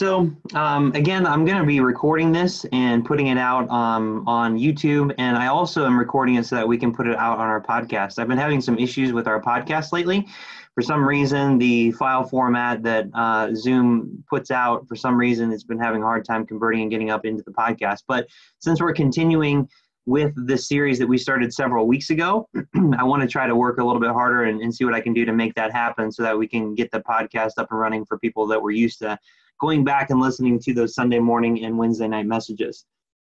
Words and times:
So 0.00 0.32
um, 0.54 0.92
again, 0.94 1.26
I'm 1.26 1.44
going 1.44 1.58
to 1.58 1.66
be 1.66 1.80
recording 1.80 2.32
this 2.32 2.64
and 2.72 3.04
putting 3.04 3.26
it 3.26 3.36
out 3.36 3.68
um, 3.68 4.26
on 4.26 4.56
YouTube, 4.56 5.14
and 5.18 5.36
I 5.36 5.48
also 5.48 5.84
am 5.84 5.98
recording 5.98 6.36
it 6.36 6.46
so 6.46 6.56
that 6.56 6.66
we 6.66 6.78
can 6.78 6.90
put 6.90 7.06
it 7.06 7.18
out 7.18 7.36
on 7.36 7.48
our 7.48 7.60
podcast. 7.60 8.18
I've 8.18 8.26
been 8.26 8.38
having 8.38 8.62
some 8.62 8.78
issues 8.78 9.12
with 9.12 9.26
our 9.26 9.42
podcast 9.42 9.92
lately. 9.92 10.26
For 10.74 10.80
some 10.80 11.06
reason, 11.06 11.58
the 11.58 11.92
file 11.92 12.24
format 12.24 12.82
that 12.82 13.08
uh, 13.12 13.54
Zoom 13.54 14.24
puts 14.26 14.50
out, 14.50 14.88
for 14.88 14.96
some 14.96 15.18
reason, 15.18 15.52
it's 15.52 15.64
been 15.64 15.78
having 15.78 16.00
a 16.00 16.06
hard 16.06 16.24
time 16.24 16.46
converting 16.46 16.80
and 16.80 16.90
getting 16.90 17.10
up 17.10 17.26
into 17.26 17.42
the 17.42 17.52
podcast. 17.52 18.04
But 18.08 18.26
since 18.58 18.80
we're 18.80 18.94
continuing 18.94 19.68
with 20.06 20.32
the 20.46 20.56
series 20.56 20.98
that 20.98 21.06
we 21.06 21.18
started 21.18 21.52
several 21.52 21.86
weeks 21.86 22.08
ago. 22.08 22.48
I 22.96 23.04
want 23.04 23.20
to 23.20 23.28
try 23.28 23.46
to 23.46 23.54
work 23.54 23.78
a 23.78 23.84
little 23.84 24.00
bit 24.00 24.10
harder 24.10 24.44
and, 24.44 24.62
and, 24.62 24.74
see 24.74 24.84
what 24.84 24.94
I 24.94 25.00
can 25.00 25.12
do 25.12 25.26
to 25.26 25.32
make 25.32 25.54
that 25.54 25.70
happen 25.72 26.10
so 26.10 26.22
that 26.22 26.36
we 26.36 26.48
can 26.48 26.74
get 26.74 26.90
the 26.90 27.00
podcast 27.00 27.52
up 27.58 27.70
and 27.70 27.78
running 27.78 28.06
for 28.06 28.18
people 28.18 28.46
that 28.48 28.60
were 28.60 28.70
used 28.70 28.98
to 29.00 29.18
going 29.60 29.84
back 29.84 30.10
and 30.10 30.20
listening 30.20 30.58
to 30.60 30.74
those 30.74 30.94
Sunday 30.94 31.18
morning 31.18 31.64
and 31.64 31.76
Wednesday 31.76 32.08
night 32.08 32.26
messages. 32.26 32.84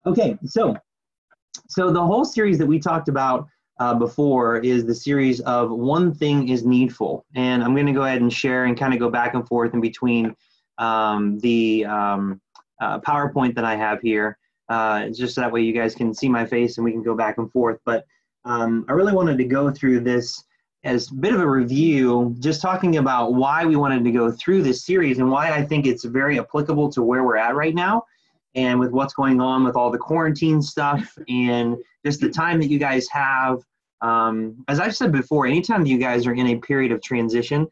Okay, 0.07 0.39
so 0.45 0.77
so 1.69 1.91
the 1.91 2.05
whole 2.05 2.25
series 2.25 2.59
that 2.59 2.67
we 2.67 2.79
talked 2.79 3.09
about 3.09 3.47
uh, 3.81 3.95
before 3.95 4.59
is 4.59 4.85
the 4.85 4.95
series 4.95 5.41
of 5.41 5.71
one 5.71 6.13
thing 6.13 6.49
is 6.49 6.65
needful, 6.65 7.25
and 7.35 7.63
I'm 7.63 7.75
going 7.75 7.87
to 7.87 7.93
go 7.93 8.05
ahead 8.05 8.21
and 8.21 8.33
share 8.33 8.65
and 8.65 8.79
kind 8.79 8.93
of 8.93 9.01
go 9.01 9.11
back 9.11 9.35
and 9.35 9.47
forth 9.47 9.75
in 9.75 9.81
between 9.81 10.35
um, 10.79 11.39
the 11.41 11.85
um, 11.85 12.41
uh, 12.81 13.01
PowerPoint 13.01 13.55
that 13.55 13.65
I 13.65 13.77
have 13.77 14.01
here 14.01 14.39
uh, 14.69 15.09
just 15.09 15.35
so 15.35 15.41
that 15.41 15.53
way 15.53 15.63
you 15.63 15.73
guys 15.73 15.95
can 15.95 16.15
see 16.15 16.29
my 16.29 16.45
face 16.45 16.79
and 16.79 16.85
we 16.85 16.93
can 16.93 17.03
go 17.03 17.15
back 17.15 17.39
and 17.39 17.51
forth. 17.51 17.79
But 17.85 18.05
um, 18.45 18.85
I 18.89 18.93
really 18.93 19.13
wanted 19.13 19.39
to 19.39 19.45
go 19.45 19.71
through 19.71 20.01
this 20.01 20.43
as 20.85 21.11
a 21.11 21.15
bit 21.15 21.35
of 21.35 21.41
a 21.41 21.49
review, 21.49 22.37
just 22.39 22.61
talking 22.61 22.99
about 22.99 23.35
why 23.35 23.65
we 23.65 23.75
wanted 23.75 24.05
to 24.05 24.13
go 24.13 24.31
through 24.31 24.63
this 24.63 24.85
series 24.85 25.19
and 25.19 25.31
why 25.31 25.51
I 25.51 25.65
think 25.65 25.87
it's 25.87 26.05
very 26.05 26.39
applicable 26.39 26.91
to 26.93 27.03
where 27.03 27.25
we're 27.25 27.39
at 27.39 27.55
right 27.55 27.75
now 27.75 28.05
and 28.55 28.79
with 28.79 28.93
what's 28.93 29.15
going 29.15 29.41
on 29.41 29.65
with 29.65 29.77
all 29.77 29.91
the 29.91 29.99
quarantine 29.99 30.61
stuff 30.61 31.17
and 31.29 31.77
just 32.05 32.21
the 32.21 32.29
time 32.29 32.61
that 32.61 32.69
you 32.69 32.79
guys 32.79 33.09
have. 33.09 33.63
Um, 34.03 34.63
as 34.69 34.79
I've 34.79 34.95
said 34.95 35.11
before, 35.11 35.47
anytime 35.47 35.87
you 35.87 35.97
guys 35.97 36.27
are 36.27 36.35
in 36.35 36.49
a 36.49 36.57
period 36.57 36.93
of 36.93 37.03
transition, 37.03 37.67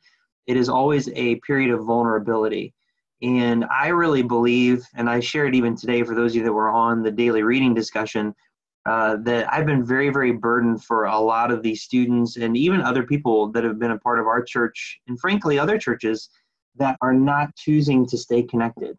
it 0.46 0.56
is 0.56 0.70
always 0.70 1.08
a 1.10 1.36
period 1.36 1.70
of 1.70 1.84
vulnerability. 1.84 2.72
And 3.20 3.64
I 3.66 3.88
really 3.88 4.22
believe, 4.22 4.84
and 4.94 5.08
I 5.08 5.20
shared 5.20 5.54
even 5.54 5.76
today 5.76 6.02
for 6.02 6.14
those 6.14 6.32
of 6.32 6.36
you 6.36 6.44
that 6.44 6.52
were 6.52 6.70
on 6.70 7.02
the 7.02 7.10
daily 7.10 7.42
reading 7.42 7.74
discussion, 7.74 8.34
uh, 8.86 9.16
that 9.22 9.52
I've 9.52 9.66
been 9.66 9.84
very, 9.84 10.10
very 10.10 10.32
burdened 10.32 10.82
for 10.84 11.04
a 11.04 11.18
lot 11.18 11.50
of 11.50 11.62
these 11.62 11.82
students 11.82 12.36
and 12.36 12.56
even 12.56 12.80
other 12.80 13.02
people 13.04 13.48
that 13.52 13.64
have 13.64 13.78
been 13.78 13.92
a 13.92 13.98
part 13.98 14.18
of 14.18 14.26
our 14.26 14.42
church 14.42 15.00
and 15.06 15.18
frankly 15.20 15.58
other 15.58 15.78
churches 15.78 16.30
that 16.76 16.96
are 17.00 17.14
not 17.14 17.54
choosing 17.54 18.06
to 18.06 18.18
stay 18.18 18.42
connected. 18.42 18.98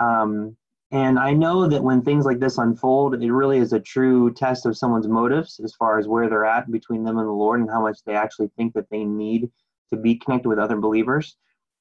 Um, 0.00 0.56
and 0.92 1.18
I 1.18 1.32
know 1.32 1.68
that 1.68 1.84
when 1.84 2.02
things 2.02 2.24
like 2.24 2.40
this 2.40 2.58
unfold, 2.58 3.22
it 3.22 3.32
really 3.32 3.58
is 3.58 3.72
a 3.72 3.78
true 3.78 4.32
test 4.32 4.66
of 4.66 4.76
someone's 4.76 5.06
motives 5.06 5.60
as 5.62 5.74
far 5.74 5.98
as 5.98 6.08
where 6.08 6.28
they're 6.28 6.44
at 6.44 6.70
between 6.70 7.04
them 7.04 7.18
and 7.18 7.28
the 7.28 7.32
Lord 7.32 7.60
and 7.60 7.70
how 7.70 7.82
much 7.82 7.98
they 8.04 8.16
actually 8.16 8.50
think 8.56 8.74
that 8.74 8.90
they 8.90 9.04
need 9.04 9.48
to 9.90 9.96
be 9.96 10.16
connected 10.16 10.48
with 10.48 10.58
other 10.58 10.76
believers 10.76 11.36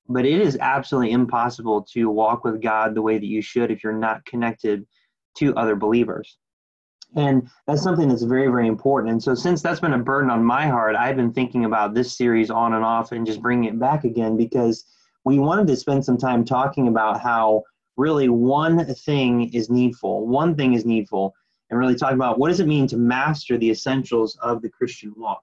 but 0.10 0.26
it 0.26 0.42
is 0.42 0.58
absolutely 0.60 1.12
impossible 1.12 1.84
to 1.84 2.10
walk 2.10 2.44
with 2.44 2.62
God 2.62 2.96
the 2.96 3.02
way 3.02 3.20
that 3.20 3.26
you 3.26 3.42
should 3.42 3.70
if 3.70 3.84
you're 3.84 3.94
not 3.94 4.26
connected 4.26 4.86
to 5.38 5.56
other 5.56 5.76
believers. 5.76 6.38
And 7.16 7.50
that's 7.66 7.82
something 7.82 8.08
that's 8.08 8.24
very, 8.24 8.48
very 8.48 8.68
important. 8.68 9.12
And 9.12 9.22
so, 9.22 9.34
since 9.34 9.62
that's 9.62 9.80
been 9.80 9.94
a 9.94 10.00
burden 10.00 10.30
on 10.30 10.44
my 10.44 10.68
heart, 10.68 10.96
I've 10.96 11.16
been 11.16 11.34
thinking 11.34 11.66
about 11.66 11.94
this 11.94 12.16
series 12.16 12.52
on 12.52 12.74
and 12.74 12.86
off 12.86 13.12
and 13.12 13.26
just 13.26 13.42
bringing 13.42 13.66
it 13.66 13.80
back 13.80 14.04
again 14.04 14.38
because 14.38 14.86
we 15.26 15.40
wanted 15.40 15.68
to 15.68 15.76
spend 15.76 16.06
some 16.06 16.18
time 16.18 16.46
talking 16.46 16.88
about 16.88 17.20
how 17.20 17.64
really 17.98 18.30
one 18.30 18.86
thing 18.86 19.52
is 19.54 19.70
needful. 19.70 20.28
One 20.28 20.56
thing 20.56 20.74
is 20.74 20.86
needful, 20.86 21.34
and 21.70 21.80
really 21.80 21.96
talk 21.96 22.14
about 22.14 22.38
what 22.38 22.50
does 22.50 22.60
it 22.60 22.68
mean 22.68 22.86
to 22.88 22.98
master 22.98 23.58
the 23.58 23.72
essentials 23.72 24.38
of 24.44 24.62
the 24.62 24.70
Christian 24.70 25.14
walk. 25.18 25.42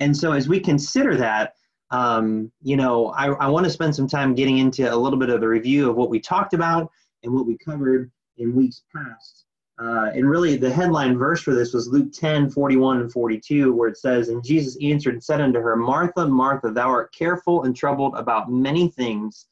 And 0.00 0.16
so, 0.16 0.32
as 0.32 0.48
we 0.48 0.58
consider 0.58 1.16
that, 1.16 1.54
um, 1.90 2.50
you 2.62 2.76
know, 2.76 3.08
I, 3.08 3.26
I 3.26 3.48
want 3.48 3.64
to 3.64 3.70
spend 3.70 3.94
some 3.94 4.08
time 4.08 4.34
getting 4.34 4.58
into 4.58 4.92
a 4.92 4.96
little 4.96 5.18
bit 5.18 5.30
of 5.30 5.40
the 5.40 5.48
review 5.48 5.90
of 5.90 5.96
what 5.96 6.10
we 6.10 6.20
talked 6.20 6.54
about 6.54 6.90
and 7.22 7.34
what 7.34 7.46
we 7.46 7.58
covered 7.58 8.10
in 8.38 8.54
weeks 8.54 8.82
past. 8.94 9.44
Uh, 9.80 10.10
and 10.12 10.28
really, 10.28 10.56
the 10.56 10.72
headline 10.72 11.16
verse 11.16 11.40
for 11.40 11.54
this 11.54 11.72
was 11.72 11.88
Luke 11.88 12.12
10 12.12 12.50
41 12.50 13.00
and 13.00 13.12
42, 13.12 13.72
where 13.72 13.88
it 13.88 13.96
says, 13.96 14.28
And 14.28 14.44
Jesus 14.44 14.76
answered 14.82 15.14
and 15.14 15.22
said 15.22 15.40
unto 15.40 15.60
her, 15.60 15.76
Martha, 15.76 16.26
Martha, 16.26 16.70
thou 16.70 16.88
art 16.88 17.14
careful 17.14 17.62
and 17.62 17.76
troubled 17.76 18.16
about 18.16 18.50
many 18.50 18.88
things, 18.88 19.46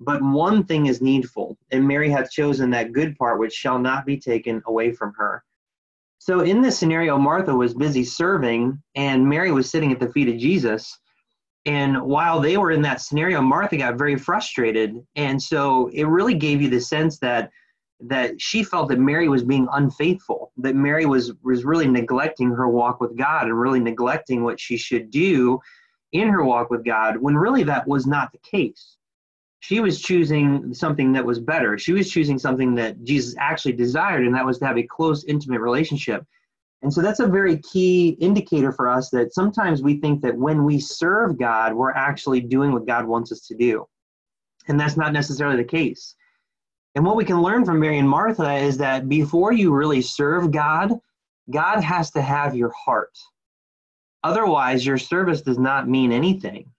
but 0.00 0.20
one 0.20 0.64
thing 0.64 0.86
is 0.86 1.00
needful, 1.00 1.56
and 1.70 1.86
Mary 1.86 2.10
hath 2.10 2.30
chosen 2.30 2.70
that 2.70 2.92
good 2.92 3.16
part 3.16 3.38
which 3.38 3.52
shall 3.52 3.78
not 3.78 4.04
be 4.04 4.16
taken 4.16 4.60
away 4.66 4.92
from 4.92 5.12
her. 5.16 5.44
So, 6.18 6.40
in 6.40 6.60
this 6.60 6.76
scenario, 6.76 7.16
Martha 7.16 7.54
was 7.54 7.72
busy 7.72 8.02
serving, 8.02 8.82
and 8.96 9.28
Mary 9.28 9.52
was 9.52 9.70
sitting 9.70 9.92
at 9.92 10.00
the 10.00 10.12
feet 10.12 10.28
of 10.28 10.38
Jesus. 10.38 10.98
And 11.66 12.02
while 12.02 12.40
they 12.40 12.56
were 12.56 12.72
in 12.72 12.82
that 12.82 13.00
scenario, 13.00 13.40
Martha 13.40 13.76
got 13.76 13.96
very 13.96 14.16
frustrated. 14.16 14.96
And 15.16 15.40
so 15.40 15.88
it 15.92 16.04
really 16.04 16.34
gave 16.34 16.62
you 16.62 16.70
the 16.70 16.80
sense 16.80 17.18
that 17.18 17.50
that 18.00 18.40
she 18.40 18.62
felt 18.62 18.88
that 18.88 18.98
Mary 19.00 19.28
was 19.28 19.42
being 19.42 19.66
unfaithful, 19.72 20.52
that 20.58 20.76
Mary 20.76 21.06
was 21.06 21.32
was 21.42 21.64
really 21.64 21.88
neglecting 21.88 22.50
her 22.50 22.68
walk 22.68 23.00
with 23.00 23.16
God 23.16 23.46
and 23.46 23.58
really 23.58 23.80
neglecting 23.80 24.44
what 24.44 24.60
she 24.60 24.76
should 24.76 25.10
do 25.10 25.58
in 26.12 26.28
her 26.28 26.44
walk 26.44 26.70
with 26.70 26.84
God, 26.84 27.16
when 27.18 27.36
really 27.36 27.64
that 27.64 27.86
was 27.86 28.06
not 28.06 28.32
the 28.32 28.38
case. 28.38 28.96
She 29.60 29.80
was 29.80 30.00
choosing 30.00 30.72
something 30.72 31.12
that 31.12 31.26
was 31.26 31.40
better. 31.40 31.76
She 31.76 31.92
was 31.92 32.08
choosing 32.10 32.38
something 32.38 32.74
that 32.76 33.02
Jesus 33.02 33.34
actually 33.38 33.72
desired, 33.72 34.24
and 34.24 34.34
that 34.34 34.46
was 34.46 34.58
to 34.58 34.66
have 34.66 34.78
a 34.78 34.84
close, 34.84 35.24
intimate 35.24 35.60
relationship. 35.60 36.24
And 36.82 36.92
so 36.94 37.02
that's 37.02 37.18
a 37.18 37.26
very 37.26 37.58
key 37.58 38.10
indicator 38.20 38.70
for 38.70 38.88
us 38.88 39.10
that 39.10 39.34
sometimes 39.34 39.82
we 39.82 40.00
think 40.00 40.22
that 40.22 40.36
when 40.36 40.64
we 40.64 40.78
serve 40.78 41.36
God, 41.36 41.74
we're 41.74 41.90
actually 41.90 42.40
doing 42.40 42.72
what 42.72 42.86
God 42.86 43.04
wants 43.04 43.32
us 43.32 43.40
to 43.48 43.56
do. 43.56 43.84
And 44.68 44.78
that's 44.78 44.96
not 44.96 45.12
necessarily 45.12 45.56
the 45.56 45.64
case. 45.64 46.14
And 46.98 47.06
what 47.06 47.14
we 47.14 47.24
can 47.24 47.40
learn 47.40 47.64
from 47.64 47.78
Mary 47.78 48.00
and 48.00 48.08
Martha 48.08 48.56
is 48.56 48.76
that 48.78 49.08
before 49.08 49.52
you 49.52 49.72
really 49.72 50.02
serve 50.02 50.50
God, 50.50 50.98
God 51.48 51.80
has 51.80 52.10
to 52.10 52.20
have 52.20 52.56
your 52.56 52.72
heart. 52.72 53.16
Otherwise, 54.24 54.84
your 54.84 54.98
service 54.98 55.40
does 55.40 55.60
not 55.60 55.88
mean 55.88 56.10
anything. 56.10 56.72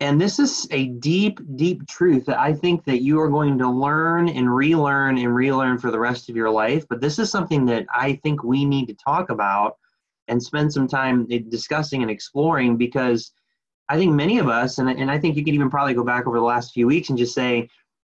And 0.00 0.20
this 0.20 0.38
is 0.38 0.68
a 0.70 0.86
deep, 0.86 1.40
deep 1.56 1.84
truth 1.88 2.26
that 2.26 2.38
I 2.38 2.52
think 2.52 2.84
that 2.84 3.02
you 3.02 3.18
are 3.18 3.28
going 3.28 3.58
to 3.58 3.68
learn 3.68 4.28
and 4.28 4.54
relearn 4.54 5.18
and 5.18 5.34
relearn 5.34 5.78
for 5.78 5.90
the 5.90 5.98
rest 5.98 6.30
of 6.30 6.36
your 6.36 6.50
life. 6.50 6.86
But 6.88 7.00
this 7.00 7.18
is 7.18 7.28
something 7.28 7.66
that 7.66 7.86
I 7.92 8.20
think 8.22 8.44
we 8.44 8.64
need 8.64 8.86
to 8.86 8.94
talk 8.94 9.30
about 9.30 9.78
and 10.28 10.40
spend 10.40 10.72
some 10.72 10.86
time 10.86 11.26
discussing 11.48 12.02
and 12.02 12.10
exploring 12.10 12.76
because 12.76 13.32
I 13.88 13.96
think 13.96 14.12
many 14.12 14.38
of 14.38 14.48
us, 14.48 14.78
and, 14.78 14.88
and 14.88 15.10
I 15.10 15.18
think 15.18 15.34
you 15.34 15.44
could 15.44 15.54
even 15.54 15.70
probably 15.70 15.94
go 15.94 16.04
back 16.04 16.28
over 16.28 16.38
the 16.38 16.44
last 16.44 16.72
few 16.72 16.86
weeks 16.86 17.08
and 17.08 17.18
just 17.18 17.34
say, 17.34 17.68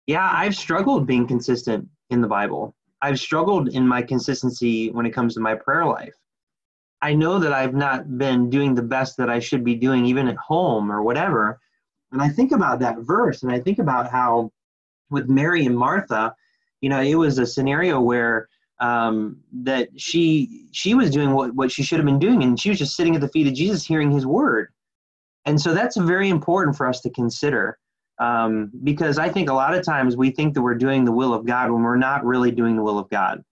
yeah, 0.07 0.31
I've 0.33 0.55
struggled 0.55 1.05
being 1.05 1.27
consistent 1.27 1.87
in 2.09 2.21
the 2.21 2.27
Bible. 2.27 2.73
I've 3.01 3.19
struggled 3.19 3.69
in 3.69 3.87
my 3.87 4.01
consistency 4.01 4.89
when 4.89 5.05
it 5.05 5.11
comes 5.11 5.33
to 5.35 5.39
my 5.41 5.53
prayer 5.53 5.85
life. 5.85 6.15
I 7.01 7.13
know 7.13 7.37
that 7.39 7.53
I've 7.53 7.75
not 7.75 8.17
been 8.17 8.49
doing 8.49 8.73
the 8.73 8.81
best 8.81 9.17
that 9.17 9.29
I 9.29 9.39
should 9.39 9.63
be 9.63 9.75
doing, 9.75 10.05
even 10.05 10.27
at 10.27 10.37
home 10.37 10.91
or 10.91 11.03
whatever. 11.03 11.59
And 12.11 12.21
I 12.21 12.29
think 12.29 12.51
about 12.51 12.79
that 12.79 12.99
verse 12.99 13.43
and 13.43 13.51
I 13.51 13.59
think 13.59 13.79
about 13.79 14.09
how 14.09 14.51
with 15.11 15.29
Mary 15.29 15.65
and 15.65 15.77
Martha, 15.77 16.33
you 16.81 16.89
know, 16.89 17.01
it 17.01 17.15
was 17.15 17.37
a 17.37 17.45
scenario 17.45 17.99
where 17.99 18.47
um, 18.79 19.37
that 19.51 19.89
she 19.97 20.69
she 20.71 20.93
was 20.93 21.11
doing 21.11 21.31
what, 21.31 21.53
what 21.53 21.71
she 21.71 21.83
should 21.83 21.99
have 21.99 22.05
been 22.05 22.19
doing 22.19 22.43
and 22.43 22.59
she 22.59 22.69
was 22.69 22.79
just 22.79 22.95
sitting 22.95 23.15
at 23.15 23.21
the 23.21 23.29
feet 23.29 23.47
of 23.47 23.53
Jesus 23.53 23.85
hearing 23.85 24.11
his 24.11 24.25
word. 24.25 24.69
And 25.45 25.59
so 25.59 25.73
that's 25.73 25.97
very 25.97 26.29
important 26.29 26.77
for 26.77 26.87
us 26.87 27.01
to 27.01 27.09
consider 27.09 27.77
um, 28.19 28.71
because 28.83 29.17
I 29.17 29.29
think 29.29 29.49
a 29.49 29.53
lot 29.53 29.75
of 29.75 29.83
times 29.83 30.17
we 30.17 30.31
think 30.31 30.53
that 30.53 30.61
we're 30.61 30.75
doing 30.75 31.05
the 31.05 31.11
will 31.11 31.33
of 31.33 31.45
God 31.45 31.71
when 31.71 31.83
we're 31.83 31.97
not 31.97 32.25
really 32.25 32.51
doing 32.51 32.75
the 32.75 32.83
will 32.83 32.99
of 32.99 33.09
God. 33.09 33.43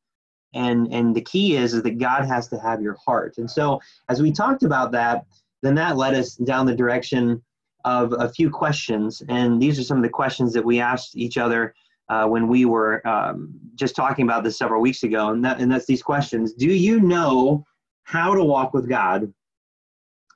And 0.54 0.92
and 0.94 1.16
the 1.16 1.22
key 1.22 1.58
is 1.58 1.74
is 1.74 1.84
that 1.84 2.00
God 2.00 2.26
has 2.26 2.48
to 2.50 2.60
have 2.60 2.82
your 2.82 2.96
heart. 3.06 3.38
And 3.38 3.50
so 3.50 3.80
as 4.10 4.22
we 4.22 4.32
talked 4.32 4.64
about 4.64 4.92
that, 4.94 5.26
then 5.62 5.76
that 5.76 5.98
led 5.98 6.14
us 6.14 6.36
down 6.36 6.66
the 6.66 6.76
direction 6.76 7.44
of 7.84 8.14
a 8.14 8.30
few 8.30 8.50
questions, 8.50 9.22
and 9.30 9.62
these 9.62 9.78
are 9.78 9.84
some 9.84 9.98
of 9.98 10.04
the 10.04 10.10
questions 10.10 10.54
that 10.54 10.66
we 10.66 10.80
asked 10.80 11.16
each 11.16 11.38
other 11.38 11.76
uh, 12.10 12.26
when 12.26 12.48
we 12.48 12.66
were 12.66 13.06
um, 13.08 13.54
just 13.76 13.96
talking 13.96 14.26
about 14.26 14.44
this 14.44 14.58
several 14.58 14.82
weeks 14.82 15.04
ago, 15.04 15.30
and, 15.30 15.44
that, 15.44 15.60
and 15.60 15.72
that's 15.72 15.86
these 15.86 16.02
questions. 16.02 16.54
Do 16.54 16.68
you 16.68 17.00
know 17.00 17.66
how 18.04 18.34
to 18.34 18.44
walk 18.44 18.74
with 18.74 18.90
God? 18.90 19.32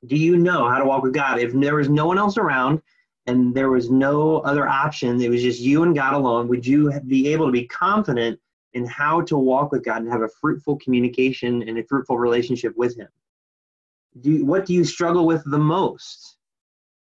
Do 0.06 0.16
you 0.16 0.38
know 0.38 0.70
how 0.70 0.80
to 0.80 0.86
walk 0.86 1.04
with 1.04 1.14
God? 1.14 1.40
If 1.40 1.54
there 1.54 1.80
is 1.80 1.90
no 1.90 2.06
one 2.06 2.18
else 2.18 2.38
around 2.38 2.82
and 3.26 3.54
there 3.54 3.70
was 3.70 3.90
no 3.90 4.40
other 4.40 4.68
option, 4.68 5.22
it 5.22 5.30
was 5.30 5.42
just 5.42 5.60
you 5.60 5.84
and 5.84 5.96
God 5.96 6.14
alone, 6.14 6.48
would 6.48 6.66
you 6.66 6.92
be 7.08 7.28
able 7.28 7.46
to 7.46 7.52
be 7.52 7.68
confident 7.68 8.40
in 8.74 8.86
how 8.86 9.22
to 9.22 9.38
walk 9.38 9.72
with 9.72 9.84
God 9.84 10.02
and 10.02 10.12
have 10.12 10.22
a 10.22 10.30
fruitful 10.42 10.78
communication 10.78 11.68
and 11.68 11.78
a 11.78 11.84
fruitful 11.84 12.18
relationship 12.18 12.74
with 12.76 12.98
Him? 12.98 13.08
Do 14.22 14.46
what 14.46 14.66
do 14.66 14.74
you 14.74 14.84
struggle 14.84 15.26
with 15.26 15.44
the 15.46 15.60
most? 15.60 16.38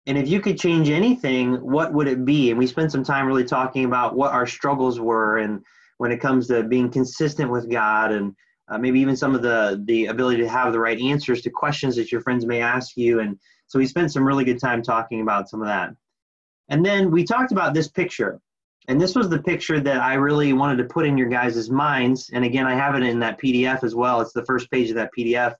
And 0.06 0.18
if 0.18 0.28
you 0.28 0.40
could 0.40 0.58
change 0.58 0.90
anything, 0.90 1.54
what 1.54 1.92
would 1.92 2.08
it 2.08 2.24
be? 2.24 2.50
And 2.50 2.58
we 2.58 2.66
spent 2.66 2.90
some 2.90 3.04
time 3.04 3.26
really 3.26 3.44
talking 3.44 3.84
about 3.84 4.16
what 4.16 4.32
our 4.32 4.46
struggles 4.46 4.98
were 4.98 5.38
and 5.38 5.62
when 5.98 6.10
it 6.10 6.20
comes 6.20 6.48
to 6.48 6.64
being 6.64 6.90
consistent 6.90 7.50
with 7.50 7.70
God 7.70 8.10
and 8.10 8.34
uh, 8.68 8.78
maybe 8.78 8.98
even 9.00 9.16
some 9.16 9.34
of 9.34 9.42
the 9.42 9.82
the 9.86 10.06
ability 10.06 10.40
to 10.42 10.48
have 10.48 10.72
the 10.72 10.80
right 10.80 10.98
answers 10.98 11.42
to 11.42 11.50
questions 11.50 11.94
that 11.96 12.10
your 12.10 12.20
friends 12.20 12.46
may 12.46 12.60
ask 12.60 12.96
you. 12.96 13.20
And 13.20 13.38
so 13.66 13.78
we 13.78 13.86
spent 13.86 14.12
some 14.12 14.26
really 14.26 14.44
good 14.44 14.60
time 14.60 14.82
talking 14.82 15.20
about 15.20 15.48
some 15.48 15.60
of 15.60 15.68
that. 15.68 15.94
And 16.68 16.84
then 16.84 17.10
we 17.10 17.24
talked 17.24 17.52
about 17.52 17.74
this 17.74 17.88
picture. 17.88 18.40
And 18.88 19.00
this 19.00 19.14
was 19.14 19.28
the 19.28 19.42
picture 19.42 19.78
that 19.78 20.00
I 20.00 20.14
really 20.14 20.52
wanted 20.52 20.76
to 20.78 20.92
put 20.92 21.06
in 21.06 21.16
your 21.16 21.28
guys' 21.28 21.70
minds. 21.70 22.30
And 22.32 22.44
again, 22.44 22.66
I 22.66 22.74
have 22.74 22.94
it 22.94 23.02
in 23.02 23.20
that 23.20 23.40
PDF 23.40 23.84
as 23.84 23.94
well. 23.94 24.20
It's 24.20 24.32
the 24.32 24.44
first 24.44 24.70
page 24.70 24.90
of 24.90 24.96
that 24.96 25.10
PDF. 25.16 25.54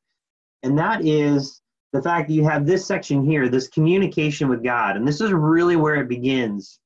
And 0.65 0.77
that 0.79 1.05
is 1.05 1.63
the 1.93 2.03
fact 2.03 2.29
that 2.29 2.35
you 2.35 2.45
have 2.45 2.67
this 2.67 2.87
section 2.87 3.25
here, 3.25 3.49
this 3.49 3.69
communication 3.69 4.49
with 4.49 4.65
God. 4.65 4.97
And 4.97 5.07
this 5.07 5.21
is 5.21 5.33
really 5.33 5.77
where 5.77 5.97
it 5.97 6.09
begins. 6.09 6.81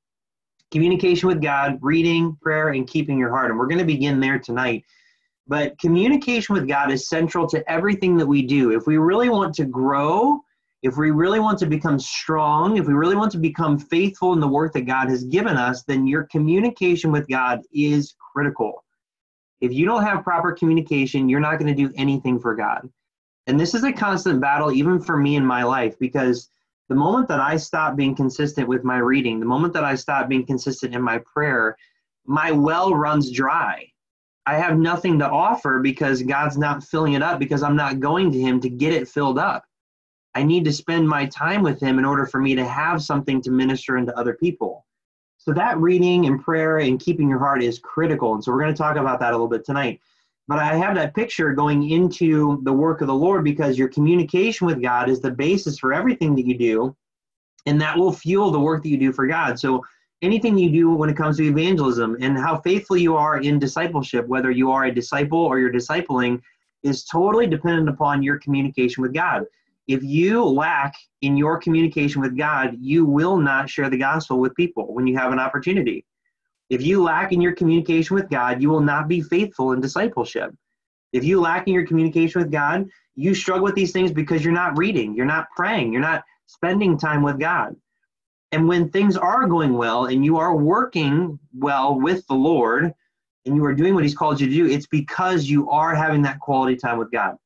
Communication 0.73 1.29
with 1.29 1.41
God, 1.41 1.79
reading, 1.81 2.37
prayer, 2.43 2.69
and 2.69 2.89
keeping 2.89 3.19
your 3.19 3.31
heart. 3.31 3.51
And 3.51 3.59
we're 3.59 3.69
going 3.69 3.79
to 3.79 3.85
begin 3.85 4.21
there 4.21 4.39
tonight. 4.39 4.85
But 5.47 5.79
communication 5.79 6.55
with 6.55 6.67
God 6.67 6.91
is 6.91 7.09
central 7.09 7.47
to 7.49 7.71
everything 7.71 8.17
that 8.17 8.27
we 8.27 8.43
do. 8.43 8.73
If 8.73 8.87
we 8.87 8.99
really 8.99 9.29
want 9.29 9.55
to 9.55 9.65
grow, 9.65 10.41
if 10.83 10.97
we 10.97 11.11
really 11.11 11.41
want 11.41 11.59
to 11.61 11.67
become 11.67 11.99
strong, 11.99 12.77
if 12.77 12.87
we 12.87 12.95
really 12.95 13.17
want 13.17 13.33
to 13.33 13.39
become 13.39 13.79
faithful 13.79 14.33
in 14.33 14.41
the 14.41 14.49
work 14.49 14.73
that 14.75 14.83
God 14.83 15.09
has 15.09 15.25
given 15.25 15.57
us, 15.57 15.83
then 15.85 16.07
your 16.07 16.25
communication 16.25 17.11
with 17.11 17.29
God 17.29 17.63
is 17.73 18.15
critical. 18.33 18.85
If 19.61 19.73
you 19.73 19.87
don't 19.87 20.05
have 20.05 20.23
proper 20.23 20.53
communication, 20.53 21.29
you're 21.29 21.41
not 21.41 21.59
going 21.59 21.75
to 21.75 21.87
do 21.89 21.93
anything 21.97 22.39
for 22.39 22.55
God. 22.55 22.89
And 23.47 23.59
this 23.59 23.75
is 23.75 23.85
a 23.85 23.93
constant 23.93 24.41
battle, 24.41 24.73
even 24.73 25.01
for 25.01 25.17
me 25.17 25.37
in 25.37 25.47
my 25.47 25.63
life, 25.63 25.99
because 25.99 26.51
the 26.89 26.95
moment 26.95 27.29
that 27.29 27.41
I 27.41 27.57
stop 27.57 27.97
being 27.97 28.15
consistent 28.15 28.69
with 28.69 28.85
my 28.85 28.99
reading, 28.99 29.41
the 29.41 29.47
moment 29.47 29.73
that 29.75 29.85
I 29.85 29.95
stop 29.95 30.29
being 30.29 30.45
consistent 30.45 30.95
in 30.95 31.03
my 31.03 31.19
prayer, 31.19 31.77
my 32.27 32.51
well 32.51 32.95
runs 32.95 33.31
dry. 33.31 33.87
I 34.47 34.55
have 34.55 34.79
nothing 34.79 35.19
to 35.19 35.29
offer 35.29 35.81
because 35.81 36.23
God's 36.23 36.59
not 36.59 36.85
filling 36.85 37.15
it 37.15 37.23
up 37.23 37.39
because 37.39 37.63
I'm 37.63 37.77
not 37.77 37.99
going 37.99 38.31
to 38.31 38.39
Him 38.39 38.61
to 38.61 38.69
get 38.69 38.93
it 38.93 39.09
filled 39.09 39.39
up. 39.39 39.65
I 40.37 40.43
need 40.43 40.67
to 40.67 40.73
spend 40.73 41.09
my 41.09 41.25
time 41.25 41.63
with 41.63 41.81
Him 41.81 41.99
in 41.99 42.05
order 42.05 42.27
for 42.27 42.39
me 42.39 42.55
to 42.57 42.65
have 42.67 43.03
something 43.03 43.41
to 43.41 43.51
minister 43.51 43.97
into 43.97 44.15
other 44.19 44.35
people. 44.35 44.85
So 45.39 45.51
that 45.55 45.79
reading 45.79 46.27
and 46.27 46.45
prayer 46.45 46.81
and 46.81 47.01
keeping 47.01 47.31
your 47.31 47.39
heart 47.39 47.63
is 47.63 47.79
critical. 47.79 48.35
And 48.35 48.45
so 48.45 48.53
we're 48.53 48.61
going 48.61 48.75
to 48.75 48.77
talk 48.77 48.97
about 48.97 49.19
that 49.21 49.31
a 49.31 49.33
little 49.33 49.49
bit 49.49 49.65
tonight. 49.65 49.99
But 50.47 50.59
I 50.59 50.77
have 50.77 50.95
that 50.97 51.15
picture 51.15 51.55
going 51.55 51.89
into 51.89 52.61
the 52.65 52.73
work 52.73 53.01
of 53.01 53.07
the 53.07 53.15
Lord 53.15 53.45
because 53.45 53.79
your 53.79 53.89
communication 53.89 54.67
with 54.67 54.83
God 54.83 55.09
is 55.09 55.21
the 55.23 55.31
basis 55.31 55.79
for 55.79 55.95
everything 55.95 56.35
that 56.37 56.47
you 56.47 56.59
do. 56.59 56.95
And 57.65 57.81
that 57.81 57.97
will 57.97 58.13
fuel 58.13 58.51
the 58.51 58.61
work 58.61 58.83
that 58.83 58.91
you 58.91 58.99
do 58.99 59.15
for 59.15 59.27
God. 59.27 59.59
So 59.59 59.83
anything 60.21 60.59
you 60.59 60.69
do 60.71 60.91
when 60.91 61.09
it 61.09 61.17
comes 61.17 61.39
to 61.39 61.45
evangelism 61.45 62.19
and 62.21 62.37
how 62.37 62.61
faithful 62.61 62.99
you 62.99 63.17
are 63.17 63.41
in 63.41 63.59
discipleship, 63.59 64.27
whether 64.27 64.51
you 64.51 64.71
are 64.71 64.85
a 64.85 64.95
disciple 64.95 65.39
or 65.39 65.59
you're 65.59 65.73
discipling, 65.73 66.43
is 66.83 67.05
totally 67.05 67.47
dependent 67.47 67.89
upon 67.89 68.23
your 68.23 68.39
communication 68.39 69.03
with 69.03 69.15
God. 69.15 69.47
If 69.89 70.03
you 70.03 70.45
lack 70.45 70.95
in 71.23 71.37
your 71.37 71.59
communication 71.59 72.21
with 72.21 72.37
God, 72.37 72.77
you 72.81 73.05
will 73.05 73.37
not 73.37 73.71
share 73.71 73.89
the 73.89 73.99
gospel 73.99 74.39
with 74.39 74.55
people 74.55 74.93
when 74.93 75.07
you 75.07 75.17
have 75.17 75.33
an 75.33 75.39
opportunity. 75.39 76.05
If 76.71 76.83
you 76.83 77.03
lack 77.03 77.33
in 77.33 77.41
your 77.41 77.53
communication 77.53 78.17
with 78.17 78.29
God, 78.29 78.61
you 78.61 78.69
will 78.69 78.81
not 78.81 79.07
be 79.07 79.21
faithful 79.21 79.73
in 79.73 79.81
discipleship. 79.81 80.53
If 81.13 81.23
you 81.23 81.41
lack 81.41 81.69
in 81.69 81.75
your 81.75 81.87
communication 81.87 82.41
with 82.41 82.51
God, 82.51 82.89
you 83.15 83.35
struggle 83.35 83.65
with 83.65 83.77
these 83.77 83.93
things 83.93 84.13
because 84.13 84.45
you're 84.45 84.53
not 84.53 84.77
reading, 84.77 85.15
you're 85.15 85.25
not 85.25 85.47
praying, 85.55 85.93
you're 85.93 86.03
not 86.03 86.25
spending 86.47 86.99
time 86.99 87.23
with 87.23 87.39
God. 87.39 87.77
And 88.53 88.69
when 88.69 88.91
things 88.91 89.17
are 89.17 89.47
going 89.47 89.75
well 89.75 90.07
and 90.07 90.25
you 90.25 90.39
are 90.39 90.57
working 90.57 91.39
well 91.57 91.99
with 92.01 92.27
the 92.27 92.35
Lord 92.35 92.93
and 93.45 93.57
you 93.57 93.65
are 93.65 93.75
doing 93.75 93.95
what 93.95 94.03
He's 94.03 94.17
called 94.17 94.41
you 94.41 94.49
to 94.49 94.53
do, 94.53 94.67
it's 94.67 94.87
because 94.87 95.45
you 95.47 95.71
are 95.71 95.95
having 95.95 96.23
that 96.23 96.41
quality 96.41 96.77
time 96.77 96.99
with 96.99 97.11
God. 97.13 97.37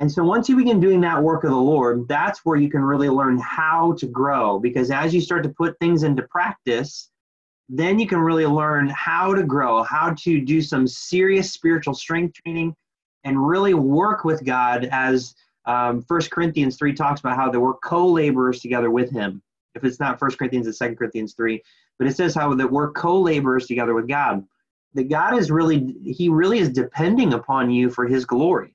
And 0.00 0.10
so 0.10 0.24
once 0.24 0.48
you 0.48 0.56
begin 0.56 0.80
doing 0.80 1.00
that 1.02 1.22
work 1.22 1.44
of 1.44 1.50
the 1.50 1.56
Lord, 1.56 2.08
that's 2.08 2.44
where 2.44 2.56
you 2.56 2.68
can 2.68 2.82
really 2.82 3.08
learn 3.08 3.38
how 3.38 3.92
to 3.94 4.06
grow. 4.06 4.58
Because 4.58 4.90
as 4.90 5.14
you 5.14 5.20
start 5.20 5.42
to 5.44 5.50
put 5.50 5.78
things 5.78 6.02
into 6.02 6.22
practice, 6.22 7.10
then 7.68 7.98
you 7.98 8.06
can 8.06 8.18
really 8.18 8.46
learn 8.46 8.88
how 8.88 9.34
to 9.34 9.42
grow, 9.42 9.82
how 9.82 10.14
to 10.18 10.40
do 10.40 10.60
some 10.60 10.86
serious 10.86 11.52
spiritual 11.52 11.94
strength 11.94 12.34
training, 12.44 12.74
and 13.22 13.46
really 13.48 13.74
work 13.74 14.24
with 14.24 14.44
God 14.44 14.88
as 14.90 15.34
um, 15.66 16.04
1 16.08 16.20
Corinthians 16.30 16.76
3 16.76 16.92
talks 16.92 17.20
about 17.20 17.36
how 17.36 17.50
they 17.50 17.58
were 17.58 17.74
co 17.74 18.06
laborers 18.06 18.60
together 18.60 18.90
with 18.90 19.10
Him. 19.10 19.42
If 19.74 19.84
it's 19.84 19.98
not 19.98 20.20
1 20.20 20.32
Corinthians, 20.32 20.66
it's 20.66 20.78
2 20.78 20.94
Corinthians 20.94 21.34
3. 21.34 21.62
But 21.98 22.08
it 22.08 22.16
says 22.16 22.34
how 22.34 22.54
that 22.54 22.70
we're 22.70 22.92
co 22.92 23.20
laborers 23.20 23.66
together 23.66 23.94
with 23.94 24.08
God. 24.08 24.44
That 24.94 25.08
God 25.08 25.38
is 25.38 25.50
really, 25.50 25.94
He 26.04 26.28
really 26.28 26.58
is 26.58 26.68
depending 26.68 27.32
upon 27.32 27.70
you 27.70 27.88
for 27.88 28.06
His 28.06 28.26
glory. 28.26 28.73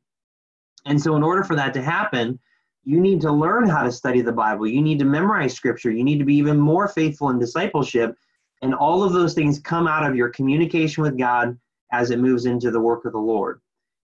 And 0.86 1.02
so, 1.02 1.16
in 1.16 1.24
order 1.24 1.44
for 1.44 1.56
that 1.56 1.74
to 1.74 1.81
happen, 1.81 2.40
you 2.84 3.00
need 3.00 3.22
to 3.22 3.31
learn 3.31 3.68
how 3.68 3.84
to 3.84 3.92
study 3.92 4.22
the 4.22 4.31
Bible. 4.31 4.68
You 4.68 4.81
need 4.81 5.00
to 5.00 5.06
memorize 5.06 5.54
Scripture. 5.54 5.92
You 5.92 6.04
need 6.04 6.20
to 6.20 6.26
be 6.26 6.36
even 6.36 6.58
more 6.58 6.88
faithful 6.88 7.30
in 7.30 7.40
discipleship 7.40 8.16
and 8.62 8.74
all 8.74 9.04
of 9.04 9.14
those 9.14 9.34
things 9.34 9.60
come 9.60 9.88
out 9.88 10.08
of 10.08 10.16
your 10.16 10.30
communication 10.30 11.04
with 11.04 11.18
God 11.18 11.58
as 11.92 12.12
it 12.12 12.20
moves 12.20 12.46
into 12.46 12.72
the 12.72 12.80
work 12.80 13.06
of 13.06 13.14
the 13.14 13.20
Lord. 13.20 13.62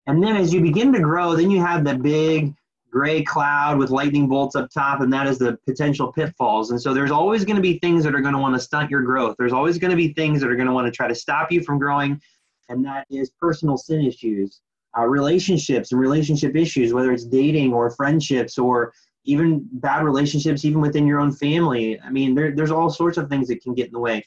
And 0.07 0.23
then 0.23 0.37
as 0.37 0.55
you 0.55 0.61
begin 0.61 0.93
to 0.93 1.01
grow, 1.01 1.35
then 1.35 1.51
you 1.51 1.61
have 1.61 1.85
that 1.85 2.03
big 2.03 2.55
gray 2.91 3.23
cloud 3.23 3.77
with 3.77 3.91
lightning 3.91 4.29
bolts 4.29 4.55
up 4.55 4.71
top, 4.71 5.01
and 5.01 5.13
that 5.13 5.27
is 5.27 5.39
the 5.39 5.59
potential 5.67 6.13
pitfalls. 6.13 6.71
And 6.71 6.81
so 6.81 6.95
there's 6.95 7.11
always 7.11 7.45
going 7.45 7.57
to 7.57 7.63
be 7.63 7.79
things 7.81 8.05
that 8.05 8.15
are 8.15 8.21
going 8.21 8.35
to 8.35 8.41
want 8.41 8.55
to 8.55 8.61
stunt 8.61 8.91
your 8.91 9.03
growth. 9.03 9.35
There's 9.39 9.53
always 9.53 9.79
going 9.79 9.91
to 9.91 9.97
be 9.97 10.13
things 10.15 10.41
that 10.41 10.51
are 10.51 10.57
going 10.57 10.69
to 10.69 10.73
want 10.73 10.87
to 10.87 10.93
try 10.93 11.09
to 11.09 11.15
stop 11.15 11.51
you 11.51 11.63
from 11.63 11.79
growing, 11.79 12.21
and 12.69 12.85
that 12.85 13.07
is 13.11 13.31
personal 13.31 13.77
sin 13.77 14.03
issues, 14.03 14.61
uh, 14.99 15.07
relationships 15.07 15.93
and 15.93 16.01
relationship 16.01 16.57
issues, 16.57 16.93
whether 16.93 17.13
it's 17.13 17.25
dating 17.25 17.73
or 17.73 17.91
friendships 17.91 18.59
or 18.59 18.93
even 19.25 19.67
bad 19.73 20.05
relationships, 20.05 20.65
even 20.65 20.81
within 20.81 21.07
your 21.07 21.21
own 21.21 21.33
family. 21.33 22.01
I 22.01 22.11
mean, 22.11 22.35
there, 22.35 22.55
there's 22.55 22.71
all 22.71 22.91
sorts 22.91 23.19
of 23.19 23.29
things 23.29 23.49
that 23.49 23.63
can 23.63 23.75
get 23.75 23.87
in 23.87 23.93
the 23.93 23.99
way 23.99 24.25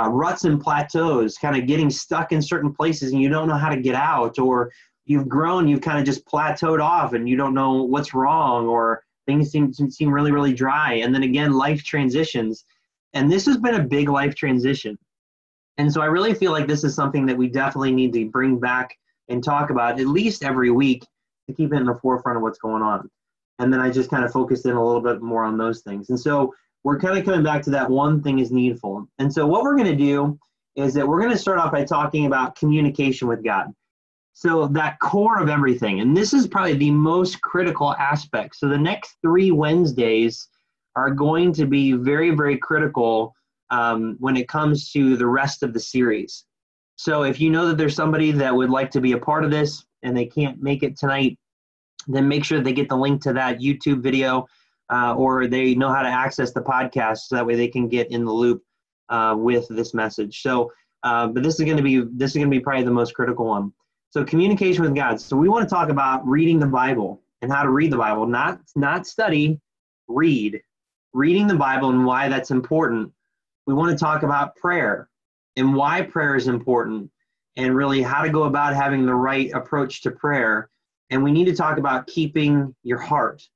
uh, 0.00 0.08
ruts 0.08 0.44
and 0.44 0.60
plateaus, 0.60 1.36
kind 1.38 1.56
of 1.56 1.66
getting 1.66 1.90
stuck 1.90 2.32
in 2.32 2.40
certain 2.40 2.72
places 2.72 3.12
and 3.12 3.20
you 3.20 3.28
don't 3.28 3.48
know 3.48 3.56
how 3.56 3.68
to 3.68 3.80
get 3.80 3.94
out, 3.94 4.38
or 4.38 4.70
you've 5.04 5.28
grown, 5.28 5.68
you've 5.68 5.80
kind 5.80 5.98
of 5.98 6.04
just 6.04 6.24
plateaued 6.26 6.82
off 6.82 7.12
and 7.12 7.28
you 7.28 7.36
don't 7.36 7.54
know 7.54 7.82
what's 7.82 8.14
wrong, 8.14 8.66
or 8.66 9.02
things 9.26 9.50
seem, 9.50 9.72
seem 9.72 10.10
really, 10.10 10.32
really 10.32 10.52
dry. 10.52 10.94
And 10.94 11.14
then 11.14 11.22
again, 11.22 11.52
life 11.52 11.82
transitions. 11.82 12.64
And 13.14 13.30
this 13.30 13.44
has 13.46 13.58
been 13.58 13.74
a 13.74 13.84
big 13.84 14.08
life 14.08 14.34
transition. 14.34 14.98
And 15.78 15.92
so 15.92 16.00
I 16.00 16.06
really 16.06 16.34
feel 16.34 16.52
like 16.52 16.66
this 16.66 16.84
is 16.84 16.94
something 16.94 17.26
that 17.26 17.36
we 17.36 17.48
definitely 17.48 17.92
need 17.92 18.12
to 18.14 18.28
bring 18.28 18.58
back 18.58 18.96
and 19.32 19.42
talk 19.42 19.70
about 19.70 19.98
at 19.98 20.06
least 20.06 20.44
every 20.44 20.70
week 20.70 21.04
to 21.48 21.54
keep 21.54 21.72
it 21.72 21.76
in 21.76 21.86
the 21.86 21.98
forefront 22.02 22.36
of 22.36 22.42
what's 22.42 22.58
going 22.58 22.82
on. 22.82 23.10
And 23.58 23.72
then 23.72 23.80
I 23.80 23.90
just 23.90 24.10
kind 24.10 24.24
of 24.24 24.32
focused 24.32 24.66
in 24.66 24.72
a 24.72 24.84
little 24.84 25.00
bit 25.00 25.22
more 25.22 25.44
on 25.44 25.58
those 25.58 25.80
things. 25.80 26.10
And 26.10 26.18
so 26.18 26.54
we're 26.84 26.98
kind 26.98 27.18
of 27.18 27.24
coming 27.24 27.42
back 27.42 27.62
to 27.62 27.70
that 27.70 27.90
one 27.90 28.22
thing 28.22 28.38
is 28.38 28.50
needful. 28.50 29.08
And 29.18 29.32
so 29.32 29.46
what 29.46 29.62
we're 29.62 29.76
going 29.76 29.90
to 29.90 29.96
do 29.96 30.38
is 30.76 30.94
that 30.94 31.06
we're 31.06 31.20
going 31.20 31.32
to 31.32 31.38
start 31.38 31.58
off 31.58 31.72
by 31.72 31.84
talking 31.84 32.26
about 32.26 32.56
communication 32.56 33.28
with 33.28 33.44
God. 33.44 33.72
So 34.34 34.66
that 34.68 34.98
core 35.00 35.40
of 35.40 35.48
everything. 35.48 36.00
And 36.00 36.16
this 36.16 36.32
is 36.32 36.46
probably 36.46 36.74
the 36.74 36.90
most 36.90 37.40
critical 37.42 37.94
aspect. 37.94 38.56
So 38.56 38.68
the 38.68 38.78
next 38.78 39.16
three 39.22 39.50
Wednesdays 39.50 40.48
are 40.96 41.10
going 41.10 41.52
to 41.54 41.66
be 41.66 41.92
very, 41.92 42.30
very 42.30 42.56
critical 42.56 43.34
um, 43.70 44.16
when 44.20 44.36
it 44.36 44.48
comes 44.48 44.90
to 44.92 45.16
the 45.16 45.26
rest 45.26 45.62
of 45.62 45.72
the 45.72 45.80
series. 45.80 46.44
So 47.02 47.24
if 47.24 47.40
you 47.40 47.50
know 47.50 47.66
that 47.66 47.78
there's 47.78 47.96
somebody 47.96 48.30
that 48.30 48.54
would 48.54 48.70
like 48.70 48.88
to 48.92 49.00
be 49.00 49.10
a 49.10 49.18
part 49.18 49.42
of 49.42 49.50
this 49.50 49.84
and 50.04 50.16
they 50.16 50.24
can't 50.24 50.62
make 50.62 50.84
it 50.84 50.96
tonight, 50.96 51.36
then 52.06 52.28
make 52.28 52.44
sure 52.44 52.60
they 52.60 52.72
get 52.72 52.88
the 52.88 52.96
link 52.96 53.20
to 53.22 53.32
that 53.32 53.58
YouTube 53.58 54.04
video 54.04 54.46
uh, 54.88 55.12
or 55.16 55.48
they 55.48 55.74
know 55.74 55.92
how 55.92 56.02
to 56.02 56.08
access 56.08 56.52
the 56.52 56.62
podcast 56.62 57.22
so 57.22 57.34
that 57.34 57.44
way 57.44 57.56
they 57.56 57.66
can 57.66 57.88
get 57.88 58.08
in 58.12 58.24
the 58.24 58.30
loop 58.30 58.62
uh, 59.08 59.34
with 59.36 59.66
this 59.68 59.94
message. 59.94 60.42
So, 60.42 60.70
uh, 61.02 61.26
but 61.26 61.42
this 61.42 61.58
is 61.58 61.64
going 61.64 61.76
to 61.76 61.82
be 61.82 62.02
this 62.12 62.30
is 62.30 62.36
going 62.36 62.48
to 62.48 62.56
be 62.56 62.60
probably 62.60 62.84
the 62.84 62.92
most 62.92 63.14
critical 63.14 63.46
one. 63.46 63.72
So, 64.10 64.24
communication 64.24 64.84
with 64.84 64.94
God. 64.94 65.20
So, 65.20 65.36
we 65.36 65.48
want 65.48 65.68
to 65.68 65.74
talk 65.74 65.88
about 65.88 66.24
reading 66.24 66.60
the 66.60 66.68
Bible 66.68 67.20
and 67.40 67.50
how 67.50 67.64
to 67.64 67.70
read 67.70 67.90
the 67.90 67.98
Bible, 67.98 68.28
not 68.28 68.60
not 68.76 69.08
study, 69.08 69.60
read, 70.06 70.62
reading 71.14 71.48
the 71.48 71.56
Bible 71.56 71.88
and 71.88 72.04
why 72.06 72.28
that's 72.28 72.52
important. 72.52 73.10
We 73.66 73.74
want 73.74 73.90
to 73.90 73.96
talk 73.96 74.22
about 74.22 74.54
prayer 74.54 75.08
and 75.56 75.74
why 75.74 76.02
prayer 76.02 76.36
is 76.36 76.48
important, 76.48 77.10
and 77.56 77.76
really 77.76 78.02
how 78.02 78.22
to 78.22 78.30
go 78.30 78.44
about 78.44 78.74
having 78.74 79.06
the 79.06 79.14
right 79.14 79.50
approach 79.52 80.02
to 80.02 80.10
prayer. 80.10 80.70
And 81.10 81.22
we 81.22 81.32
need 81.32 81.44
to 81.44 81.54
talk 81.54 81.78
about 81.78 82.06
keeping 82.06 82.74
your 82.82 82.98
heart 82.98 83.46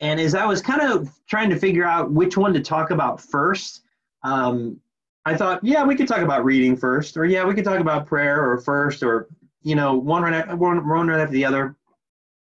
and 0.00 0.20
as 0.20 0.34
I 0.34 0.44
was 0.44 0.60
kind 0.60 0.82
of 0.82 1.10
trying 1.26 1.50
to 1.50 1.58
figure 1.58 1.84
out 1.84 2.12
which 2.12 2.36
one 2.36 2.52
to 2.52 2.60
talk 2.60 2.90
about 2.90 3.20
first, 3.20 3.82
um, 4.22 4.78
I 5.24 5.36
thought, 5.36 5.64
yeah, 5.64 5.84
we 5.84 5.96
could 5.96 6.06
talk 6.06 6.20
about 6.20 6.44
reading 6.44 6.76
first, 6.76 7.16
or 7.16 7.24
yeah, 7.24 7.44
we 7.44 7.54
could 7.54 7.64
talk 7.64 7.80
about 7.80 8.06
prayer 8.06 8.48
or 8.48 8.58
first, 8.58 9.02
or 9.02 9.28
you 9.62 9.74
know, 9.74 9.94
one 9.94 10.22
right 10.22 10.34
after, 10.34 10.56
one, 10.56 10.86
one 10.86 11.08
right 11.08 11.20
after 11.20 11.32
the 11.32 11.44
other. 11.44 11.76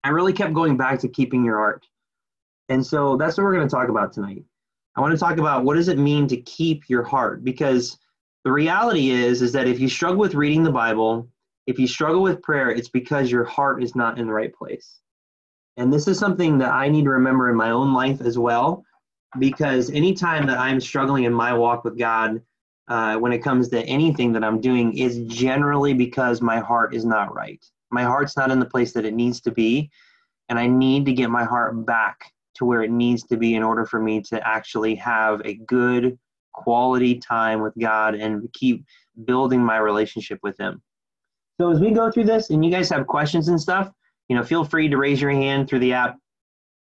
I 0.03 0.09
really 0.09 0.33
kept 0.33 0.53
going 0.53 0.77
back 0.77 0.99
to 0.99 1.07
keeping 1.07 1.43
your 1.43 1.57
heart, 1.57 1.85
and 2.69 2.85
so 2.85 3.17
that's 3.17 3.37
what 3.37 3.43
we're 3.43 3.55
going 3.55 3.67
to 3.67 3.75
talk 3.75 3.89
about 3.89 4.13
tonight. 4.13 4.43
I 4.95 5.01
want 5.01 5.13
to 5.13 5.19
talk 5.19 5.37
about 5.37 5.63
what 5.63 5.75
does 5.75 5.87
it 5.87 5.97
mean 5.97 6.27
to 6.27 6.37
keep 6.37 6.89
your 6.89 7.03
heart 7.03 7.43
because 7.43 7.97
the 8.43 8.51
reality 8.51 9.11
is 9.11 9.41
is 9.41 9.51
that 9.53 9.67
if 9.67 9.79
you 9.79 9.89
struggle 9.89 10.19
with 10.19 10.33
reading 10.33 10.63
the 10.63 10.71
Bible, 10.71 11.27
if 11.67 11.77
you 11.77 11.87
struggle 11.87 12.21
with 12.21 12.41
prayer, 12.41 12.69
it's 12.71 12.89
because 12.89 13.31
your 13.31 13.43
heart 13.43 13.83
is 13.83 13.95
not 13.95 14.17
in 14.17 14.27
the 14.27 14.33
right 14.33 14.53
place. 14.53 14.99
And 15.77 15.91
this 15.91 16.07
is 16.07 16.19
something 16.19 16.57
that 16.57 16.71
I 16.71 16.89
need 16.89 17.05
to 17.05 17.11
remember 17.11 17.49
in 17.49 17.55
my 17.55 17.71
own 17.71 17.93
life 17.93 18.21
as 18.21 18.37
well 18.37 18.83
because 19.39 19.89
anytime 19.91 20.45
that 20.47 20.57
I'm 20.57 20.81
struggling 20.81 21.23
in 21.23 21.33
my 21.33 21.53
walk 21.53 21.83
with 21.83 21.97
God, 21.97 22.41
uh, 22.87 23.15
when 23.15 23.31
it 23.31 23.39
comes 23.39 23.69
to 23.69 23.81
anything 23.83 24.33
that 24.33 24.43
I'm 24.43 24.59
doing, 24.59 24.97
is 24.97 25.19
generally 25.27 25.93
because 25.93 26.41
my 26.41 26.59
heart 26.59 26.93
is 26.93 27.05
not 27.05 27.33
right. 27.33 27.63
My 27.89 28.03
heart's 28.03 28.35
not 28.35 28.51
in 28.51 28.59
the 28.59 28.65
place 28.65 28.91
that 28.93 29.05
it 29.05 29.13
needs 29.13 29.39
to 29.41 29.51
be, 29.51 29.89
and 30.49 30.59
I 30.59 30.67
need 30.67 31.05
to 31.05 31.13
get 31.13 31.29
my 31.29 31.45
heart 31.45 31.85
back 31.85 32.33
to 32.55 32.65
where 32.65 32.83
it 32.83 32.91
needs 32.91 33.23
to 33.23 33.37
be 33.37 33.55
in 33.55 33.63
order 33.63 33.85
for 33.85 34.01
me 34.01 34.21
to 34.23 34.45
actually 34.45 34.95
have 34.95 35.41
a 35.45 35.53
good 35.53 36.17
quality 36.53 37.19
time 37.19 37.61
with 37.61 37.73
God 37.79 38.15
and 38.15 38.51
keep 38.53 38.85
building 39.25 39.63
my 39.63 39.77
relationship 39.77 40.39
with 40.43 40.57
Him. 40.57 40.81
So 41.59 41.71
as 41.71 41.79
we 41.79 41.91
go 41.91 42.11
through 42.11 42.25
this, 42.25 42.49
and 42.49 42.65
you 42.65 42.71
guys 42.71 42.89
have 42.89 43.07
questions 43.07 43.47
and 43.47 43.59
stuff, 43.59 43.91
you 44.29 44.35
know, 44.35 44.43
feel 44.43 44.63
free 44.63 44.89
to 44.89 44.97
raise 44.97 45.21
your 45.21 45.31
hand 45.31 45.67
through 45.67 45.79
the 45.79 45.93
app 45.93 46.17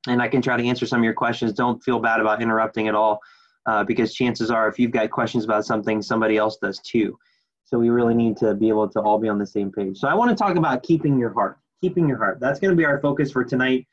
and 0.07 0.21
I 0.21 0.27
can 0.27 0.41
try 0.41 0.57
to 0.57 0.63
answer 0.65 0.85
some 0.85 0.99
of 0.99 1.03
your 1.03 1.13
questions. 1.13 1.53
Don't 1.53 1.83
feel 1.83 1.99
bad 1.99 2.19
about 2.19 2.41
interrupting 2.41 2.87
at 2.87 2.95
all, 2.95 3.19
uh, 3.65 3.83
because 3.83 4.13
chances 4.13 4.51
are, 4.51 4.69
if 4.69 4.77
you've 4.79 4.91
got 4.91 5.09
questions 5.09 5.43
about 5.43 5.65
something, 5.65 6.01
somebody 6.01 6.37
else 6.37 6.57
does 6.57 6.79
too. 6.79 7.17
So 7.63 7.79
we 7.79 7.89
really 7.89 8.13
need 8.13 8.37
to 8.37 8.53
be 8.53 8.69
able 8.69 8.87
to 8.89 8.99
all 9.01 9.17
be 9.17 9.27
on 9.27 9.39
the 9.39 9.47
same 9.47 9.71
page. 9.71 9.97
So 9.97 10.07
I 10.07 10.13
want 10.13 10.29
to 10.29 10.35
talk 10.35 10.55
about 10.55 10.83
keeping 10.83 11.17
your 11.17 11.33
heart. 11.33 11.57
Keeping 11.81 12.07
your 12.07 12.17
heart. 12.17 12.39
That's 12.39 12.59
going 12.59 12.71
to 12.71 12.77
be 12.77 12.85
our 12.85 13.01
focus 13.01 13.31
for 13.31 13.43
tonight, 13.43 13.87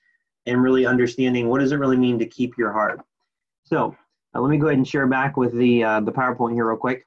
and 0.46 0.62
really 0.62 0.86
understanding 0.86 1.48
what 1.48 1.60
does 1.60 1.72
it 1.72 1.76
really 1.76 1.96
mean 1.96 2.18
to 2.18 2.26
keep 2.26 2.58
your 2.58 2.72
heart. 2.72 3.00
So 3.64 3.96
uh, 4.34 4.40
let 4.40 4.50
me 4.50 4.58
go 4.58 4.66
ahead 4.66 4.78
and 4.78 4.86
share 4.86 5.06
back 5.06 5.36
with 5.36 5.52
the 5.56 5.84
uh, 5.84 6.00
the 6.00 6.12
PowerPoint 6.12 6.54
here 6.54 6.68
real 6.68 6.76
quick. 6.76 7.06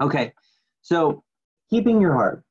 Okay, 0.00 0.32
so 0.82 1.22
keeping 1.70 2.00
your 2.00 2.12
heart. 2.12 2.42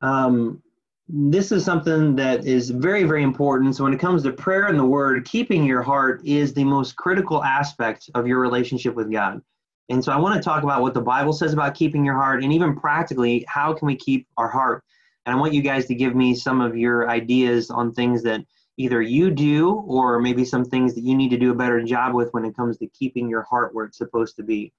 Um, 0.00 0.62
this 1.08 1.52
is 1.52 1.64
something 1.64 2.14
that 2.16 2.46
is 2.46 2.68
very, 2.68 3.04
very 3.04 3.22
important. 3.22 3.74
So, 3.74 3.84
when 3.84 3.94
it 3.94 4.00
comes 4.00 4.22
to 4.22 4.32
prayer 4.32 4.66
and 4.66 4.78
the 4.78 4.84
word, 4.84 5.24
keeping 5.24 5.64
your 5.64 5.82
heart 5.82 6.20
is 6.24 6.52
the 6.52 6.64
most 6.64 6.96
critical 6.96 7.42
aspect 7.42 8.10
of 8.14 8.26
your 8.26 8.40
relationship 8.40 8.94
with 8.94 9.10
God. 9.10 9.40
And 9.88 10.04
so, 10.04 10.12
I 10.12 10.16
want 10.16 10.36
to 10.36 10.42
talk 10.42 10.64
about 10.64 10.82
what 10.82 10.92
the 10.92 11.00
Bible 11.00 11.32
says 11.32 11.54
about 11.54 11.74
keeping 11.74 12.04
your 12.04 12.14
heart, 12.14 12.44
and 12.44 12.52
even 12.52 12.76
practically, 12.76 13.44
how 13.48 13.72
can 13.72 13.86
we 13.86 13.96
keep 13.96 14.26
our 14.36 14.48
heart? 14.48 14.84
And 15.24 15.34
I 15.34 15.38
want 15.38 15.54
you 15.54 15.62
guys 15.62 15.86
to 15.86 15.94
give 15.94 16.14
me 16.14 16.34
some 16.34 16.60
of 16.60 16.76
your 16.76 17.08
ideas 17.08 17.70
on 17.70 17.92
things 17.92 18.22
that 18.24 18.42
either 18.78 19.02
you 19.02 19.30
do 19.30 19.70
or 19.86 20.18
maybe 20.20 20.44
some 20.44 20.64
things 20.64 20.94
that 20.94 21.02
you 21.02 21.14
need 21.14 21.30
to 21.30 21.36
do 21.36 21.50
a 21.50 21.54
better 21.54 21.82
job 21.82 22.14
with 22.14 22.32
when 22.32 22.44
it 22.44 22.56
comes 22.56 22.78
to 22.78 22.86
keeping 22.86 23.28
your 23.28 23.42
heart 23.42 23.74
where 23.74 23.84
it's 23.84 23.98
supposed 23.98 24.36
to 24.36 24.42
be. 24.42 24.72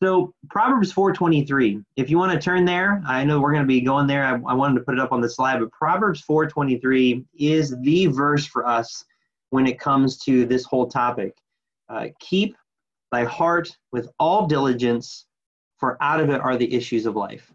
So 0.00 0.32
Proverbs 0.48 0.92
4:23. 0.92 1.84
If 1.96 2.08
you 2.08 2.18
want 2.18 2.32
to 2.32 2.38
turn 2.38 2.64
there, 2.64 3.02
I 3.04 3.24
know 3.24 3.40
we're 3.40 3.52
going 3.52 3.64
to 3.64 3.68
be 3.68 3.80
going 3.80 4.06
there. 4.06 4.24
I, 4.24 4.34
I, 4.48 4.54
wanted 4.54 4.78
to 4.78 4.84
put 4.84 4.94
it 4.94 5.00
up 5.00 5.10
on 5.10 5.20
the 5.20 5.28
slide, 5.28 5.58
but 5.58 5.72
Proverbs 5.72 6.24
4:23 6.24 7.24
is 7.36 7.76
the 7.80 8.06
verse 8.06 8.46
for 8.46 8.64
us 8.64 9.04
when 9.50 9.66
it 9.66 9.80
comes 9.80 10.18
to 10.18 10.46
this 10.46 10.64
whole 10.64 10.88
topic. 10.88 11.36
Uh, 11.88 12.06
Keep 12.20 12.56
thy 13.10 13.24
heart 13.24 13.76
with 13.90 14.08
all 14.20 14.46
diligence, 14.46 15.26
for 15.78 16.00
out 16.00 16.20
of 16.20 16.30
it 16.30 16.40
are 16.40 16.56
the 16.56 16.72
issues 16.72 17.04
of 17.04 17.16
life. 17.16 17.52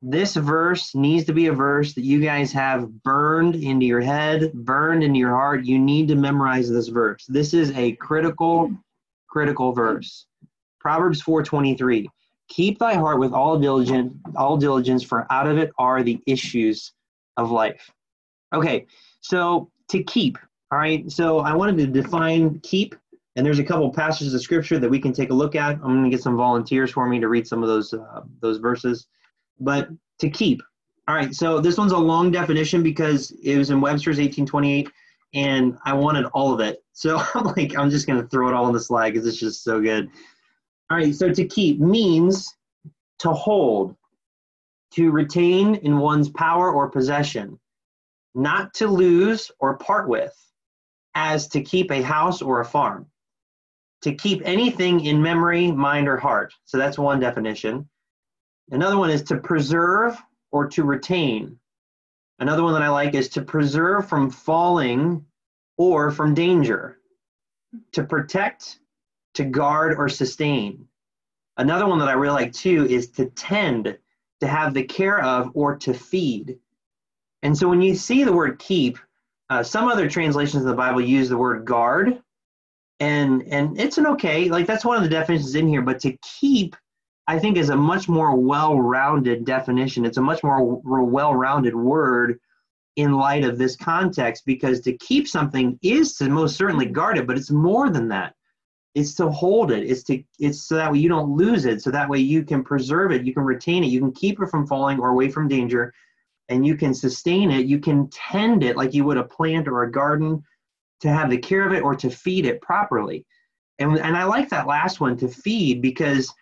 This 0.00 0.36
verse 0.36 0.94
needs 0.94 1.24
to 1.26 1.32
be 1.32 1.46
a 1.46 1.52
verse 1.52 1.94
that 1.94 2.04
you 2.04 2.20
guys 2.20 2.52
have 2.52 3.02
burned 3.02 3.56
into 3.56 3.84
your 3.84 4.00
head, 4.00 4.52
burned 4.52 5.02
into 5.02 5.18
your 5.18 5.30
heart. 5.30 5.64
You 5.64 5.78
need 5.78 6.06
to 6.08 6.14
memorize 6.14 6.70
this 6.70 6.86
verse. 6.88 7.26
This 7.26 7.52
is 7.52 7.72
a 7.72 7.92
critical, 7.92 8.70
critical 9.28 9.72
verse. 9.72 10.26
Proverbs 10.78 11.20
4:23. 11.20 12.08
Keep 12.48 12.78
thy 12.78 12.94
heart 12.94 13.18
with 13.18 13.32
all 13.32 13.58
diligence, 13.58 14.14
all 14.36 14.56
diligence, 14.56 15.02
for 15.02 15.30
out 15.30 15.48
of 15.48 15.58
it 15.58 15.72
are 15.78 16.02
the 16.02 16.20
issues 16.26 16.92
of 17.36 17.50
life. 17.50 17.90
Okay, 18.54 18.86
so 19.20 19.70
to 19.88 20.02
keep, 20.04 20.38
all 20.70 20.78
right. 20.78 21.10
So 21.10 21.40
I 21.40 21.54
wanted 21.54 21.76
to 21.78 21.86
define 21.86 22.60
keep, 22.60 22.94
and 23.36 23.44
there's 23.44 23.58
a 23.58 23.64
couple 23.64 23.92
passages 23.92 24.32
of 24.32 24.40
scripture 24.42 24.78
that 24.78 24.88
we 24.88 25.00
can 25.00 25.12
take 25.12 25.30
a 25.30 25.34
look 25.34 25.56
at. 25.56 25.74
I'm 25.74 25.80
going 25.80 26.04
to 26.04 26.10
get 26.10 26.22
some 26.22 26.36
volunteers 26.36 26.92
for 26.92 27.08
me 27.08 27.18
to 27.20 27.28
read 27.28 27.46
some 27.48 27.62
of 27.62 27.68
those 27.68 27.92
uh, 27.92 28.22
those 28.40 28.58
verses. 28.58 29.08
But 29.60 29.88
to 30.20 30.30
keep, 30.30 30.62
all 31.08 31.14
right. 31.14 31.34
So 31.34 31.60
this 31.60 31.78
one's 31.78 31.92
a 31.92 31.98
long 31.98 32.30
definition 32.30 32.82
because 32.82 33.30
it 33.42 33.56
was 33.56 33.70
in 33.70 33.80
Webster's 33.80 34.18
1828, 34.18 34.90
and 35.34 35.78
I 35.84 35.94
wanted 35.94 36.26
all 36.26 36.52
of 36.52 36.60
it. 36.60 36.84
So 36.92 37.22
I'm 37.34 37.44
like, 37.44 37.76
I'm 37.76 37.90
just 37.90 38.06
going 38.06 38.20
to 38.20 38.28
throw 38.28 38.48
it 38.48 38.54
all 38.54 38.66
on 38.66 38.72
the 38.72 38.80
slide 38.80 39.12
because 39.12 39.26
it's 39.26 39.38
just 39.38 39.64
so 39.64 39.80
good. 39.80 40.10
All 40.90 40.96
right, 40.96 41.14
so 41.14 41.32
to 41.32 41.46
keep 41.46 41.80
means 41.80 42.54
to 43.20 43.32
hold, 43.32 43.96
to 44.92 45.10
retain 45.10 45.76
in 45.76 45.98
one's 45.98 46.28
power 46.30 46.72
or 46.72 46.90
possession, 46.90 47.58
not 48.34 48.72
to 48.74 48.86
lose 48.86 49.50
or 49.58 49.76
part 49.76 50.08
with, 50.08 50.34
as 51.14 51.48
to 51.48 51.62
keep 51.62 51.90
a 51.90 52.02
house 52.02 52.40
or 52.42 52.60
a 52.60 52.64
farm. 52.64 53.06
To 54.02 54.14
keep 54.14 54.42
anything 54.44 55.04
in 55.04 55.20
memory, 55.20 55.72
mind, 55.72 56.06
or 56.06 56.16
heart. 56.16 56.54
So 56.64 56.78
that's 56.78 56.98
one 56.98 57.18
definition. 57.18 57.88
Another 58.70 58.98
one 58.98 59.10
is 59.10 59.22
to 59.24 59.36
preserve 59.36 60.16
or 60.50 60.68
to 60.68 60.84
retain. 60.84 61.58
Another 62.38 62.62
one 62.62 62.74
that 62.74 62.82
I 62.82 62.88
like 62.88 63.14
is 63.14 63.28
to 63.30 63.42
preserve 63.42 64.08
from 64.08 64.30
falling 64.30 65.24
or 65.76 66.10
from 66.10 66.34
danger. 66.34 66.98
To 67.92 68.04
protect 68.04 68.80
to 69.34 69.44
guard 69.44 69.96
or 69.96 70.08
sustain. 70.08 70.86
Another 71.56 71.86
one 71.86 71.98
that 71.98 72.08
I 72.08 72.12
really 72.12 72.34
like 72.34 72.52
too 72.52 72.86
is 72.86 73.10
to 73.10 73.26
tend, 73.26 73.98
to 74.40 74.46
have 74.46 74.74
the 74.74 74.84
care 74.84 75.22
of, 75.22 75.50
or 75.54 75.76
to 75.76 75.92
feed. 75.92 76.58
And 77.42 77.56
so 77.56 77.68
when 77.68 77.82
you 77.82 77.94
see 77.94 78.24
the 78.24 78.32
word 78.32 78.58
keep, 78.58 78.98
uh, 79.50 79.62
some 79.62 79.88
other 79.88 80.08
translations 80.08 80.62
of 80.62 80.68
the 80.68 80.74
Bible 80.74 81.00
use 81.00 81.28
the 81.28 81.38
word 81.38 81.64
guard, 81.64 82.20
and 83.00 83.42
and 83.44 83.80
it's 83.80 83.98
an 83.98 84.06
okay, 84.08 84.48
like 84.48 84.66
that's 84.66 84.84
one 84.84 84.96
of 84.96 85.02
the 85.04 85.08
definitions 85.08 85.54
in 85.54 85.68
here. 85.68 85.82
But 85.82 86.00
to 86.00 86.16
keep, 86.40 86.76
I 87.28 87.38
think, 87.38 87.58
is 87.58 87.68
a 87.68 87.76
much 87.76 88.08
more 88.08 88.34
well-rounded 88.34 89.44
definition. 89.44 90.06
It's 90.06 90.16
a 90.16 90.22
much 90.22 90.42
more 90.42 90.80
well-rounded 90.82 91.76
word 91.76 92.40
in 92.96 93.12
light 93.12 93.44
of 93.44 93.58
this 93.58 93.76
context 93.76 94.44
because 94.46 94.80
to 94.80 94.96
keep 94.96 95.28
something 95.28 95.78
is 95.82 96.16
to 96.16 96.30
most 96.30 96.56
certainly 96.56 96.86
guard 96.86 97.18
it, 97.18 97.26
but 97.26 97.36
it's 97.36 97.50
more 97.50 97.90
than 97.90 98.08
that. 98.08 98.34
It's 98.94 99.14
to 99.16 99.30
hold 99.30 99.70
it. 99.70 99.84
It's 99.88 100.02
to 100.04 100.24
it's 100.40 100.62
so 100.62 100.76
that 100.76 100.90
way 100.90 100.98
you 100.98 101.10
don't 101.10 101.36
lose 101.36 101.66
it. 101.66 101.82
So 101.82 101.90
that 101.90 102.08
way 102.08 102.18
you 102.18 102.42
can 102.42 102.64
preserve 102.64 103.12
it. 103.12 103.26
You 103.26 103.34
can 103.34 103.44
retain 103.44 103.84
it. 103.84 103.88
You 103.88 104.00
can 104.00 104.12
keep 104.12 104.40
it 104.40 104.48
from 104.48 104.66
falling 104.66 104.98
or 104.98 105.10
away 105.10 105.28
from 105.28 105.48
danger 105.48 105.92
and 106.48 106.66
you 106.66 106.76
can 106.76 106.94
sustain 106.94 107.50
it. 107.50 107.66
You 107.66 107.78
can 107.78 108.08
tend 108.08 108.64
it 108.64 108.76
like 108.76 108.94
you 108.94 109.04
would 109.04 109.18
a 109.18 109.22
plant 109.22 109.68
or 109.68 109.82
a 109.82 109.92
garden 109.92 110.42
to 111.00 111.10
have 111.10 111.28
the 111.28 111.38
care 111.38 111.66
of 111.66 111.74
it 111.74 111.82
or 111.82 111.94
to 111.94 112.08
feed 112.08 112.46
it 112.46 112.62
properly. 112.62 113.26
And 113.78 113.98
and 113.98 114.16
i 114.16 114.24
like 114.24 114.48
that 114.48 114.66
last 114.66 114.98
one 114.98 115.16
to 115.18 115.28
feed 115.28 115.82
because 115.82 116.34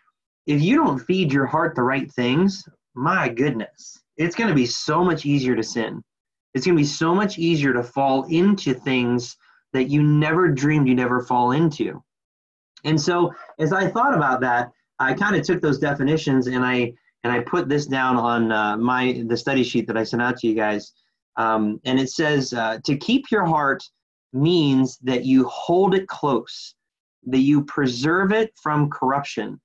if 0.46 0.62
you 0.62 0.76
don't 0.76 0.98
feed 1.00 1.32
your 1.32 1.46
heart 1.46 1.74
the 1.74 1.82
right 1.82 2.10
things 2.12 2.68
my 2.94 3.28
goodness 3.28 4.00
it's 4.16 4.34
going 4.34 4.48
to 4.48 4.54
be 4.54 4.66
so 4.66 5.04
much 5.04 5.26
easier 5.26 5.54
to 5.54 5.62
sin. 5.62 6.02
It's 6.54 6.64
going 6.64 6.76
to 6.76 6.82
be 6.82 6.86
so 6.86 7.14
much 7.14 7.38
easier 7.38 7.72
to 7.72 7.82
fall 7.82 8.24
into 8.24 8.72
things 8.72 9.36
that 9.72 9.84
you 9.84 10.02
never 10.02 10.48
dreamed 10.48 10.88
you'd 10.88 11.00
ever 11.00 11.22
fall 11.22 11.52
into. 11.52 12.02
And 12.84 13.00
so 13.00 13.32
as 13.58 13.72
I 13.72 13.88
thought 13.88 14.14
about 14.14 14.40
that, 14.40 14.70
I 14.98 15.12
kind 15.12 15.36
of 15.36 15.42
took 15.42 15.60
those 15.60 15.78
definitions 15.78 16.46
and 16.46 16.64
I 16.64 16.94
and 17.24 17.32
I 17.32 17.40
put 17.40 17.68
this 17.68 17.86
down 17.86 18.16
on 18.16 18.52
uh, 18.52 18.76
my 18.76 19.24
the 19.26 19.36
study 19.36 19.64
sheet 19.64 19.86
that 19.88 19.96
I 19.96 20.04
sent 20.04 20.22
out 20.22 20.38
to 20.38 20.46
you 20.46 20.54
guys. 20.54 20.92
Um, 21.36 21.80
and 21.84 21.98
it 21.98 22.08
says 22.08 22.54
uh, 22.54 22.78
to 22.84 22.96
keep 22.96 23.30
your 23.30 23.44
heart 23.44 23.82
means 24.32 24.98
that 25.02 25.24
you 25.24 25.46
hold 25.48 25.94
it 25.94 26.06
close, 26.06 26.74
that 27.26 27.40
you 27.40 27.64
preserve 27.64 28.32
it 28.32 28.52
from 28.62 28.88
corruption, 28.88 29.60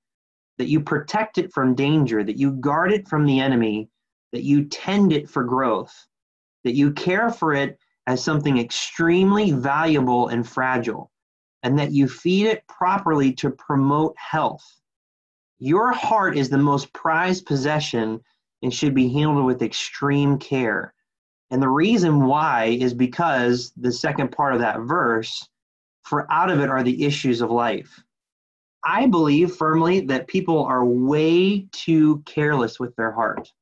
that 0.58 0.68
you 0.68 0.80
protect 0.80 1.38
it 1.38 1.52
from 1.52 1.74
danger, 1.74 2.22
that 2.22 2.38
you 2.38 2.52
guard 2.52 2.92
it 2.92 3.08
from 3.08 3.26
the 3.26 3.40
enemy, 3.40 3.88
that 4.32 4.42
you 4.42 4.64
tend 4.64 5.12
it 5.12 5.28
for 5.28 5.44
growth, 5.44 6.06
that 6.64 6.74
you 6.74 6.92
care 6.92 7.30
for 7.30 7.54
it 7.54 7.78
as 8.06 8.22
something 8.22 8.58
extremely 8.58 9.52
valuable 9.52 10.28
and 10.28 10.48
fragile 10.48 11.10
and 11.62 11.78
that 11.78 11.92
you 11.92 12.08
feed 12.08 12.46
it 12.46 12.66
properly 12.66 13.32
to 13.34 13.50
promote 13.50 14.14
health. 14.18 14.64
Your 15.58 15.92
heart 15.92 16.36
is 16.36 16.48
the 16.48 16.58
most 16.58 16.92
prized 16.92 17.46
possession 17.46 18.20
and 18.62 18.74
should 18.74 18.94
be 18.94 19.12
handled 19.12 19.46
with 19.46 19.62
extreme 19.62 20.38
care. 20.38 20.92
And 21.50 21.62
the 21.62 21.68
reason 21.68 22.24
why 22.24 22.76
is 22.80 22.94
because 22.94 23.72
the 23.76 23.92
second 23.92 24.32
part 24.32 24.54
of 24.54 24.60
that 24.60 24.80
verse, 24.80 25.48
for 26.02 26.30
out 26.32 26.50
of 26.50 26.60
it 26.60 26.68
are 26.68 26.82
the 26.82 27.04
issues 27.04 27.40
of 27.40 27.50
life. 27.50 28.02
I 28.84 29.06
believe 29.06 29.54
firmly 29.54 30.00
that 30.06 30.26
people 30.26 30.64
are 30.64 30.84
way 30.84 31.66
too 31.72 32.22
careless 32.26 32.80
with 32.80 32.94
their 32.96 33.12
heart. 33.12 33.52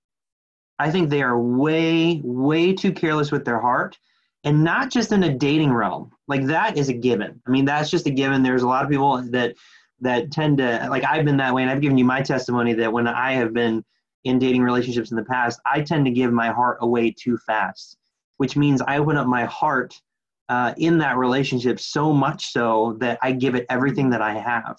I 0.78 0.90
think 0.90 1.10
they 1.10 1.22
are 1.22 1.38
way, 1.38 2.20
way 2.24 2.72
too 2.72 2.92
careless 2.92 3.30
with 3.30 3.44
their 3.44 3.60
heart 3.60 3.98
and 4.44 4.64
not 4.64 4.90
just 4.90 5.12
in 5.12 5.22
a 5.22 5.34
dating 5.34 5.72
realm. 5.72 6.10
Like 6.26 6.46
that 6.46 6.78
is 6.78 6.88
a 6.88 6.94
given. 6.94 7.40
I 7.46 7.50
mean, 7.50 7.64
that's 7.64 7.90
just 7.90 8.06
a 8.06 8.10
given. 8.10 8.42
There's 8.42 8.62
a 8.62 8.68
lot 8.68 8.84
of 8.84 8.90
people 8.90 9.22
that 9.30 9.54
that 10.00 10.30
tend 10.30 10.58
to 10.58 10.86
like 10.88 11.04
I've 11.04 11.24
been 11.24 11.36
that 11.36 11.52
way, 11.54 11.62
and 11.62 11.70
I've 11.70 11.82
given 11.82 11.98
you 11.98 12.04
my 12.04 12.22
testimony 12.22 12.72
that 12.74 12.92
when 12.92 13.06
I 13.06 13.32
have 13.32 13.52
been 13.52 13.84
in 14.24 14.38
dating 14.38 14.62
relationships 14.62 15.10
in 15.10 15.16
the 15.16 15.24
past, 15.24 15.60
I 15.66 15.82
tend 15.82 16.04
to 16.06 16.10
give 16.10 16.32
my 16.32 16.48
heart 16.50 16.78
away 16.80 17.10
too 17.10 17.36
fast, 17.38 17.96
which 18.38 18.56
means 18.56 18.80
I 18.82 18.98
open 18.98 19.16
up 19.16 19.26
my 19.26 19.44
heart 19.44 20.00
uh, 20.48 20.74
in 20.78 20.98
that 20.98 21.16
relationship 21.16 21.78
so 21.78 22.12
much 22.12 22.52
so 22.52 22.96
that 23.00 23.18
I 23.22 23.32
give 23.32 23.54
it 23.54 23.66
everything 23.68 24.10
that 24.10 24.22
I 24.22 24.34
have. 24.34 24.78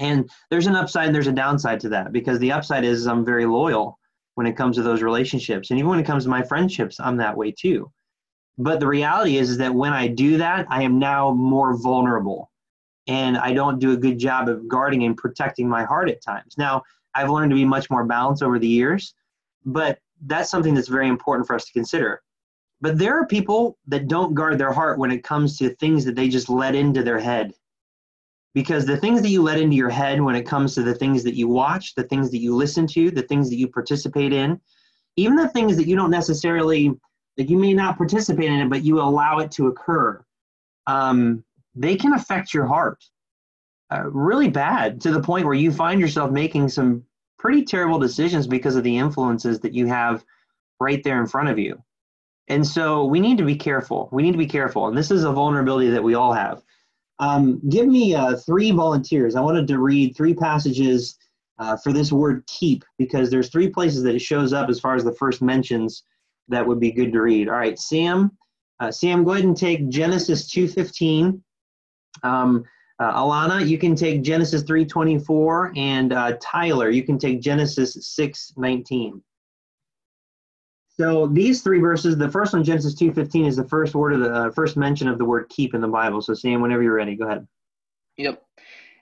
And 0.00 0.28
there's 0.50 0.66
an 0.66 0.74
upside 0.74 1.06
and 1.06 1.14
there's 1.14 1.26
a 1.26 1.32
downside 1.32 1.78
to 1.80 1.88
that 1.90 2.10
because 2.10 2.38
the 2.38 2.52
upside 2.52 2.84
is 2.84 3.06
I'm 3.06 3.24
very 3.24 3.46
loyal 3.46 3.98
when 4.34 4.46
it 4.46 4.56
comes 4.56 4.76
to 4.76 4.82
those 4.82 5.02
relationships. 5.02 5.70
And 5.70 5.78
even 5.78 5.90
when 5.90 6.00
it 6.00 6.06
comes 6.06 6.24
to 6.24 6.30
my 6.30 6.42
friendships, 6.42 6.98
I'm 6.98 7.18
that 7.18 7.36
way 7.36 7.52
too. 7.52 7.92
But 8.56 8.80
the 8.80 8.86
reality 8.86 9.36
is, 9.36 9.50
is 9.50 9.58
that 9.58 9.74
when 9.74 9.92
I 9.92 10.08
do 10.08 10.38
that, 10.38 10.66
I 10.70 10.82
am 10.82 10.98
now 10.98 11.32
more 11.32 11.76
vulnerable 11.76 12.50
and 13.06 13.36
I 13.36 13.52
don't 13.52 13.78
do 13.78 13.92
a 13.92 13.96
good 13.96 14.18
job 14.18 14.48
of 14.48 14.68
guarding 14.68 15.04
and 15.04 15.16
protecting 15.16 15.68
my 15.68 15.84
heart 15.84 16.08
at 16.08 16.22
times. 16.22 16.54
Now, 16.56 16.82
I've 17.14 17.30
learned 17.30 17.50
to 17.50 17.56
be 17.56 17.64
much 17.64 17.90
more 17.90 18.04
balanced 18.04 18.42
over 18.42 18.58
the 18.58 18.68
years, 18.68 19.14
but 19.64 19.98
that's 20.26 20.50
something 20.50 20.74
that's 20.74 20.88
very 20.88 21.08
important 21.08 21.46
for 21.46 21.54
us 21.54 21.64
to 21.64 21.72
consider. 21.72 22.22
But 22.80 22.98
there 22.98 23.18
are 23.18 23.26
people 23.26 23.76
that 23.88 24.08
don't 24.08 24.34
guard 24.34 24.58
their 24.58 24.72
heart 24.72 24.98
when 24.98 25.10
it 25.10 25.24
comes 25.24 25.58
to 25.58 25.74
things 25.76 26.04
that 26.04 26.14
they 26.14 26.28
just 26.28 26.48
let 26.48 26.74
into 26.74 27.02
their 27.02 27.18
head. 27.18 27.52
Because 28.52 28.84
the 28.84 28.96
things 28.96 29.22
that 29.22 29.28
you 29.28 29.42
let 29.42 29.60
into 29.60 29.76
your 29.76 29.90
head 29.90 30.20
when 30.20 30.34
it 30.34 30.46
comes 30.46 30.74
to 30.74 30.82
the 30.82 30.94
things 30.94 31.22
that 31.22 31.36
you 31.36 31.46
watch, 31.46 31.94
the 31.94 32.02
things 32.04 32.30
that 32.32 32.40
you 32.40 32.54
listen 32.54 32.86
to, 32.88 33.10
the 33.10 33.22
things 33.22 33.48
that 33.48 33.56
you 33.56 33.68
participate 33.68 34.32
in, 34.32 34.60
even 35.16 35.36
the 35.36 35.48
things 35.48 35.76
that 35.76 35.86
you 35.86 35.94
don't 35.94 36.10
necessarily, 36.10 36.92
that 37.36 37.48
you 37.48 37.58
may 37.58 37.72
not 37.72 37.96
participate 37.96 38.50
in 38.50 38.60
it, 38.60 38.68
but 38.68 38.84
you 38.84 39.00
allow 39.00 39.38
it 39.38 39.52
to 39.52 39.68
occur, 39.68 40.24
um, 40.86 41.44
they 41.74 41.94
can 41.94 42.14
affect 42.14 42.52
your 42.52 42.66
heart 42.66 43.04
uh, 43.92 44.08
really 44.10 44.48
bad 44.48 45.00
to 45.00 45.10
the 45.10 45.20
point 45.20 45.44
where 45.44 45.54
you 45.54 45.72
find 45.72 46.00
yourself 46.00 46.30
making 46.30 46.68
some 46.68 47.04
pretty 47.38 47.64
terrible 47.64 47.98
decisions 47.98 48.46
because 48.46 48.76
of 48.76 48.84
the 48.84 48.96
influences 48.96 49.60
that 49.60 49.74
you 49.74 49.86
have 49.86 50.24
right 50.78 51.02
there 51.02 51.20
in 51.20 51.26
front 51.26 51.48
of 51.48 51.58
you. 51.58 51.82
And 52.48 52.66
so 52.66 53.04
we 53.04 53.20
need 53.20 53.38
to 53.38 53.44
be 53.44 53.56
careful. 53.56 54.08
We 54.12 54.22
need 54.22 54.32
to 54.32 54.38
be 54.38 54.46
careful. 54.46 54.88
And 54.88 54.96
this 54.96 55.10
is 55.10 55.24
a 55.24 55.32
vulnerability 55.32 55.90
that 55.90 56.02
we 56.02 56.14
all 56.14 56.32
have. 56.32 56.62
Um, 57.20 57.60
give 57.68 57.86
me 57.86 58.14
uh, 58.14 58.36
three 58.36 58.72
volunteers. 58.72 59.36
I 59.36 59.42
wanted 59.42 59.68
to 59.68 59.78
read 59.78 60.16
three 60.16 60.34
passages 60.34 61.18
uh, 61.58 61.76
for 61.76 61.92
this 61.92 62.10
word 62.10 62.44
keep 62.46 62.82
because 62.98 63.30
there's 63.30 63.50
three 63.50 63.68
places 63.68 64.02
that 64.02 64.14
it 64.14 64.22
shows 64.22 64.52
up 64.52 64.70
as 64.70 64.80
far 64.80 64.94
as 64.94 65.04
the 65.04 65.14
first 65.14 65.42
mentions 65.42 66.02
that 66.48 66.66
would 66.66 66.80
be 66.80 66.90
good 66.90 67.12
to 67.12 67.20
read. 67.20 67.48
All 67.48 67.56
right, 67.56 67.78
Sam. 67.78 68.36
Uh, 68.80 68.90
Sam, 68.90 69.24
go 69.24 69.32
ahead 69.32 69.44
and 69.44 69.56
take 69.56 69.88
Genesis 69.90 70.50
2.15. 70.50 71.40
Um, 72.22 72.64
uh, 72.98 73.14
Alana, 73.14 73.66
you 73.66 73.78
can 73.78 73.94
take 73.94 74.22
Genesis 74.22 74.62
3:24, 74.64 75.76
and 75.76 76.12
uh, 76.12 76.36
Tyler, 76.40 76.90
you 76.90 77.02
can 77.02 77.18
take 77.18 77.40
Genesis 77.40 77.96
6:19. 77.96 79.22
So 81.00 81.26
these 81.26 81.62
three 81.62 81.80
verses, 81.80 82.18
the 82.18 82.30
first 82.30 82.52
one, 82.52 82.62
Genesis 82.62 82.94
2:15, 82.94 83.46
is 83.46 83.56
the 83.56 83.66
first 83.66 83.94
word 83.94 84.12
of 84.12 84.20
the 84.20 84.30
uh, 84.30 84.50
first 84.50 84.76
mention 84.76 85.08
of 85.08 85.16
the 85.16 85.24
word 85.24 85.48
"keep" 85.48 85.72
in 85.72 85.80
the 85.80 85.88
Bible. 85.88 86.20
So 86.20 86.34
Sam, 86.34 86.60
whenever 86.60 86.82
you're 86.82 86.92
ready, 86.92 87.16
go 87.16 87.24
ahead. 87.24 87.48
Yep. 88.18 88.42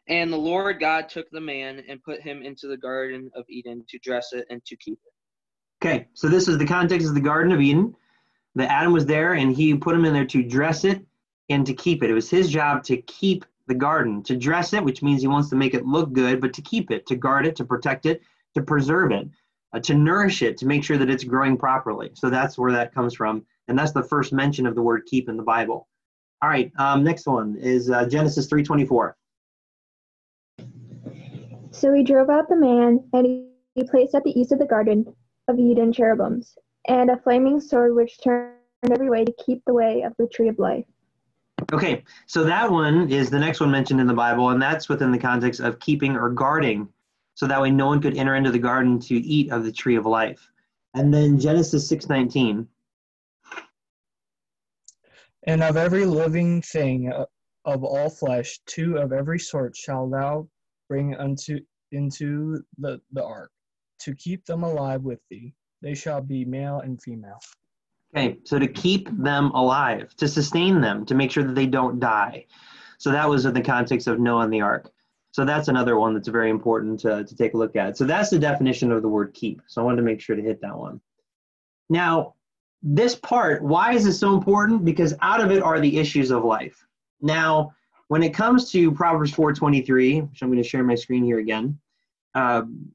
And 0.07 0.33
the 0.33 0.37
Lord 0.37 0.79
God 0.79 1.09
took 1.09 1.29
the 1.33 1.41
man 1.41 1.83
and 1.89 2.01
put 2.01 2.21
him 2.21 2.41
into 2.45 2.69
the 2.69 2.77
Garden 2.77 3.33
of 3.35 3.47
Eden 3.49 3.85
to 3.89 3.99
dress 3.99 4.33
it 4.33 4.47
and 4.49 4.65
to 4.67 4.77
keep 4.77 5.01
it. 5.05 5.85
Okay, 5.85 6.07
so 6.15 6.29
this 6.29 6.47
is 6.47 6.57
the 6.57 6.65
context 6.65 7.09
of 7.09 7.15
the 7.15 7.21
Garden 7.21 7.51
of 7.51 7.61
Eden. 7.61 7.97
That 8.55 8.71
Adam 8.71 8.93
was 8.93 9.05
there, 9.05 9.33
and 9.33 9.53
he 9.53 9.75
put 9.75 9.97
him 9.97 10.05
in 10.05 10.13
there 10.13 10.25
to 10.27 10.43
dress 10.45 10.85
it 10.85 11.05
and 11.49 11.67
to 11.67 11.75
keep 11.75 12.05
it. 12.05 12.11
It 12.11 12.15
was 12.15 12.31
his 12.31 12.49
job 12.49 12.85
to 12.85 12.99
keep 13.03 13.45
the 13.67 13.75
garden, 13.75 14.23
to 14.23 14.37
dress 14.37 14.73
it, 14.73 14.85
which 14.85 15.03
means 15.03 15.21
he 15.21 15.27
wants 15.27 15.51
to 15.51 15.57
make 15.57 15.75
it 15.75 15.85
look 15.85 16.13
good, 16.13 16.41
but 16.41 16.53
to 16.53 16.63
keep 16.63 16.93
it, 16.93 17.07
to 17.07 17.17
guard 17.17 17.45
it, 17.45 17.57
to 17.57 17.65
protect 17.65 18.07
it, 18.07 18.23
to 18.55 18.63
preserve 18.63 19.11
it, 19.11 19.29
uh, 19.73 19.81
to 19.81 19.95
nourish 19.95 20.43
it, 20.43 20.57
to 20.59 20.67
make 20.67 20.85
sure 20.85 20.97
that 20.97 21.11
it's 21.11 21.25
growing 21.25 21.57
properly. 21.57 22.11
So 22.15 22.31
that's 22.31 22.57
where 22.57 22.73
that 22.73 22.95
comes 22.95 23.15
from. 23.15 23.45
And 23.69 23.79
that's 23.79 23.93
the 23.93 24.03
first 24.03 24.33
mention 24.33 24.67
of 24.67 24.75
the 24.75 24.83
word 24.83 25.03
keep 25.07 25.29
in 25.29 25.37
the 25.37 25.43
Bible. 25.43 25.89
All 26.41 26.49
right, 26.49 26.73
um, 26.79 27.03
next 27.03 27.27
one 27.27 27.57
is 27.57 27.91
uh, 27.91 28.07
Genesis 28.07 28.47
3.24. 28.49 29.15
So 31.73 31.93
he 31.93 32.03
drove 32.03 32.31
out 32.31 32.49
the 32.49 32.57
man, 32.57 33.05
and 33.13 33.27
he 33.75 33.85
placed 33.85 34.15
at 34.15 34.25
the 34.25 34.39
east 34.39 34.53
of 34.53 34.59
the 34.59 34.67
garden 34.67 35.05
of 35.49 35.59
Eden 35.59 35.93
cherubims, 35.93 36.57
and 36.87 37.11
a 37.11 37.17
flaming 37.17 37.61
sword 37.61 37.95
which 37.95 38.23
turned 38.23 38.55
every 38.91 39.11
way 39.11 39.25
to 39.25 39.33
keep 39.45 39.63
the 39.67 39.75
way 39.75 40.03
of 40.03 40.15
the 40.19 40.27
tree 40.29 40.49
of 40.49 40.59
life. 40.59 40.85
Okay, 41.73 42.05
so 42.27 42.45
that 42.45 42.71
one 42.71 43.11
is 43.11 43.31
the 43.31 43.39
next 43.39 43.61
one 43.61 43.71
mentioned 43.71 44.01
in 44.01 44.07
the 44.07 44.15
Bible, 44.15 44.51
and 44.51 44.63
that's 44.63 44.89
within 44.89 45.11
the 45.11 45.19
context 45.19 45.61
of 45.61 45.81
keeping 45.81 46.17
or 46.17 46.31
guarding, 46.31 46.89
so 47.39 47.47
that 47.47 47.63
way 47.63 47.71
no 47.71 47.87
one 47.87 48.01
could 48.01 48.17
enter 48.17 48.35
into 48.35 48.51
the 48.51 48.59
garden 48.59 48.99
to 48.99 49.15
eat 49.15 49.53
of 49.53 49.63
the 49.63 49.71
tree 49.71 49.95
of 49.95 50.05
life. 50.05 50.51
And 50.95 51.15
then 51.15 51.39
Genesis 51.39 51.89
six 51.89 52.09
nineteen. 52.09 52.67
And 55.45 55.63
of 55.63 55.77
every 55.77 56.05
living 56.05 56.63
thing 56.63 57.13
uh, 57.13 57.27
of 57.65 57.85
all 57.85 58.11
flesh, 58.11 58.59
two 58.67 58.97
of 58.97 59.13
every 59.13 59.39
sort 59.39 59.77
shall 59.77 60.11
thou 60.11 60.49
bring 60.89 61.15
unto 61.15 61.61
into 61.93 62.61
the, 62.77 63.01
the 63.13 63.25
ark, 63.25 63.53
to 64.01 64.17
keep 64.17 64.45
them 64.45 64.65
alive 64.65 65.03
with 65.03 65.21
thee. 65.31 65.55
They 65.81 65.95
shall 65.95 66.21
be 66.21 66.45
male 66.45 66.81
and 66.81 67.01
female. 67.01 67.39
Okay, 68.13 68.39
so 68.43 68.59
to 68.59 68.67
keep 68.67 69.09
them 69.17 69.53
alive, 69.53 70.13
to 70.17 70.27
sustain 70.27 70.81
them, 70.81 71.07
to 71.07 71.15
make 71.15 71.31
sure 71.31 71.45
that 71.45 71.55
they 71.55 71.67
don't 71.67 72.01
die. 72.01 72.47
So 72.99 73.13
that 73.13 73.29
was 73.29 73.47
in 73.47 73.55
the 73.55 73.63
context 73.63 74.09
of 74.09 74.19
Noah 74.19 74.43
and 74.43 74.53
the 74.53 74.63
ark. 74.63 74.91
So 75.33 75.45
that's 75.45 75.69
another 75.69 75.99
one 75.99 76.15
that's 76.15 76.29
very 76.29 76.51
important 76.51 77.01
to, 77.01 77.25
to 77.25 77.37
take 77.37 77.55
a 77.55 77.57
look 77.57 77.77
at. 77.77 77.97
So 77.97 78.05
that's 78.05 78.31
the 78.31 78.39
definition 78.39 78.91
of 78.91 79.03
the 79.03 79.09
word 79.09 79.35
keep. 79.35 79.63
So 79.67 79.81
I 79.81 79.85
wanted 79.85 79.99
to 79.99 80.03
make 80.03 80.21
sure 80.21 80.37
to 80.37 80.43
hit 80.43 80.61
that 80.63 80.77
one. 80.77 81.01
Now, 81.89 82.35
this 82.83 83.15
part, 83.15 83.63
why 83.63 83.95
is 83.95 84.05
this 84.05 84.19
so 84.19 84.35
important? 84.35 84.85
Because 84.85 85.15
out 85.21 85.41
of 85.41 85.51
it 85.51 85.63
are 85.63 85.81
the 85.81 85.99
issues 85.99 86.31
of 86.31 86.45
life. 86.45 86.85
Now, 87.21 87.75
when 88.09 88.23
it 88.23 88.33
comes 88.33 88.71
to 88.73 88.91
Proverbs 88.93 89.33
4.23, 89.33 90.31
which 90.31 90.43
I'm 90.43 90.49
going 90.49 90.63
to 90.63 90.69
share 90.69 90.83
my 90.83 90.95
screen 90.95 91.25
here 91.25 91.39
again, 91.39 91.79
um, 92.35 92.93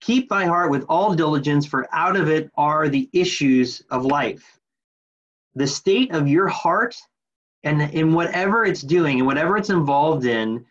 Keep 0.00 0.28
thy 0.28 0.44
heart 0.44 0.70
with 0.70 0.84
all 0.88 1.14
diligence, 1.14 1.66
for 1.66 1.88
out 1.92 2.16
of 2.16 2.28
it 2.28 2.50
are 2.56 2.88
the 2.88 3.08
issues 3.12 3.82
of 3.90 4.04
life. 4.04 4.60
The 5.54 5.66
state 5.66 6.14
of 6.14 6.28
your 6.28 6.48
heart 6.48 6.96
and 7.64 7.82
in 7.82 8.12
whatever 8.12 8.64
it's 8.64 8.82
doing 8.82 9.18
and 9.18 9.26
whatever 9.26 9.56
it's 9.56 9.70
involved 9.70 10.24
in, 10.24 10.64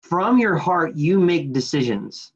from 0.00 0.38
your 0.38 0.56
heart, 0.56 0.96
you 0.96 1.18
make 1.18 1.52
decisions. 1.52 2.32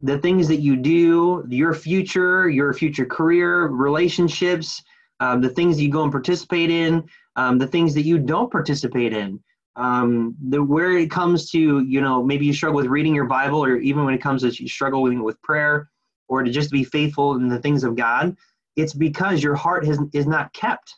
The 0.00 0.18
things 0.18 0.48
that 0.48 0.60
you 0.60 0.76
do, 0.76 1.44
your 1.48 1.74
future, 1.74 2.48
your 2.48 2.72
future 2.72 3.06
career, 3.06 3.68
relationships, 3.68 4.82
um, 5.20 5.40
the 5.40 5.48
things 5.48 5.80
you 5.80 5.90
go 5.90 6.02
and 6.02 6.12
participate 6.12 6.70
in, 6.70 7.04
um, 7.36 7.58
the 7.58 7.66
things 7.66 7.94
that 7.94 8.02
you 8.02 8.18
don't 8.18 8.50
participate 8.50 9.12
in 9.12 9.40
um, 9.76 10.36
the 10.48 10.62
where 10.62 10.96
it 10.96 11.10
comes 11.10 11.50
to 11.50 11.80
you 11.80 12.00
know 12.00 12.22
maybe 12.22 12.46
you 12.46 12.52
struggle 12.52 12.76
with 12.76 12.86
reading 12.86 13.14
your 13.14 13.26
bible 13.26 13.64
or 13.64 13.76
even 13.76 14.04
when 14.04 14.14
it 14.14 14.22
comes 14.22 14.42
to 14.42 14.62
you 14.62 14.68
struggling 14.68 15.22
with 15.22 15.40
prayer 15.42 15.90
or 16.28 16.42
to 16.42 16.50
just 16.50 16.70
be 16.70 16.84
faithful 16.84 17.34
in 17.34 17.48
the 17.48 17.58
things 17.58 17.82
of 17.84 17.96
god 17.96 18.36
it's 18.76 18.94
because 18.94 19.42
your 19.42 19.54
heart 19.54 19.84
has, 19.84 19.98
is 20.12 20.26
not 20.26 20.52
kept 20.52 20.94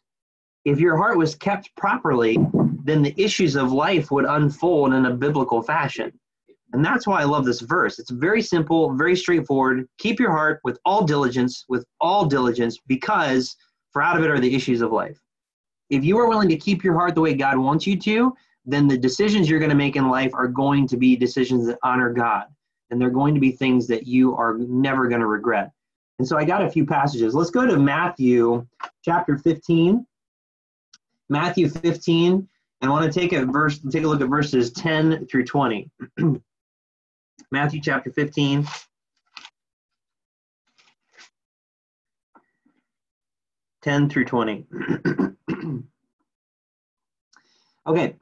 if 0.64 0.78
your 0.78 0.96
heart 0.96 1.16
was 1.16 1.34
kept 1.34 1.74
properly 1.76 2.38
then 2.87 3.03
the 3.03 3.14
issues 3.20 3.57
of 3.57 3.72
life 3.72 4.11
would 4.11 4.25
unfold 4.25 4.94
in 4.94 5.07
a 5.07 5.14
biblical 5.14 5.62
fashion 5.62 6.12
and 6.72 6.85
that's 6.85 7.07
why 7.07 7.20
i 7.20 7.25
love 7.25 7.44
this 7.44 7.61
verse 7.61 7.99
it's 7.99 8.11
very 8.11 8.42
simple 8.42 8.92
very 8.94 9.16
straightforward 9.16 9.87
keep 9.99 10.18
your 10.18 10.31
heart 10.31 10.61
with 10.64 10.79
all 10.85 11.05
diligence 11.05 11.64
with 11.68 11.85
all 12.01 12.25
diligence 12.25 12.79
because 12.87 13.57
for 13.92 14.03
out 14.03 14.16
of 14.16 14.25
it 14.25 14.31
are 14.31 14.40
the 14.40 14.55
issues 14.55 14.81
of 14.81 14.92
life 14.92 15.20
if 15.90 16.05
you 16.05 16.18
are 16.18 16.29
willing 16.29 16.49
to 16.49 16.57
keep 16.57 16.83
your 16.83 16.94
heart 16.94 17.14
the 17.14 17.20
way 17.20 17.35
god 17.35 17.57
wants 17.57 17.87
you 17.87 17.99
to 17.99 18.35
then 18.66 18.88
the 18.88 18.99
decisions 18.99 19.49
you're 19.49 19.61
going 19.61 19.70
to 19.70 19.77
make 19.77 19.96
in 19.96 20.09
life 20.09 20.35
are 20.35 20.49
going 20.49 20.88
to 20.88 20.96
be 20.96 21.16
decisions 21.16 21.66
that 21.66 21.79
honor 21.85 22.12
God. 22.12 22.46
And 22.90 23.01
they're 23.01 23.11
going 23.11 23.35
to 23.35 23.40
be 23.40 23.53
things 23.53 23.87
that 23.87 24.07
you 24.07 24.37
are 24.37 24.59
never 24.59 25.09
going 25.09 25.20
to 25.20 25.27
regret. 25.27 25.70
And 26.18 26.27
so 26.27 26.37
I 26.37 26.44
got 26.44 26.64
a 26.64 26.70
few 26.70 26.85
passages. 26.85 27.35
Let's 27.35 27.51
go 27.51 27.66
to 27.66 27.77
Matthew 27.77 28.66
chapter 29.05 29.38
15. 29.38 30.05
Matthew 31.29 31.68
15. 31.68 32.49
I 32.82 32.88
want 32.88 33.10
to 33.12 33.20
take 33.20 33.32
a 33.32 33.44
verse, 33.44 33.78
take 33.90 34.04
a 34.04 34.06
look 34.06 34.20
at 34.20 34.28
verses 34.28 34.70
10 34.72 35.26
through 35.26 35.44
20. 35.44 35.90
Matthew 37.50 37.80
chapter 37.80 38.10
15. 38.10 38.66
Ten 43.82 44.08
through 44.10 44.24
twenty. 44.24 44.66
okay, 47.86 48.16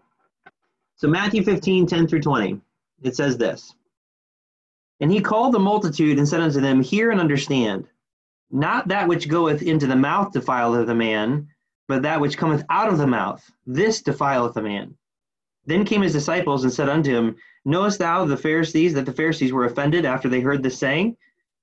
so 0.96 1.08
Matthew 1.08 1.42
15, 1.42 1.86
10 1.86 2.06
through 2.06 2.20
20, 2.20 2.60
it 3.02 3.16
says 3.16 3.36
this. 3.36 3.74
And 5.00 5.10
he 5.10 5.20
called 5.20 5.54
the 5.54 5.58
multitude 5.58 6.18
and 6.18 6.28
said 6.28 6.40
unto 6.40 6.60
them, 6.60 6.82
Hear 6.82 7.10
and 7.10 7.20
understand. 7.20 7.86
Not 8.50 8.88
that 8.88 9.08
which 9.08 9.28
goeth 9.28 9.62
into 9.62 9.86
the 9.86 9.96
mouth 9.96 10.32
defileth 10.32 10.86
the 10.86 10.94
man, 10.94 11.48
but 11.88 12.02
that 12.02 12.20
which 12.20 12.38
cometh 12.38 12.64
out 12.70 12.88
of 12.88 12.98
the 12.98 13.06
mouth, 13.06 13.48
this 13.66 14.02
defileth 14.02 14.56
a 14.56 14.62
man. 14.62 14.96
Then 15.66 15.84
came 15.84 16.02
his 16.02 16.12
disciples 16.12 16.64
and 16.64 16.72
said 16.72 16.88
unto 16.88 17.10
him, 17.10 17.36
Knowest 17.64 17.98
thou 17.98 18.24
the 18.24 18.36
Pharisees 18.36 18.92
that 18.94 19.06
the 19.06 19.12
Pharisees 19.12 19.52
were 19.52 19.64
offended 19.64 20.04
after 20.04 20.28
they 20.28 20.40
heard 20.40 20.62
this 20.62 20.78
saying? 20.78 21.16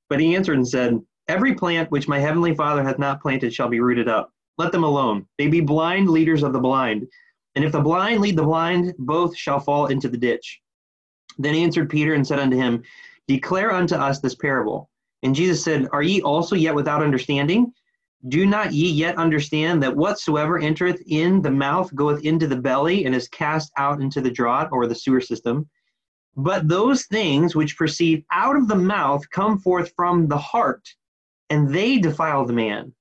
But 0.10 0.20
he 0.20 0.36
answered 0.36 0.58
and 0.58 0.68
said, 0.68 1.00
Every 1.28 1.54
plant 1.54 1.92
which 1.92 2.08
my 2.08 2.20
heavenly 2.20 2.56
Father 2.56 2.84
hath 2.84 3.00
not 3.00 3.22
planted 3.22 3.54
shall 3.54 3.70
be 3.70 3.80
rooted 3.80 4.08
up. 4.08 4.32
Let 4.58 4.72
them 4.72 4.84
alone. 4.84 5.28
They 5.38 5.48
be 5.48 5.62
blind 5.62 6.10
leaders 6.10 6.44
of 6.44 6.54
the 6.54 6.60
blind. 6.60 7.08
And 7.56 7.64
if 7.64 7.72
the 7.72 7.82
blind 7.82 8.22
lead 8.22 8.36
the 8.36 8.44
blind, 8.44 8.94
both 8.98 9.38
shall 9.38 9.60
fall 9.60 9.88
into 9.88 10.10
the 10.10 10.18
ditch. 10.18 10.62
Then 11.38 11.56
answered 11.56 11.90
Peter 11.90 12.14
and 12.14 12.26
said 12.26 12.40
unto 12.40 12.58
him, 12.58 12.84
Declare 13.28 13.72
unto 13.72 13.96
us 13.96 14.20
this 14.20 14.36
parable. 14.36 14.90
And 15.24 15.36
Jesus 15.36 15.64
said, 15.64 15.88
Are 15.92 16.04
ye 16.04 16.22
also 16.22 16.56
yet 16.56 16.76
without 16.76 17.04
understanding? 17.04 17.74
Do 18.28 18.46
not 18.46 18.72
ye 18.72 18.90
yet 18.92 19.18
understand 19.18 19.82
that 19.82 19.96
whatsoever 19.96 20.60
entereth 20.60 21.02
in 21.08 21.42
the 21.42 21.50
mouth 21.50 21.94
goeth 21.96 22.24
into 22.24 22.48
the 22.48 22.56
belly 22.56 23.06
and 23.06 23.16
is 23.16 23.28
cast 23.28 23.72
out 23.78 24.00
into 24.00 24.22
the 24.22 24.30
draught 24.30 24.72
or 24.72 24.86
the 24.86 24.94
sewer 24.94 25.22
system? 25.22 25.68
But 26.38 26.68
those 26.68 27.08
things 27.08 27.56
which 27.56 27.78
proceed 27.78 28.24
out 28.32 28.56
of 28.56 28.68
the 28.68 28.76
mouth 28.76 29.28
come 29.32 29.58
forth 29.58 29.92
from 29.96 30.28
the 30.28 30.38
heart, 30.38 30.88
and 31.50 31.74
they 31.74 31.98
defile 31.98 32.46
the 32.46 32.54
man. 32.54 32.94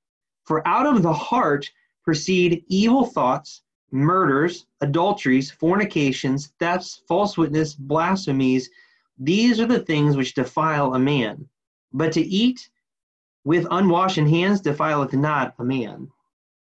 For 0.45 0.67
out 0.67 0.87
of 0.87 1.03
the 1.03 1.13
heart 1.13 1.71
proceed 2.03 2.65
evil 2.67 3.05
thoughts, 3.05 3.63
murders, 3.93 4.67
adulteries, 4.81 5.51
fornications, 5.51 6.53
thefts, 6.59 7.03
false 7.07 7.37
witness, 7.37 7.75
blasphemies. 7.75 8.71
These 9.19 9.61
are 9.61 9.67
the 9.67 9.81
things 9.81 10.17
which 10.17 10.35
defile 10.35 10.95
a 10.95 10.99
man. 10.99 11.47
But 11.93 12.13
to 12.13 12.21
eat 12.21 12.71
with 13.45 13.67
unwashed 13.71 14.17
hands 14.17 14.61
defileth 14.61 15.13
not 15.13 15.55
a 15.59 15.65
man. 15.65 16.09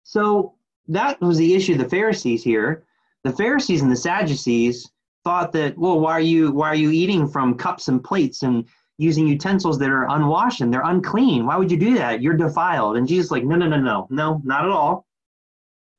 So 0.03 0.55
that 0.87 1.19
was 1.21 1.37
the 1.37 1.53
issue 1.53 1.73
of 1.73 1.79
the 1.79 1.89
Pharisees 1.89 2.43
here. 2.43 2.83
The 3.23 3.33
Pharisees 3.33 3.81
and 3.81 3.91
the 3.91 3.95
Sadducees 3.95 4.91
thought 5.23 5.51
that, 5.53 5.77
well, 5.77 5.99
why 5.99 6.13
are 6.13 6.21
you 6.21 6.51
why 6.51 6.69
are 6.69 6.75
you 6.75 6.91
eating 6.91 7.27
from 7.27 7.57
cups 7.57 7.87
and 7.87 8.03
plates 8.03 8.43
and 8.43 8.65
using 8.97 9.27
utensils 9.27 9.77
that 9.79 9.89
are 9.89 10.09
unwashed 10.09 10.61
and 10.61 10.73
they're 10.73 10.81
unclean? 10.83 11.45
Why 11.45 11.57
would 11.57 11.71
you 11.71 11.77
do 11.77 11.95
that? 11.95 12.21
You're 12.21 12.33
defiled. 12.33 12.97
And 12.97 13.07
Jesus 13.07 13.31
like, 13.31 13.43
no, 13.43 13.55
no, 13.55 13.67
no, 13.67 13.77
no, 13.77 14.07
no, 14.09 14.41
not 14.43 14.65
at 14.65 14.71
all. 14.71 15.05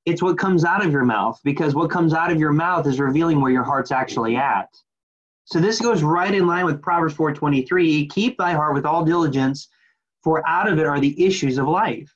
It's 0.07 0.22
what 0.22 0.38
comes 0.38 0.64
out 0.64 0.85
of 0.85 0.90
your 0.90 1.04
mouth 1.04 1.38
because 1.44 1.74
what 1.74 1.90
comes 1.90 2.14
out 2.14 2.33
of 2.33 2.40
your 2.40 2.52
mouth 2.52 2.87
is 2.87 2.98
revealing 2.98 3.40
where 3.40 3.52
your 3.52 3.64
heart's 3.64 3.92
actually 3.92 4.37
at. 4.37 4.68
So 5.44 5.61
this 5.61 5.81
goes 5.81 6.02
right 6.02 6.35
in 6.35 6.46
line 6.46 6.64
with 6.64 6.83
Proverbs 6.83 7.14
4:23. 7.14 8.09
Keep 8.11 8.38
thy 8.38 8.52
heart 8.52 8.74
with 8.74 8.87
all 8.87 9.04
diligence, 9.04 9.68
for 10.22 10.46
out 10.48 10.70
of 10.70 10.78
it 10.78 10.87
are 10.87 11.00
the 11.00 11.24
issues 11.24 11.59
of 11.59 11.68
life. 11.68 12.12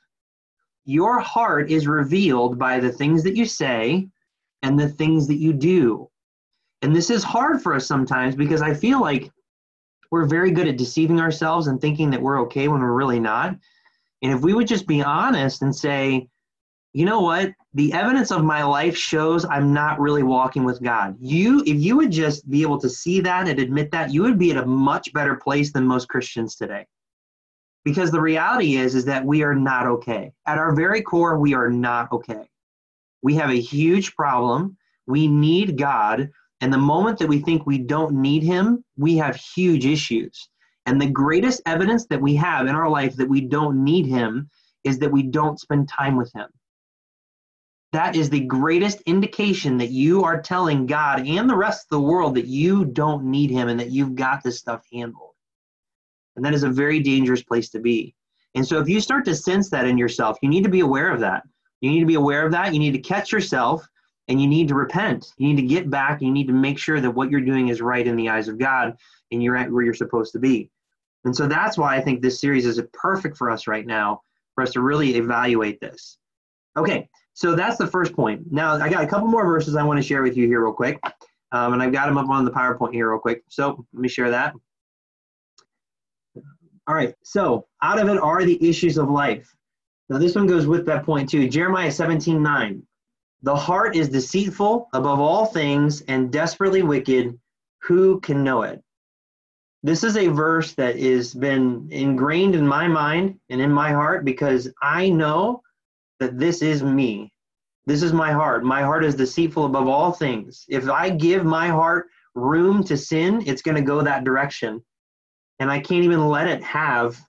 Your 0.85 1.21
heart 1.21 1.71
is 1.71 1.87
revealed 1.87 2.59
by 2.59 2.81
the 2.81 2.91
things 2.91 3.23
that 3.23 3.37
you 3.37 3.47
say 3.47 4.09
and 4.63 4.79
the 4.79 4.89
things 4.89 5.27
that 5.29 5.37
you 5.37 5.53
do. 5.53 6.09
And 6.83 6.95
this 6.95 7.11
is 7.11 7.23
hard 7.23 7.63
for 7.63 7.75
us 7.75 7.87
sometimes 7.87 8.35
because 8.35 8.63
I 8.63 8.75
feel 8.75 9.01
like 9.01 9.31
we're 10.11 10.27
very 10.27 10.51
good 10.51 10.69
at 10.69 10.77
deceiving 10.77 11.21
ourselves 11.21 11.69
and 11.69 11.81
thinking 11.81 12.11
that 12.11 12.21
we're 12.21 12.41
okay 12.43 12.69
when 12.69 12.81
we're 12.81 12.93
really 12.93 13.21
not. 13.21 13.57
And 14.23 14.33
if 14.33 14.41
we 14.41 14.53
would 14.53 14.67
just 14.67 14.87
be 14.87 15.03
honest 15.03 15.63
and 15.63 15.75
say, 15.75 16.29
you 16.93 17.07
know 17.07 17.21
what? 17.21 17.53
The 17.75 17.93
evidence 17.93 18.31
of 18.31 18.45
my 18.45 18.63
life 18.65 18.97
shows 18.97 19.47
I'm 19.47 19.73
not 19.73 19.99
really 19.99 20.23
walking 20.23 20.65
with 20.65 20.83
God. 20.83 21.17
You, 21.21 21.61
if 21.61 21.81
you 21.81 21.97
would 21.97 22.11
just 22.11 22.51
be 22.51 22.63
able 22.63 22.79
to 22.81 22.91
see 22.91 23.21
that 23.21 23.49
and 23.49 23.59
admit 23.59 23.91
that, 23.93 24.13
you 24.13 24.23
would 24.23 24.39
be 24.39 24.51
at 24.51 24.63
a 24.63 24.67
much 24.67 25.13
better 25.13 25.37
place 25.37 25.73
than 25.73 25.87
most 25.87 26.09
Christians 26.09 26.57
today 26.57 26.87
because 27.85 28.11
the 28.11 28.21
reality 28.21 28.77
is 28.77 28.95
is 28.95 29.05
that 29.07 29.25
we 29.25 29.43
are 29.43 29.55
not 29.55 29.87
okay. 29.87 30.33
At 30.47 30.59
our 30.59 30.75
very 30.75 31.03
core 31.03 31.39
we 31.39 31.55
are 31.55 31.71
not 31.71 32.13
okay. 32.13 32.49
We 33.23 33.35
have 33.37 33.51
a 33.51 33.61
huge 33.61 34.15
problem. 34.15 34.77
We 35.07 35.27
need 35.29 35.79
god. 35.79 36.31
And 36.61 36.73
the 36.73 36.79
moment 36.79 37.19
that 37.19 37.29
we 37.29 37.41
think 37.41 37.67
we 37.67 37.79
don't 37.79 38.15
need 38.15 38.43
him 38.43 38.85
we 38.97 39.17
have 39.17 39.37
huge 39.37 39.87
issues. 39.87 40.49
And 40.87 41.01
the 41.01 41.11
greatest 41.11 41.63
evidence 41.67 42.07
that 42.07 42.21
we 42.21 42.35
have 42.37 42.67
in 42.67 42.75
our 42.75 42.89
life 42.89 43.17
that 43.17 43.29
we 43.29 43.41
don't 43.41 43.85
need 43.85 44.07
him 44.07 44.49
is 44.85 44.99
that 44.99 45.13
we 45.13 45.23
don't 45.23 45.61
spend 45.61 45.89
time 45.89 46.17
with 46.17 46.33
him. 46.35 46.49
That 47.93 48.17
is 48.17 48.31
the 48.31 48.41
greatest 48.41 49.01
indication 49.03 49.77
that 49.79 49.91
you 49.91 50.25
are 50.25 50.41
telling 50.41 50.87
god 50.87 51.27
and 51.27 51.49
the 51.49 51.57
rest 51.57 51.87
of 51.87 51.91
the 51.91 52.01
world 52.01 52.37
that 52.37 52.47
you 52.47 52.85
don't 52.85 53.25
need 53.25 53.51
him 53.51 53.69
and 53.69 53.79
that 53.79 53.91
you've 53.91 54.15
got 54.15 54.43
this 54.43 54.59
stuff 54.59 54.83
handled 54.93 55.32
and 56.37 56.45
that 56.45 56.55
is 56.55 56.63
a 56.63 56.71
very 56.71 57.01
dangerous 57.01 57.43
place 57.43 57.69
to 57.71 57.81
be. 57.81 58.15
And 58.55 58.67
so 58.67 58.79
if 58.79 58.89
you 58.89 59.01
start 59.01 59.25
to 59.27 59.35
sense 59.35 59.71
that 59.71 59.87
in 59.87 59.97
yourself, 59.97 60.39
you 60.43 60.49
need 60.49 60.65
to 60.65 60.71
be 60.71 60.81
aware 60.81 61.11
of 61.11 61.21
that. 61.21 61.43
You 61.81 61.91
need 61.91 62.01
to 62.01 62.07
be 62.07 62.15
aware 62.15 62.45
of 62.45 62.53
that. 62.53 62.73
You 62.73 62.79
need 62.79 62.93
to 62.93 62.99
catch 62.99 63.33
yourself 63.33 63.87
and 64.29 64.41
you 64.41 64.47
need 64.47 64.69
to 64.69 64.75
repent. 64.75 65.33
You 65.39 65.49
need 65.49 65.61
to 65.61 65.67
get 65.67 65.91
back. 65.91 66.23
You 66.23 66.31
need 66.31 66.47
to 66.47 66.53
make 66.53 66.79
sure 66.79 67.01
that 67.01 67.11
what 67.11 67.31
you're 67.31 67.41
doing 67.41 67.69
is 67.69 67.81
right 67.81 68.07
in 68.07 68.17
the 68.17 68.29
eyes 68.29 68.49
of 68.49 68.59
God 68.59 68.97
and 69.31 69.43
you're 69.43 69.57
at 69.57 69.71
where 69.71 69.83
you're 69.83 69.95
supposed 69.95 70.33
to 70.33 70.39
be. 70.39 70.71
And 71.25 71.35
so 71.35 71.47
that's 71.47 71.79
why 71.79 71.97
I 71.97 72.01
think 72.01 72.21
this 72.21 72.41
series 72.41 72.67
is 72.67 72.81
perfect 72.93 73.37
for 73.37 73.51
us 73.51 73.67
right 73.67 73.87
now, 73.87 74.21
for 74.55 74.63
us 74.63 74.73
to 74.73 74.81
really 74.81 75.17
evaluate 75.17 75.81
this. 75.81 76.19
Okay, 76.77 77.09
so 77.35 77.55
that's 77.55 77.77
the 77.77 77.87
first 77.87 78.15
point. 78.15 78.51
Now, 78.51 78.75
I 78.75 78.89
got 78.89 79.05
a 79.05 79.07
couple 79.07 79.29
more 79.29 79.47
verses 79.47 79.77
I 79.77 79.83
want 79.83 79.99
to 79.99 80.07
share 80.07 80.23
with 80.23 80.37
you 80.37 80.47
here, 80.47 80.63
real 80.63 80.73
quick. 80.73 80.99
Um, 81.53 81.75
and 81.75 81.83
I've 81.83 81.93
got 81.93 82.07
them 82.07 82.17
up 82.17 82.29
on 82.29 82.45
the 82.45 82.51
PowerPoint 82.51 82.93
here, 82.93 83.11
real 83.11 83.21
quick. 83.21 83.43
So 83.49 83.85
let 83.93 84.01
me 84.01 84.09
share 84.09 84.31
that. 84.31 84.55
All 86.89 86.95
right, 86.95 87.15
so 87.23 87.67
out 87.81 88.01
of 88.01 88.09
it 88.09 88.19
are 88.19 88.45
the 88.45 88.69
issues 88.69 88.99
of 88.99 89.09
life. 89.09 89.55
Now, 90.09 90.19
this 90.19 90.35
one 90.35 90.49
goes 90.49 90.67
with 90.67 90.85
that 90.87 91.05
point 91.05 91.31
too. 91.31 91.49
Jeremiah 91.49 91.93
17 91.93 92.43
9. 92.43 92.83
The 93.43 93.55
heart 93.55 93.97
is 93.97 94.09
deceitful 94.09 94.89
above 94.93 95.21
all 95.21 95.47
things 95.47 96.03
and 96.03 96.33
desperately 96.33 96.83
wicked. 96.83 97.39
Who 97.83 98.21
can 98.21 98.43
know 98.43 98.63
it? 98.63 98.83
This 99.85 100.05
is 100.05 100.17
a 100.17 100.29
verse 100.29 100.75
that 100.75 100.99
has 100.99 101.35
been 101.35 101.89
ingrained 101.91 102.55
in 102.55 102.67
my 102.67 102.87
mind 102.87 103.39
and 103.49 103.61
in 103.61 103.73
my 103.73 103.91
heart 103.91 104.25
because 104.25 104.73
I 104.81 105.09
know 105.09 105.63
that 106.21 106.39
this 106.39 106.63
is 106.63 106.83
me. 106.83 107.33
This 107.87 108.03
is 108.03 108.13
my 108.13 108.31
heart. 108.33 108.65
My 108.65 108.83
heart 108.83 109.05
is 109.05 109.17
deceitful 109.17 109.65
above 109.65 109.89
all 109.89 110.13
things. 110.13 110.65
If 110.69 110.89
I 110.89 111.11
give 111.11 111.45
my 111.45 111.69
heart 111.69 112.07
room 112.35 112.85
to 112.85 112.97
sin, 112.97 113.43
it's 113.47 113.63
going 113.63 113.77
to 113.77 113.83
go 113.83 114.03
that 114.03 114.25
direction 114.25 114.83
and 115.59 115.71
I 115.71 115.81
can't 115.81 116.05
even 116.05 116.27
let 116.27 116.49
it 116.49 116.63
have 116.63 117.21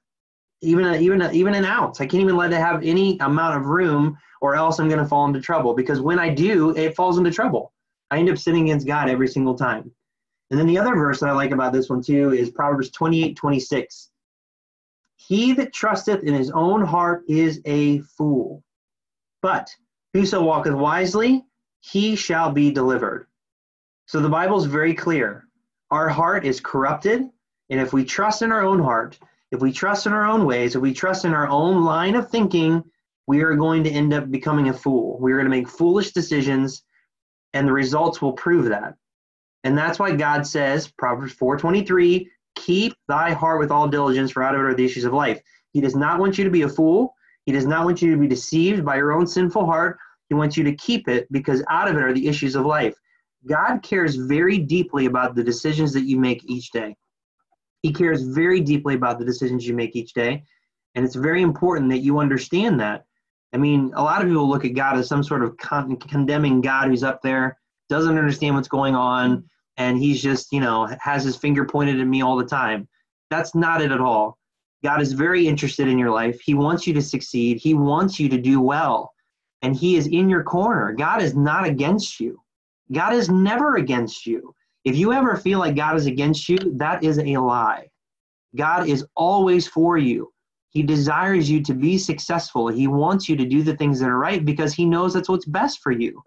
even 0.62 0.86
a, 0.86 0.98
even 0.98 1.22
a, 1.22 1.32
even 1.32 1.54
an 1.56 1.66
ounce. 1.66 2.00
I 2.00 2.06
can't 2.06 2.24
even 2.24 2.38
let 2.38 2.54
it 2.54 2.58
have 2.58 2.84
any 2.84 3.18
amount 3.20 3.58
of 3.58 3.66
room, 3.66 4.18
or 4.42 4.56
else 4.56 4.80
I'm 4.80 4.88
going 4.88 5.00
to 5.00 5.06
fall 5.06 5.26
into 5.26 5.42
trouble. 5.42 5.74
Because 5.74 6.00
when 6.00 6.20
I 6.20 6.30
do, 6.30 6.76
it 6.76 6.96
falls 6.96 7.18
into 7.18 7.32
trouble. 7.32 7.74
I 8.10 8.18
end 8.18 8.30
up 8.30 8.38
sinning 8.38 8.70
against 8.70 8.88
God 8.88 9.10
every 9.10 9.28
single 9.28 9.56
time. 9.56 9.92
And 10.50 10.60
then 10.60 10.68
the 10.68 10.78
other 10.78 10.96
verse 10.96 11.20
that 11.20 11.30
I 11.30 11.34
like 11.34 11.52
about 11.52 11.74
this 11.74 11.90
one 11.90 12.02
too 12.02 12.32
is 12.34 12.50
Proverbs 12.50 12.92
28, 12.92 13.36
26. 13.36 14.10
He 15.16 15.54
that 15.54 15.74
trusteth 15.74 16.24
in 16.24 16.34
his 16.34 16.52
own 16.52 16.84
heart 16.84 17.24
is 17.28 17.62
a 17.66 18.00
fool, 18.02 18.64
but 19.42 19.70
whoso 20.14 20.44
walketh 20.44 20.74
wisely, 20.74 21.46
he 21.80 22.16
shall 22.16 22.52
be 22.52 22.72
delivered. 22.72 23.28
So 24.06 24.20
the 24.20 24.30
Bible 24.30 24.58
is 24.58 24.66
very 24.66 24.94
clear. 24.94 25.48
Our 25.92 26.10
heart 26.10 26.46
is 26.46 26.60
corrupted 26.60 27.30
and 27.74 27.82
if 27.82 27.92
we 27.92 28.06
trust 28.06 28.44
in 28.44 28.52
our 28.52 28.64
own 28.64 28.80
heart, 28.80 29.18
if 29.50 29.60
we 29.60 29.74
trust 29.74 30.06
in 30.06 30.14
our 30.14 30.28
own 30.28 30.46
ways, 30.46 30.76
if 30.76 30.82
we 30.84 30.94
trust 30.94 31.26
in 31.26 31.34
our 31.34 31.48
own 31.48 31.84
line 31.84 32.14
of 32.14 32.30
thinking, 32.30 32.84
we 33.26 33.42
are 33.42 33.56
going 33.56 33.84
to 33.84 33.90
end 33.90 34.14
up 34.14 34.30
becoming 34.30 34.70
a 34.70 34.74
fool. 34.74 35.18
We're 35.20 35.38
going 35.38 35.46
to 35.46 35.58
make 35.58 35.68
foolish 35.68 36.12
decisions, 36.12 36.84
and 37.52 37.68
the 37.68 37.74
results 37.74 38.22
will 38.22 38.34
prove 38.34 38.66
that. 38.66 38.94
And 39.64 39.76
that's 39.76 39.98
why 39.98 40.16
God 40.16 40.46
says, 40.46 40.88
Proverbs 41.00 41.34
4:23, 41.34 42.28
keep 42.54 42.94
thy 43.08 43.32
heart 43.32 43.60
with 43.60 43.72
all 43.72 43.88
diligence, 43.88 44.30
for 44.30 44.44
out 44.44 44.54
of 44.54 44.62
it 44.62 44.66
are 44.66 44.76
the 44.76 44.86
issues 44.86 45.06
of 45.06 45.14
life. 45.14 45.42
He 45.72 45.82
does 45.82 45.96
not 45.96 46.20
want 46.20 46.38
you 46.38 46.44
to 46.44 46.52
be 46.52 46.62
a 46.62 46.70
fool. 46.70 47.16
He 47.48 47.52
does 47.52 47.66
not 47.66 47.86
want 47.86 48.04
you 48.04 48.12
to 48.12 48.22
be 48.22 48.28
deceived 48.28 48.86
by 48.86 48.98
your 48.98 49.14
own 49.14 49.26
sinful 49.26 49.66
heart. 49.66 49.98
He 50.30 50.36
wants 50.36 50.58
you 50.58 50.64
to 50.66 50.76
keep 50.76 51.08
it 51.08 51.28
because 51.32 51.64
out 51.72 51.88
of 51.88 51.98
it 51.98 52.04
are 52.04 52.14
the 52.14 52.28
issues 52.28 52.54
of 52.54 52.68
life. 52.68 52.94
God 53.48 53.82
cares 53.82 54.16
very 54.16 54.60
deeply 54.60 55.08
about 55.08 55.34
the 55.34 55.44
decisions 55.44 55.92
that 55.94 56.04
you 56.04 56.20
make 56.20 56.48
each 56.48 56.70
day. 56.70 56.96
He 57.84 57.92
cares 57.92 58.24
very 58.24 58.62
deeply 58.62 58.96
about 58.96 59.20
the 59.20 59.26
decisions 59.26 59.68
you 59.68 59.76
make 59.76 59.96
each 59.96 60.14
day. 60.14 60.44
And 60.96 61.06
it's 61.06 61.16
very 61.16 61.42
important 61.42 61.90
that 61.92 62.00
you 62.00 62.18
understand 62.18 62.80
that. 62.80 63.06
I 63.54 63.58
mean, 63.58 63.92
a 63.96 64.02
lot 64.02 64.22
of 64.22 64.28
people 64.28 64.50
look 64.50 64.66
at 64.66 64.74
God 64.74 64.98
as 64.98 65.08
some 65.08 65.24
sort 65.24 65.44
of 65.44 65.56
con- 65.58 65.98
condemning 65.98 66.62
God 66.62 66.88
who's 66.88 67.04
up 67.04 67.22
there, 67.22 67.60
doesn't 67.90 68.18
understand 68.18 68.56
what's 68.56 68.68
going 68.68 68.96
on, 68.96 69.44
and 69.78 69.98
he's 69.98 70.22
just, 70.22 70.52
you 70.52 70.60
know, 70.60 70.88
has 71.00 71.24
his 71.24 71.36
finger 71.36 71.66
pointed 71.66 72.00
at 72.00 72.08
me 72.08 72.22
all 72.22 72.38
the 72.38 72.46
time. 72.46 72.88
That's 73.30 73.54
not 73.54 73.82
it 73.82 73.92
at 73.92 74.02
all. 74.02 74.40
God 74.84 75.02
is 75.02 75.14
very 75.14 75.48
interested 75.48 75.88
in 75.88 76.00
your 76.00 76.10
life. 76.10 76.40
He 76.42 76.54
wants 76.54 76.88
you 76.88 76.94
to 76.94 77.02
succeed, 77.02 77.58
He 77.58 77.74
wants 77.74 78.20
you 78.20 78.30
to 78.30 78.38
do 78.38 78.60
well, 78.62 79.14
and 79.62 79.76
He 79.76 79.98
is 79.98 80.08
in 80.08 80.30
your 80.30 80.44
corner. 80.44 80.94
God 80.94 81.22
is 81.22 81.36
not 81.36 81.66
against 81.66 82.20
you, 82.20 82.40
God 82.92 83.14
is 83.14 83.30
never 83.30 83.76
against 83.76 84.26
you. 84.26 84.54
If 84.86 84.98
you 84.98 85.14
ever 85.14 85.38
feel 85.38 85.60
like 85.60 85.76
God 85.76 85.96
is 85.96 86.06
against 86.06 86.50
you, 86.50 86.58
that 86.78 87.04
is 87.04 87.18
a 87.20 87.38
lie. 87.38 87.88
God 88.56 88.88
is 88.88 89.06
always 89.16 89.68
for 89.68 89.98
you. 89.98 90.32
He 90.70 90.84
desires 90.84 91.50
you 91.50 91.62
to 91.64 91.74
be 91.74 91.98
successful. 91.98 92.68
He 92.68 92.88
wants 92.88 93.30
you 93.30 93.36
to 93.38 93.46
do 93.46 93.62
the 93.62 93.76
things 93.78 94.00
that 94.00 94.10
are 94.10 94.18
right 94.18 94.44
because 94.44 94.74
he 94.74 94.86
knows 94.86 95.14
that's 95.14 95.30
what's 95.30 95.46
best 95.46 95.80
for 95.82 95.92
you. 95.92 96.22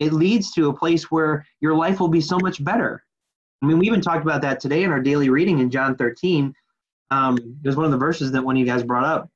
It 0.00 0.12
leads 0.12 0.52
to 0.52 0.68
a 0.68 0.74
place 0.74 1.10
where 1.10 1.46
your 1.60 1.74
life 1.74 1.98
will 1.98 2.08
be 2.08 2.20
so 2.20 2.38
much 2.38 2.62
better. 2.62 3.02
I 3.62 3.66
mean, 3.66 3.78
we 3.78 3.86
even 3.86 4.02
talked 4.02 4.22
about 4.22 4.42
that 4.42 4.60
today 4.60 4.82
in 4.82 4.90
our 4.90 5.00
daily 5.00 5.30
reading 5.30 5.60
in 5.60 5.70
John 5.70 5.96
13. 5.96 6.52
Um, 7.10 7.38
it 7.62 7.66
was 7.66 7.76
one 7.76 7.86
of 7.86 7.92
the 7.92 7.96
verses 7.96 8.32
that 8.32 8.44
one 8.44 8.56
of 8.56 8.60
you 8.60 8.66
guys 8.66 8.82
brought 8.82 9.04
up. 9.04 9.30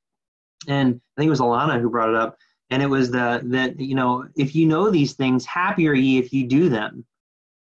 And 0.67 1.01
I 1.17 1.21
think 1.21 1.27
it 1.27 1.31
was 1.31 1.39
Alana 1.39 1.81
who 1.81 1.89
brought 1.89 2.09
it 2.09 2.15
up. 2.15 2.37
And 2.69 2.83
it 2.83 2.89
was 2.89 3.09
the 3.09 3.41
that, 3.45 3.79
you 3.79 3.95
know, 3.95 4.27
if 4.35 4.53
you 4.53 4.67
know 4.67 4.91
these 4.91 5.13
things, 5.13 5.45
happy 5.45 5.87
are 5.87 5.93
ye 5.93 6.19
if 6.19 6.31
you 6.31 6.45
do 6.45 6.69
them. 6.69 7.03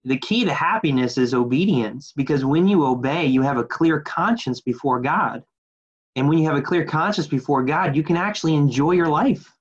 The 0.03 0.17
key 0.17 0.45
to 0.45 0.53
happiness 0.53 1.17
is 1.17 1.33
obedience 1.33 2.11
because 2.15 2.43
when 2.43 2.67
you 2.67 2.85
obey, 2.85 3.27
you 3.27 3.41
have 3.43 3.57
a 3.57 3.63
clear 3.63 3.99
conscience 4.01 4.59
before 4.59 4.99
God. 4.99 5.43
And 6.15 6.27
when 6.27 6.39
you 6.39 6.45
have 6.45 6.57
a 6.57 6.61
clear 6.61 6.85
conscience 6.85 7.27
before 7.27 7.63
God, 7.63 7.95
you 7.95 8.03
can 8.03 8.17
actually 8.17 8.55
enjoy 8.55 8.91
your 8.91 9.07
life. 9.07 9.51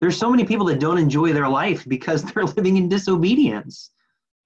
There's 0.00 0.16
so 0.16 0.30
many 0.30 0.44
people 0.44 0.66
that 0.66 0.80
don't 0.80 0.98
enjoy 0.98 1.32
their 1.32 1.48
life 1.48 1.84
because 1.88 2.22
they're 2.32 2.44
living 2.44 2.76
in 2.76 2.88
disobedience. 2.88 3.90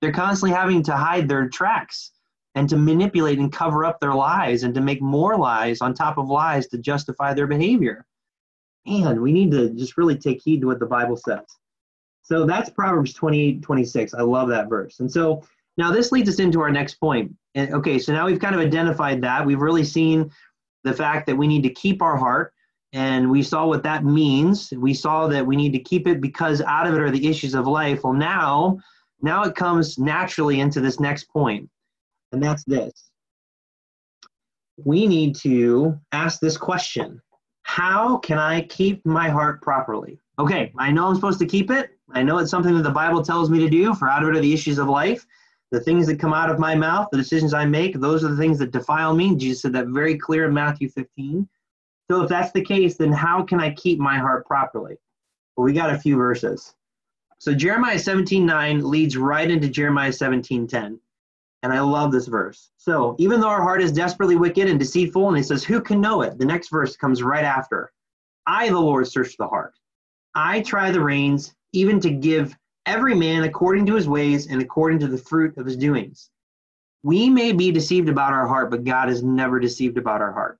They're 0.00 0.12
constantly 0.12 0.56
having 0.56 0.82
to 0.84 0.96
hide 0.96 1.28
their 1.28 1.48
tracks 1.48 2.12
and 2.54 2.68
to 2.70 2.76
manipulate 2.76 3.38
and 3.38 3.52
cover 3.52 3.84
up 3.84 4.00
their 4.00 4.14
lies 4.14 4.62
and 4.62 4.74
to 4.74 4.80
make 4.80 5.02
more 5.02 5.36
lies 5.36 5.82
on 5.82 5.92
top 5.92 6.16
of 6.16 6.28
lies 6.28 6.66
to 6.68 6.78
justify 6.78 7.34
their 7.34 7.46
behavior. 7.46 8.06
Man, 8.86 9.20
we 9.20 9.32
need 9.32 9.50
to 9.50 9.70
just 9.70 9.98
really 9.98 10.16
take 10.16 10.40
heed 10.42 10.62
to 10.62 10.66
what 10.66 10.80
the 10.80 10.86
Bible 10.86 11.16
says. 11.16 11.44
So 12.26 12.44
that's 12.44 12.70
Proverbs 12.70 13.12
28 13.12 13.62
26. 13.62 14.12
I 14.14 14.22
love 14.22 14.48
that 14.48 14.68
verse. 14.68 14.98
And 14.98 15.10
so 15.10 15.44
now 15.76 15.92
this 15.92 16.10
leads 16.10 16.28
us 16.28 16.40
into 16.40 16.60
our 16.60 16.72
next 16.72 16.94
point. 16.94 17.32
And, 17.54 17.72
okay, 17.72 18.00
so 18.00 18.12
now 18.12 18.26
we've 18.26 18.40
kind 18.40 18.54
of 18.54 18.60
identified 18.60 19.22
that. 19.22 19.46
We've 19.46 19.60
really 19.60 19.84
seen 19.84 20.30
the 20.82 20.92
fact 20.92 21.26
that 21.26 21.36
we 21.36 21.46
need 21.46 21.62
to 21.62 21.70
keep 21.70 22.02
our 22.02 22.16
heart 22.16 22.52
and 22.92 23.30
we 23.30 23.42
saw 23.42 23.66
what 23.66 23.82
that 23.82 24.04
means 24.04 24.72
we 24.76 24.94
saw 24.94 25.26
that 25.26 25.44
we 25.44 25.56
need 25.56 25.72
to 25.72 25.78
keep 25.80 26.06
it 26.06 26.20
because 26.20 26.62
out 26.62 26.86
of 26.86 26.94
it 26.94 27.00
are 27.00 27.10
the 27.10 27.26
issues 27.26 27.54
of 27.54 27.66
life 27.66 28.04
well 28.04 28.12
now 28.12 28.78
now 29.20 29.42
it 29.42 29.56
comes 29.56 29.98
naturally 29.98 30.60
into 30.60 30.80
this 30.80 31.00
next 31.00 31.24
point 31.24 31.68
and 32.30 32.40
that's 32.40 32.62
this 32.64 33.10
we 34.84 35.08
need 35.08 35.34
to 35.34 35.98
ask 36.12 36.38
this 36.38 36.56
question 36.56 37.20
how 37.62 38.16
can 38.18 38.38
i 38.38 38.60
keep 38.62 39.04
my 39.04 39.28
heart 39.28 39.60
properly 39.60 40.20
okay 40.38 40.72
i 40.78 40.88
know 40.88 41.08
i'm 41.08 41.16
supposed 41.16 41.40
to 41.40 41.46
keep 41.46 41.72
it 41.72 41.95
i 42.12 42.22
know 42.22 42.38
it's 42.38 42.50
something 42.50 42.74
that 42.74 42.82
the 42.82 42.90
bible 42.90 43.22
tells 43.22 43.50
me 43.50 43.58
to 43.58 43.68
do 43.68 43.94
for 43.94 44.08
out 44.08 44.22
of 44.22 44.28
it 44.28 44.36
are 44.36 44.40
the 44.40 44.52
issues 44.52 44.78
of 44.78 44.88
life 44.88 45.26
the 45.72 45.80
things 45.80 46.06
that 46.06 46.20
come 46.20 46.32
out 46.32 46.50
of 46.50 46.58
my 46.58 46.74
mouth, 46.74 47.08
the 47.10 47.18
decisions 47.18 47.52
I 47.52 47.64
make, 47.64 47.98
those 47.98 48.22
are 48.22 48.28
the 48.28 48.36
things 48.36 48.58
that 48.60 48.70
defile 48.70 49.14
me. 49.14 49.34
Jesus 49.34 49.62
said 49.62 49.72
that 49.72 49.88
very 49.88 50.16
clear 50.16 50.46
in 50.46 50.54
Matthew 50.54 50.88
15. 50.88 51.48
So 52.08 52.22
if 52.22 52.28
that's 52.28 52.52
the 52.52 52.64
case, 52.64 52.96
then 52.96 53.10
how 53.10 53.42
can 53.42 53.60
I 53.60 53.74
keep 53.74 53.98
my 53.98 54.16
heart 54.18 54.46
properly? 54.46 54.96
Well, 55.56 55.64
we 55.64 55.72
got 55.72 55.92
a 55.92 55.98
few 55.98 56.16
verses. 56.16 56.74
So 57.38 57.52
Jeremiah 57.52 57.98
17:9 57.98 58.82
leads 58.88 59.16
right 59.16 59.50
into 59.50 59.68
Jeremiah 59.68 60.12
17:10. 60.12 61.00
And 61.62 61.72
I 61.72 61.80
love 61.80 62.12
this 62.12 62.28
verse. 62.28 62.70
So 62.76 63.16
even 63.18 63.40
though 63.40 63.48
our 63.48 63.62
heart 63.62 63.82
is 63.82 63.90
desperately 63.90 64.36
wicked 64.36 64.68
and 64.68 64.78
deceitful, 64.78 65.26
and 65.26 65.36
he 65.36 65.42
says, 65.42 65.64
Who 65.64 65.80
can 65.80 66.00
know 66.00 66.22
it? 66.22 66.38
The 66.38 66.44
next 66.44 66.68
verse 66.68 66.96
comes 66.96 67.24
right 67.24 67.44
after. 67.44 67.92
I, 68.46 68.68
the 68.68 68.78
Lord, 68.78 69.08
search 69.08 69.36
the 69.36 69.48
heart. 69.48 69.74
I 70.36 70.60
try 70.60 70.92
the 70.92 71.00
reins, 71.00 71.55
even 71.76 72.00
to 72.00 72.10
give 72.10 72.56
every 72.86 73.14
man 73.14 73.42
according 73.44 73.84
to 73.84 73.94
his 73.94 74.08
ways 74.08 74.46
and 74.46 74.62
according 74.62 74.98
to 74.98 75.08
the 75.08 75.18
fruit 75.18 75.54
of 75.58 75.66
his 75.66 75.76
doings. 75.76 76.30
We 77.02 77.28
may 77.28 77.52
be 77.52 77.70
deceived 77.70 78.08
about 78.08 78.32
our 78.32 78.48
heart, 78.48 78.70
but 78.70 78.84
God 78.84 79.10
is 79.10 79.22
never 79.22 79.60
deceived 79.60 79.98
about 79.98 80.22
our 80.22 80.32
heart. 80.32 80.58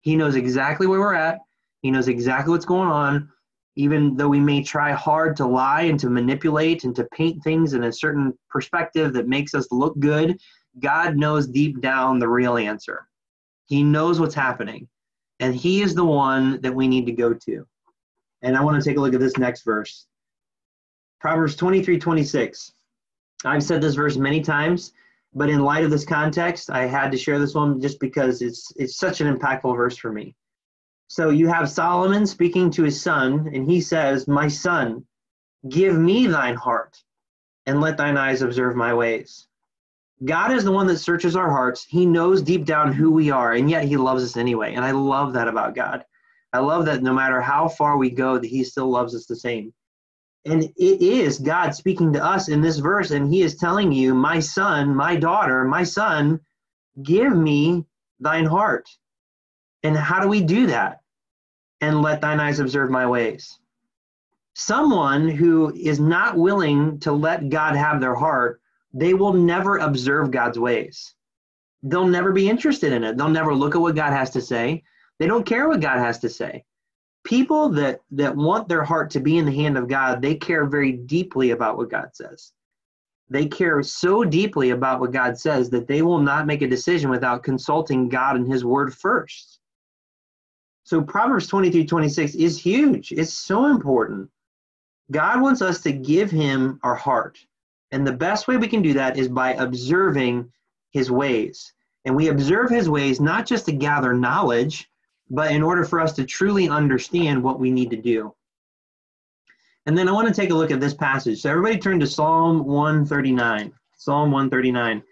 He 0.00 0.16
knows 0.16 0.34
exactly 0.34 0.88
where 0.88 0.98
we're 0.98 1.14
at, 1.14 1.38
He 1.82 1.92
knows 1.92 2.08
exactly 2.08 2.50
what's 2.50 2.64
going 2.64 2.88
on. 2.88 3.28
Even 3.76 4.16
though 4.16 4.28
we 4.28 4.40
may 4.40 4.60
try 4.60 4.90
hard 4.90 5.36
to 5.36 5.46
lie 5.46 5.82
and 5.82 6.00
to 6.00 6.10
manipulate 6.10 6.82
and 6.82 6.96
to 6.96 7.04
paint 7.12 7.44
things 7.44 7.74
in 7.74 7.84
a 7.84 7.92
certain 7.92 8.36
perspective 8.50 9.12
that 9.12 9.28
makes 9.28 9.54
us 9.54 9.68
look 9.70 9.96
good, 10.00 10.36
God 10.80 11.16
knows 11.16 11.46
deep 11.46 11.80
down 11.80 12.18
the 12.18 12.28
real 12.28 12.56
answer. 12.56 13.06
He 13.66 13.84
knows 13.84 14.18
what's 14.18 14.34
happening, 14.34 14.88
and 15.38 15.54
He 15.54 15.82
is 15.82 15.94
the 15.94 16.04
one 16.04 16.60
that 16.62 16.74
we 16.74 16.88
need 16.88 17.06
to 17.06 17.12
go 17.12 17.32
to. 17.32 17.64
And 18.42 18.56
I 18.56 18.64
want 18.64 18.82
to 18.82 18.88
take 18.88 18.96
a 18.96 19.00
look 19.00 19.14
at 19.14 19.20
this 19.20 19.36
next 19.36 19.62
verse. 19.62 20.07
Proverbs 21.20 21.56
23 21.56 21.98
26. 21.98 22.72
I've 23.44 23.62
said 23.62 23.80
this 23.80 23.94
verse 23.94 24.16
many 24.16 24.40
times, 24.40 24.92
but 25.34 25.50
in 25.50 25.60
light 25.60 25.84
of 25.84 25.90
this 25.90 26.04
context, 26.04 26.70
I 26.70 26.86
had 26.86 27.10
to 27.12 27.18
share 27.18 27.38
this 27.38 27.54
one 27.54 27.80
just 27.80 28.00
because 28.00 28.42
it's 28.42 28.72
it's 28.76 28.96
such 28.96 29.20
an 29.20 29.34
impactful 29.34 29.76
verse 29.76 29.96
for 29.96 30.12
me. 30.12 30.34
So 31.08 31.30
you 31.30 31.48
have 31.48 31.70
Solomon 31.70 32.26
speaking 32.26 32.70
to 32.72 32.82
his 32.82 33.00
son, 33.00 33.50
and 33.52 33.68
he 33.68 33.80
says, 33.80 34.28
My 34.28 34.46
son, 34.48 35.06
give 35.68 35.96
me 35.96 36.26
thine 36.26 36.54
heart, 36.54 37.02
and 37.66 37.80
let 37.80 37.96
thine 37.96 38.16
eyes 38.16 38.42
observe 38.42 38.76
my 38.76 38.92
ways. 38.92 39.48
God 40.24 40.52
is 40.52 40.64
the 40.64 40.72
one 40.72 40.86
that 40.88 40.98
searches 40.98 41.36
our 41.36 41.50
hearts. 41.50 41.84
He 41.84 42.04
knows 42.04 42.42
deep 42.42 42.64
down 42.64 42.92
who 42.92 43.10
we 43.10 43.30
are, 43.30 43.52
and 43.52 43.70
yet 43.70 43.84
he 43.84 43.96
loves 43.96 44.22
us 44.22 44.36
anyway. 44.36 44.74
And 44.74 44.84
I 44.84 44.90
love 44.90 45.32
that 45.32 45.48
about 45.48 45.74
God. 45.74 46.04
I 46.52 46.58
love 46.58 46.84
that 46.86 47.02
no 47.02 47.14
matter 47.14 47.40
how 47.40 47.68
far 47.68 47.96
we 47.96 48.10
go, 48.10 48.36
that 48.36 48.46
he 48.46 48.64
still 48.64 48.90
loves 48.90 49.14
us 49.14 49.26
the 49.26 49.36
same. 49.36 49.72
And 50.48 50.62
it 50.62 51.02
is 51.02 51.38
God 51.38 51.74
speaking 51.74 52.10
to 52.14 52.24
us 52.24 52.48
in 52.48 52.62
this 52.62 52.78
verse, 52.78 53.10
and 53.10 53.30
He 53.30 53.42
is 53.42 53.56
telling 53.56 53.92
you, 53.92 54.14
My 54.14 54.40
son, 54.40 54.94
my 54.94 55.14
daughter, 55.14 55.64
my 55.64 55.82
son, 55.82 56.40
give 57.02 57.36
me 57.36 57.84
thine 58.18 58.46
heart. 58.46 58.88
And 59.82 59.94
how 59.94 60.20
do 60.22 60.28
we 60.28 60.40
do 60.40 60.66
that? 60.68 61.02
And 61.82 62.00
let 62.00 62.22
thine 62.22 62.40
eyes 62.40 62.60
observe 62.60 62.90
my 62.90 63.06
ways. 63.06 63.58
Someone 64.54 65.28
who 65.28 65.72
is 65.74 66.00
not 66.00 66.38
willing 66.38 66.98
to 67.00 67.12
let 67.12 67.50
God 67.50 67.76
have 67.76 68.00
their 68.00 68.14
heart, 68.14 68.62
they 68.94 69.12
will 69.12 69.34
never 69.34 69.76
observe 69.76 70.30
God's 70.30 70.58
ways. 70.58 71.14
They'll 71.82 72.06
never 72.06 72.32
be 72.32 72.48
interested 72.48 72.92
in 72.94 73.04
it. 73.04 73.18
They'll 73.18 73.28
never 73.28 73.54
look 73.54 73.74
at 73.74 73.82
what 73.82 73.94
God 73.94 74.14
has 74.14 74.30
to 74.30 74.40
say. 74.40 74.82
They 75.18 75.26
don't 75.26 75.46
care 75.46 75.68
what 75.68 75.80
God 75.80 75.98
has 75.98 76.18
to 76.20 76.30
say 76.30 76.64
people 77.28 77.68
that 77.68 78.00
that 78.10 78.34
want 78.34 78.68
their 78.68 78.82
heart 78.82 79.10
to 79.10 79.20
be 79.20 79.36
in 79.36 79.44
the 79.44 79.52
hand 79.52 79.76
of 79.76 79.86
God, 79.86 80.22
they 80.22 80.34
care 80.34 80.64
very 80.64 80.92
deeply 80.92 81.50
about 81.50 81.76
what 81.76 81.90
God 81.90 82.08
says. 82.14 82.52
They 83.28 83.46
care 83.46 83.82
so 83.82 84.24
deeply 84.24 84.70
about 84.70 84.98
what 84.98 85.12
God 85.12 85.38
says 85.38 85.68
that 85.70 85.86
they 85.86 86.00
will 86.00 86.20
not 86.20 86.46
make 86.46 86.62
a 86.62 86.66
decision 86.66 87.10
without 87.10 87.42
consulting 87.42 88.08
God 88.08 88.36
and 88.36 88.50
his 88.50 88.64
word 88.64 88.94
first. 88.94 89.60
So 90.84 91.02
Proverbs 91.02 91.46
23, 91.46 91.84
26 91.84 92.34
is 92.34 92.58
huge. 92.58 93.12
It's 93.12 93.34
so 93.34 93.66
important. 93.66 94.30
God 95.10 95.42
wants 95.42 95.60
us 95.60 95.82
to 95.82 95.92
give 95.92 96.30
him 96.30 96.80
our 96.82 96.94
heart. 96.94 97.38
And 97.92 98.06
the 98.06 98.12
best 98.12 98.48
way 98.48 98.56
we 98.56 98.68
can 98.68 98.80
do 98.80 98.94
that 98.94 99.18
is 99.18 99.28
by 99.28 99.52
observing 99.52 100.50
his 100.92 101.10
ways. 101.10 101.74
And 102.06 102.16
we 102.16 102.28
observe 102.28 102.70
his 102.70 102.88
ways 102.88 103.20
not 103.20 103.44
just 103.44 103.66
to 103.66 103.72
gather 103.72 104.14
knowledge, 104.14 104.88
but 105.30 105.50
in 105.50 105.62
order 105.62 105.84
for 105.84 106.00
us 106.00 106.12
to 106.14 106.24
truly 106.24 106.68
understand 106.68 107.42
what 107.42 107.60
we 107.60 107.70
need 107.70 107.90
to 107.90 107.96
do. 107.96 108.34
And 109.86 109.96
then 109.96 110.08
I 110.08 110.12
want 110.12 110.28
to 110.28 110.34
take 110.34 110.50
a 110.50 110.54
look 110.54 110.70
at 110.70 110.80
this 110.80 110.94
passage. 110.94 111.40
So 111.40 111.50
everybody 111.50 111.78
turn 111.78 111.98
to 112.00 112.06
Psalm 112.06 112.64
139. 112.64 113.72
Psalm 113.96 114.30
139. 114.30 115.02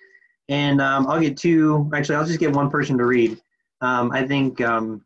And 0.49 0.81
um, 0.81 1.07
I'll 1.07 1.21
get 1.21 1.37
two, 1.37 1.91
actually, 1.95 2.17
I'll 2.17 2.27
just 2.27 2.39
get 2.39 2.53
one 2.53 2.71
person 2.71 2.99
to 2.99 3.05
read. 3.05 3.41
Um, 3.81 4.13
I 4.13 4.27
think 4.27 4.61
um, 4.61 5.05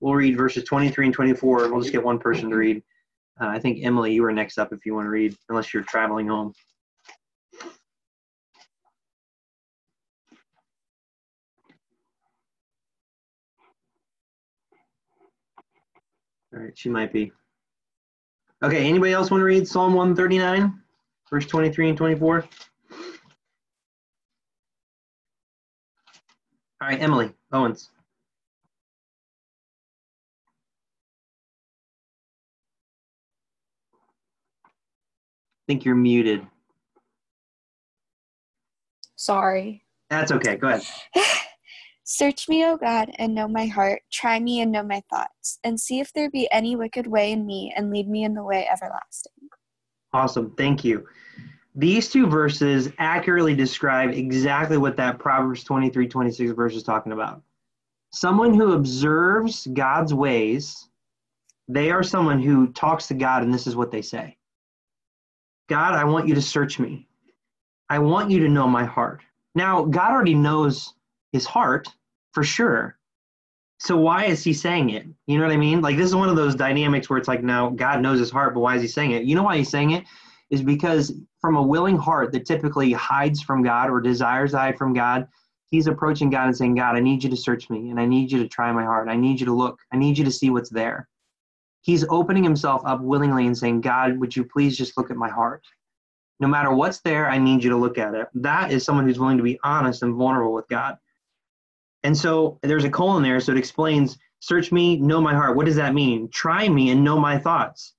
we'll 0.00 0.14
read 0.14 0.36
verses 0.36 0.64
23 0.64 1.06
and 1.06 1.14
24. 1.14 1.70
We'll 1.70 1.80
just 1.80 1.92
get 1.92 2.02
one 2.02 2.18
person 2.18 2.50
to 2.50 2.56
read. 2.56 2.82
Uh, 3.40 3.46
I 3.46 3.58
think, 3.58 3.84
Emily, 3.84 4.12
you 4.12 4.24
are 4.24 4.32
next 4.32 4.58
up 4.58 4.72
if 4.72 4.84
you 4.84 4.94
want 4.94 5.06
to 5.06 5.10
read, 5.10 5.36
unless 5.48 5.72
you're 5.72 5.82
traveling 5.84 6.26
home. 6.26 6.52
All 16.52 16.60
right, 16.60 16.76
she 16.76 16.88
might 16.88 17.12
be. 17.12 17.32
Okay, 18.62 18.88
anybody 18.88 19.12
else 19.12 19.30
want 19.30 19.40
to 19.40 19.44
read 19.44 19.66
Psalm 19.66 19.94
139, 19.94 20.80
verse 21.30 21.46
23 21.46 21.90
and 21.90 21.98
24? 21.98 22.44
All 26.82 26.88
right, 26.88 27.00
Emily 27.00 27.32
Owens. 27.52 27.90
I 34.64 34.68
think 35.66 35.84
you're 35.84 35.94
muted. 35.94 36.46
Sorry. 39.16 39.84
That's 40.08 40.32
okay. 40.32 40.56
Go 40.56 40.68
ahead. 40.68 40.82
Search 42.12 42.48
me, 42.48 42.64
O 42.64 42.76
God, 42.76 43.12
and 43.20 43.36
know 43.36 43.46
my 43.46 43.66
heart. 43.66 44.02
Try 44.10 44.40
me 44.40 44.60
and 44.60 44.72
know 44.72 44.82
my 44.82 45.00
thoughts, 45.08 45.60
and 45.62 45.80
see 45.80 46.00
if 46.00 46.12
there 46.12 46.28
be 46.28 46.50
any 46.50 46.74
wicked 46.74 47.06
way 47.06 47.30
in 47.30 47.46
me, 47.46 47.72
and 47.76 47.88
lead 47.88 48.08
me 48.08 48.24
in 48.24 48.34
the 48.34 48.42
way 48.42 48.66
everlasting. 48.66 49.32
Awesome. 50.12 50.52
Thank 50.56 50.84
you. 50.84 51.06
These 51.76 52.08
two 52.10 52.26
verses 52.26 52.90
accurately 52.98 53.54
describe 53.54 54.10
exactly 54.10 54.76
what 54.76 54.96
that 54.96 55.20
Proverbs 55.20 55.62
23 55.62 56.08
26 56.08 56.50
verse 56.50 56.74
is 56.74 56.82
talking 56.82 57.12
about. 57.12 57.42
someone 58.12 58.54
who 58.54 58.72
observes 58.72 59.68
God's 59.68 60.12
ways, 60.12 60.88
they 61.68 61.92
are 61.92 62.02
someone 62.02 62.42
who 62.42 62.72
talks 62.72 63.06
to 63.06 63.14
God, 63.14 63.44
and 63.44 63.54
this 63.54 63.68
is 63.68 63.76
what 63.76 63.92
they 63.92 64.02
say 64.02 64.36
God, 65.68 65.94
I 65.94 66.02
want 66.02 66.26
you 66.26 66.34
to 66.34 66.42
search 66.42 66.80
me. 66.80 67.06
I 67.88 68.00
want 68.00 68.32
you 68.32 68.40
to 68.40 68.48
know 68.48 68.66
my 68.66 68.84
heart. 68.84 69.22
Now, 69.54 69.84
God 69.84 70.10
already 70.10 70.34
knows 70.34 70.94
his 71.32 71.46
heart 71.46 71.88
for 72.32 72.42
sure. 72.42 72.96
So 73.78 73.96
why 73.96 74.26
is 74.26 74.44
he 74.44 74.52
saying 74.52 74.90
it? 74.90 75.06
You 75.26 75.38
know 75.38 75.46
what 75.46 75.54
I 75.54 75.56
mean? 75.56 75.80
Like 75.80 75.96
this 75.96 76.06
is 76.06 76.14
one 76.14 76.28
of 76.28 76.36
those 76.36 76.54
dynamics 76.54 77.08
where 77.08 77.18
it's 77.18 77.28
like, 77.28 77.42
no, 77.42 77.70
God 77.70 78.02
knows 78.02 78.18
his 78.18 78.30
heart, 78.30 78.52
but 78.52 78.60
why 78.60 78.76
is 78.76 78.82
he 78.82 78.88
saying 78.88 79.12
it? 79.12 79.24
You 79.24 79.34
know 79.34 79.42
why 79.42 79.56
he's 79.56 79.70
saying 79.70 79.92
it? 79.92 80.04
Is 80.50 80.62
because 80.62 81.12
from 81.40 81.56
a 81.56 81.62
willing 81.62 81.96
heart 81.96 82.32
that 82.32 82.44
typically 82.44 82.92
hides 82.92 83.40
from 83.40 83.62
God 83.62 83.88
or 83.88 84.00
desires 84.00 84.50
to 84.50 84.58
hide 84.58 84.76
from 84.76 84.92
God, 84.92 85.28
he's 85.70 85.86
approaching 85.86 86.28
God 86.28 86.46
and 86.46 86.56
saying, 86.56 86.74
God, 86.74 86.96
I 86.96 87.00
need 87.00 87.24
you 87.24 87.30
to 87.30 87.36
search 87.36 87.70
me 87.70 87.90
and 87.90 87.98
I 87.98 88.04
need 88.04 88.30
you 88.30 88.42
to 88.42 88.48
try 88.48 88.70
my 88.72 88.84
heart. 88.84 89.08
I 89.08 89.16
need 89.16 89.40
you 89.40 89.46
to 89.46 89.54
look. 89.54 89.78
I 89.92 89.96
need 89.96 90.18
you 90.18 90.24
to 90.24 90.30
see 90.30 90.50
what's 90.50 90.70
there. 90.70 91.08
He's 91.80 92.04
opening 92.10 92.44
himself 92.44 92.82
up 92.84 93.00
willingly 93.00 93.46
and 93.46 93.56
saying, 93.56 93.80
God, 93.80 94.18
would 94.18 94.36
you 94.36 94.44
please 94.44 94.76
just 94.76 94.98
look 94.98 95.10
at 95.10 95.16
my 95.16 95.30
heart? 95.30 95.64
No 96.38 96.48
matter 96.48 96.72
what's 96.72 97.00
there, 97.00 97.30
I 97.30 97.38
need 97.38 97.64
you 97.64 97.70
to 97.70 97.76
look 97.76 97.96
at 97.96 98.14
it. 98.14 98.28
That 98.34 98.72
is 98.72 98.84
someone 98.84 99.06
who's 99.06 99.18
willing 99.18 99.38
to 99.38 99.42
be 99.42 99.58
honest 99.62 100.02
and 100.02 100.14
vulnerable 100.14 100.52
with 100.52 100.68
God. 100.68 100.98
And 102.02 102.16
so 102.16 102.58
there's 102.62 102.84
a 102.84 102.90
colon 102.90 103.22
there, 103.22 103.40
so 103.40 103.52
it 103.52 103.58
explains 103.58 104.18
search 104.40 104.72
me, 104.72 104.96
know 104.96 105.20
my 105.20 105.34
heart. 105.34 105.56
What 105.56 105.66
does 105.66 105.76
that 105.76 105.94
mean? 105.94 106.28
Try 106.30 106.68
me 106.68 106.90
and 106.90 107.04
know 107.04 107.18
my 107.18 107.38
thoughts. 107.38 107.94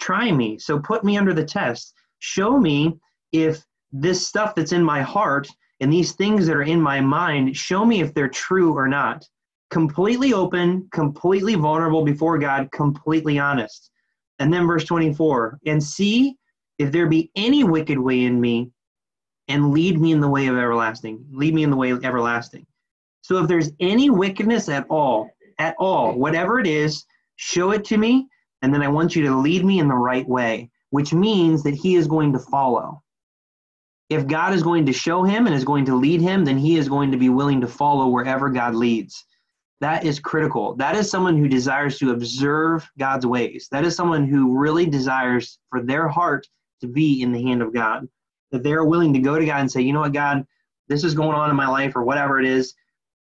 Try 0.00 0.30
me. 0.30 0.58
So 0.58 0.78
put 0.78 1.04
me 1.04 1.16
under 1.16 1.32
the 1.32 1.44
test. 1.44 1.94
Show 2.18 2.58
me 2.58 2.98
if 3.32 3.64
this 3.90 4.26
stuff 4.26 4.54
that's 4.54 4.72
in 4.72 4.82
my 4.82 5.00
heart 5.00 5.48
and 5.80 5.92
these 5.92 6.12
things 6.12 6.46
that 6.46 6.56
are 6.56 6.62
in 6.62 6.80
my 6.80 7.00
mind, 7.00 7.56
show 7.56 7.84
me 7.84 8.00
if 8.00 8.12
they're 8.14 8.28
true 8.28 8.74
or 8.74 8.86
not. 8.86 9.26
Completely 9.70 10.34
open, 10.34 10.88
completely 10.92 11.54
vulnerable 11.54 12.04
before 12.04 12.38
God, 12.38 12.70
completely 12.72 13.38
honest. 13.38 13.90
And 14.38 14.52
then 14.52 14.66
verse 14.66 14.84
24, 14.84 15.60
and 15.66 15.82
see 15.82 16.36
if 16.78 16.92
there 16.92 17.08
be 17.08 17.30
any 17.36 17.64
wicked 17.64 17.98
way 17.98 18.24
in 18.24 18.40
me, 18.40 18.70
and 19.48 19.72
lead 19.72 20.00
me 20.00 20.12
in 20.12 20.20
the 20.20 20.28
way 20.28 20.46
of 20.46 20.56
everlasting. 20.56 21.24
Lead 21.32 21.54
me 21.54 21.62
in 21.62 21.70
the 21.70 21.76
way 21.76 21.90
of 21.90 22.04
everlasting. 22.04 22.66
So 23.22 23.38
if 23.38 23.48
there's 23.48 23.70
any 23.80 24.10
wickedness 24.10 24.68
at 24.68 24.86
all, 24.90 25.30
at 25.58 25.74
all, 25.78 26.12
whatever 26.12 26.60
it 26.60 26.66
is, 26.66 27.04
show 27.36 27.70
it 27.70 27.84
to 27.86 27.96
me, 27.96 28.28
and 28.60 28.74
then 28.74 28.82
I 28.82 28.88
want 28.88 29.16
you 29.16 29.22
to 29.24 29.36
lead 29.36 29.64
me 29.64 29.78
in 29.78 29.88
the 29.88 29.94
right 29.94 30.28
way, 30.28 30.70
which 30.90 31.12
means 31.12 31.62
that 31.62 31.74
he 31.74 31.94
is 31.94 32.06
going 32.06 32.32
to 32.32 32.38
follow. 32.38 33.02
If 34.10 34.26
God 34.26 34.52
is 34.52 34.62
going 34.62 34.86
to 34.86 34.92
show 34.92 35.22
him 35.22 35.46
and 35.46 35.54
is 35.54 35.64
going 35.64 35.86
to 35.86 35.96
lead 35.96 36.20
him, 36.20 36.44
then 36.44 36.58
he 36.58 36.76
is 36.76 36.88
going 36.88 37.10
to 37.12 37.16
be 37.16 37.30
willing 37.30 37.60
to 37.62 37.66
follow 37.66 38.08
wherever 38.08 38.50
God 38.50 38.74
leads. 38.74 39.24
That 39.80 40.04
is 40.04 40.20
critical. 40.20 40.76
That 40.76 40.94
is 40.94 41.10
someone 41.10 41.36
who 41.36 41.48
desires 41.48 41.98
to 41.98 42.12
observe 42.12 42.88
God's 42.98 43.26
ways. 43.26 43.68
That 43.72 43.84
is 43.84 43.96
someone 43.96 44.28
who 44.28 44.56
really 44.56 44.86
desires 44.86 45.58
for 45.70 45.82
their 45.82 46.08
heart 46.08 46.46
to 46.82 46.86
be 46.86 47.22
in 47.22 47.32
the 47.32 47.42
hand 47.42 47.62
of 47.62 47.72
God. 47.72 48.06
That 48.50 48.62
they're 48.62 48.84
willing 48.84 49.12
to 49.14 49.18
go 49.18 49.38
to 49.38 49.46
God 49.46 49.60
and 49.60 49.72
say, 49.72 49.80
you 49.80 49.92
know 49.92 50.00
what, 50.00 50.12
God, 50.12 50.46
this 50.88 51.04
is 51.04 51.14
going 51.14 51.34
on 51.36 51.50
in 51.50 51.56
my 51.56 51.66
life 51.66 51.96
or 51.96 52.04
whatever 52.04 52.38
it 52.38 52.46
is. 52.46 52.74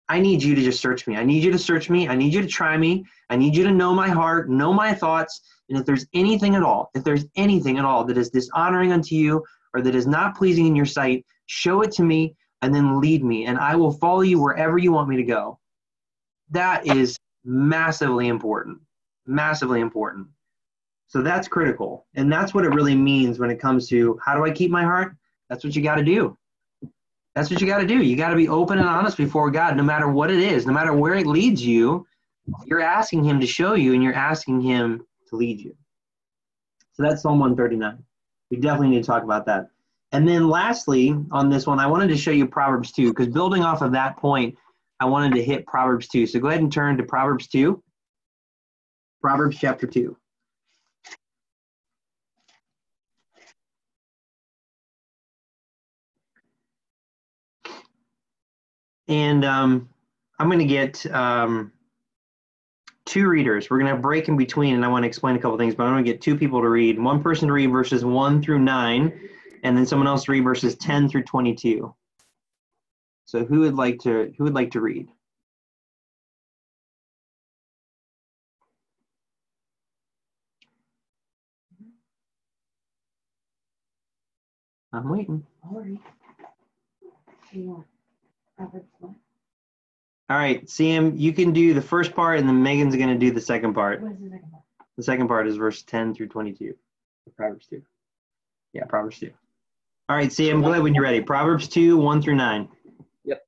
I 0.09 0.19
need 0.19 0.41
you 0.41 0.55
to 0.55 0.61
just 0.61 0.81
search 0.81 1.05
me. 1.07 1.17
I 1.17 1.23
need 1.23 1.43
you 1.43 1.51
to 1.51 1.59
search 1.59 1.89
me. 1.89 2.07
I 2.07 2.15
need 2.15 2.33
you 2.33 2.41
to 2.41 2.47
try 2.47 2.77
me. 2.77 3.05
I 3.29 3.35
need 3.35 3.55
you 3.55 3.63
to 3.63 3.71
know 3.71 3.93
my 3.93 4.09
heart, 4.09 4.49
know 4.49 4.73
my 4.73 4.93
thoughts. 4.93 5.41
And 5.69 5.77
if 5.77 5.85
there's 5.85 6.05
anything 6.13 6.55
at 6.55 6.63
all, 6.63 6.91
if 6.95 7.03
there's 7.03 7.25
anything 7.35 7.77
at 7.77 7.85
all 7.85 8.05
that 8.05 8.17
is 8.17 8.29
dishonoring 8.29 8.93
unto 8.93 9.15
you 9.15 9.43
or 9.73 9.81
that 9.81 9.95
is 9.95 10.07
not 10.07 10.37
pleasing 10.37 10.65
in 10.65 10.75
your 10.75 10.85
sight, 10.85 11.25
show 11.47 11.81
it 11.81 11.91
to 11.93 12.03
me 12.03 12.35
and 12.61 12.73
then 12.73 12.99
lead 12.99 13.23
me, 13.23 13.45
and 13.45 13.57
I 13.57 13.75
will 13.75 13.91
follow 13.91 14.21
you 14.21 14.41
wherever 14.41 14.77
you 14.77 14.91
want 14.91 15.09
me 15.09 15.17
to 15.17 15.23
go. 15.23 15.59
That 16.49 16.87
is 16.87 17.17
massively 17.43 18.29
important. 18.29 18.79
Massively 19.25 19.79
important. 19.79 20.27
So 21.07 21.21
that's 21.21 21.47
critical. 21.47 22.05
And 22.15 22.31
that's 22.31 22.53
what 22.53 22.65
it 22.65 22.73
really 22.73 22.95
means 22.95 23.39
when 23.39 23.49
it 23.49 23.59
comes 23.59 23.87
to 23.89 24.19
how 24.23 24.35
do 24.35 24.43
I 24.43 24.51
keep 24.51 24.71
my 24.71 24.83
heart? 24.83 25.15
That's 25.49 25.63
what 25.63 25.75
you 25.75 25.83
got 25.83 25.95
to 25.95 26.03
do. 26.03 26.37
That's 27.37 27.51
what 27.51 27.61
you 27.61 27.67
got 27.67 27.77
to 27.77 27.85
do. 27.85 28.01
You 28.01 28.15
got 28.15 28.31
to 28.31 28.35
be 28.35 28.49
open 28.49 28.79
and 28.79 28.87
honest 28.87 29.15
before 29.15 29.51
God, 29.51 29.77
no 29.77 29.83
matter 29.83 30.09
what 30.09 30.31
it 30.31 30.39
is, 30.39 30.65
no 30.65 30.73
matter 30.73 30.91
where 30.91 31.13
it 31.13 31.27
leads 31.27 31.63
you. 31.63 32.07
You're 32.65 32.81
asking 32.81 33.25
Him 33.25 33.39
to 33.41 33.45
show 33.45 33.75
you, 33.75 33.93
and 33.93 34.01
you're 34.01 34.15
asking 34.15 34.61
Him 34.61 35.05
to 35.29 35.35
lead 35.35 35.59
you. 35.59 35.75
So 36.93 37.03
that's 37.03 37.21
Psalm 37.21 37.37
139. 37.37 38.03
We 38.49 38.57
definitely 38.57 38.87
need 38.87 39.03
to 39.03 39.07
talk 39.07 39.21
about 39.21 39.45
that. 39.45 39.69
And 40.11 40.27
then 40.27 40.49
lastly, 40.49 41.15
on 41.29 41.51
this 41.51 41.67
one, 41.67 41.77
I 41.77 41.85
wanted 41.85 42.07
to 42.07 42.17
show 42.17 42.31
you 42.31 42.47
Proverbs 42.47 42.91
2, 42.93 43.09
because 43.09 43.27
building 43.27 43.61
off 43.61 43.83
of 43.83 43.91
that 43.91 44.17
point, 44.17 44.57
I 44.99 45.05
wanted 45.05 45.35
to 45.35 45.43
hit 45.43 45.67
Proverbs 45.67 46.07
2. 46.07 46.25
So 46.25 46.39
go 46.39 46.47
ahead 46.47 46.61
and 46.61 46.73
turn 46.73 46.97
to 46.97 47.03
Proverbs 47.03 47.45
2. 47.49 47.83
Proverbs 49.21 49.59
chapter 49.59 49.85
2. 49.85 50.17
And 59.07 59.45
um, 59.45 59.89
I'm 60.39 60.47
going 60.47 60.59
to 60.59 60.65
get 60.65 61.05
um, 61.07 61.71
two 63.05 63.27
readers. 63.27 63.69
We're 63.69 63.79
going 63.79 63.95
to 63.95 64.01
break 64.01 64.27
in 64.27 64.37
between, 64.37 64.75
and 64.75 64.83
I 64.85 64.87
want 64.89 65.03
to 65.03 65.07
explain 65.07 65.35
a 65.35 65.39
couple 65.39 65.57
things, 65.57 65.75
but 65.75 65.83
I'm 65.83 65.93
going 65.93 66.03
to 66.05 66.11
get 66.11 66.21
two 66.21 66.37
people 66.37 66.61
to 66.61 66.69
read. 66.69 66.99
One 66.99 67.23
person 67.23 67.47
to 67.47 67.53
read 67.53 67.71
verses 67.71 68.03
1 68.05 68.41
through 68.41 68.59
9, 68.59 69.29
and 69.63 69.77
then 69.77 69.85
someone 69.85 70.07
else 70.07 70.25
to 70.25 70.31
read 70.31 70.43
verses 70.43 70.75
10 70.75 71.09
through 71.09 71.23
22. 71.23 71.93
So 73.25 73.45
who 73.45 73.61
would 73.61 73.75
like 73.75 73.99
to 74.01 74.33
who 74.37 74.45
would 74.45 74.53
like 74.53 74.71
to 74.71 74.81
read? 74.81 75.09
I'm 84.93 85.09
waiting. 85.09 85.45
All 88.59 90.35
right, 90.35 90.69
Sam, 90.69 91.15
you 91.15 91.31
can 91.31 91.53
do 91.53 91.73
the 91.73 91.81
first 91.81 92.13
part, 92.13 92.39
and 92.39 92.47
then 92.47 92.61
Megan's 92.61 92.95
going 92.95 93.09
to 93.09 93.17
do 93.17 93.31
the 93.31 93.41
second 93.41 93.73
part. 93.73 94.01
What 94.01 94.13
is 94.13 94.19
the 94.19 94.29
second 94.29 94.49
part? 94.51 94.63
The 94.97 95.03
second 95.03 95.27
part 95.27 95.47
is 95.47 95.55
verse 95.57 95.83
10 95.83 96.15
through 96.15 96.27
22. 96.27 96.73
Proverbs 97.35 97.67
2. 97.67 97.81
Yeah, 98.73 98.85
Proverbs 98.85 99.19
2. 99.19 99.31
All 100.09 100.15
right, 100.15 100.31
Sam, 100.31 100.61
go 100.61 100.71
ahead 100.71 100.83
when 100.83 100.95
you're 100.95 101.03
ready. 101.03 101.21
Proverbs 101.21 101.67
2, 101.67 101.97
1 101.97 102.21
through 102.21 102.35
9. 102.35 102.69
Yep. 103.25 103.45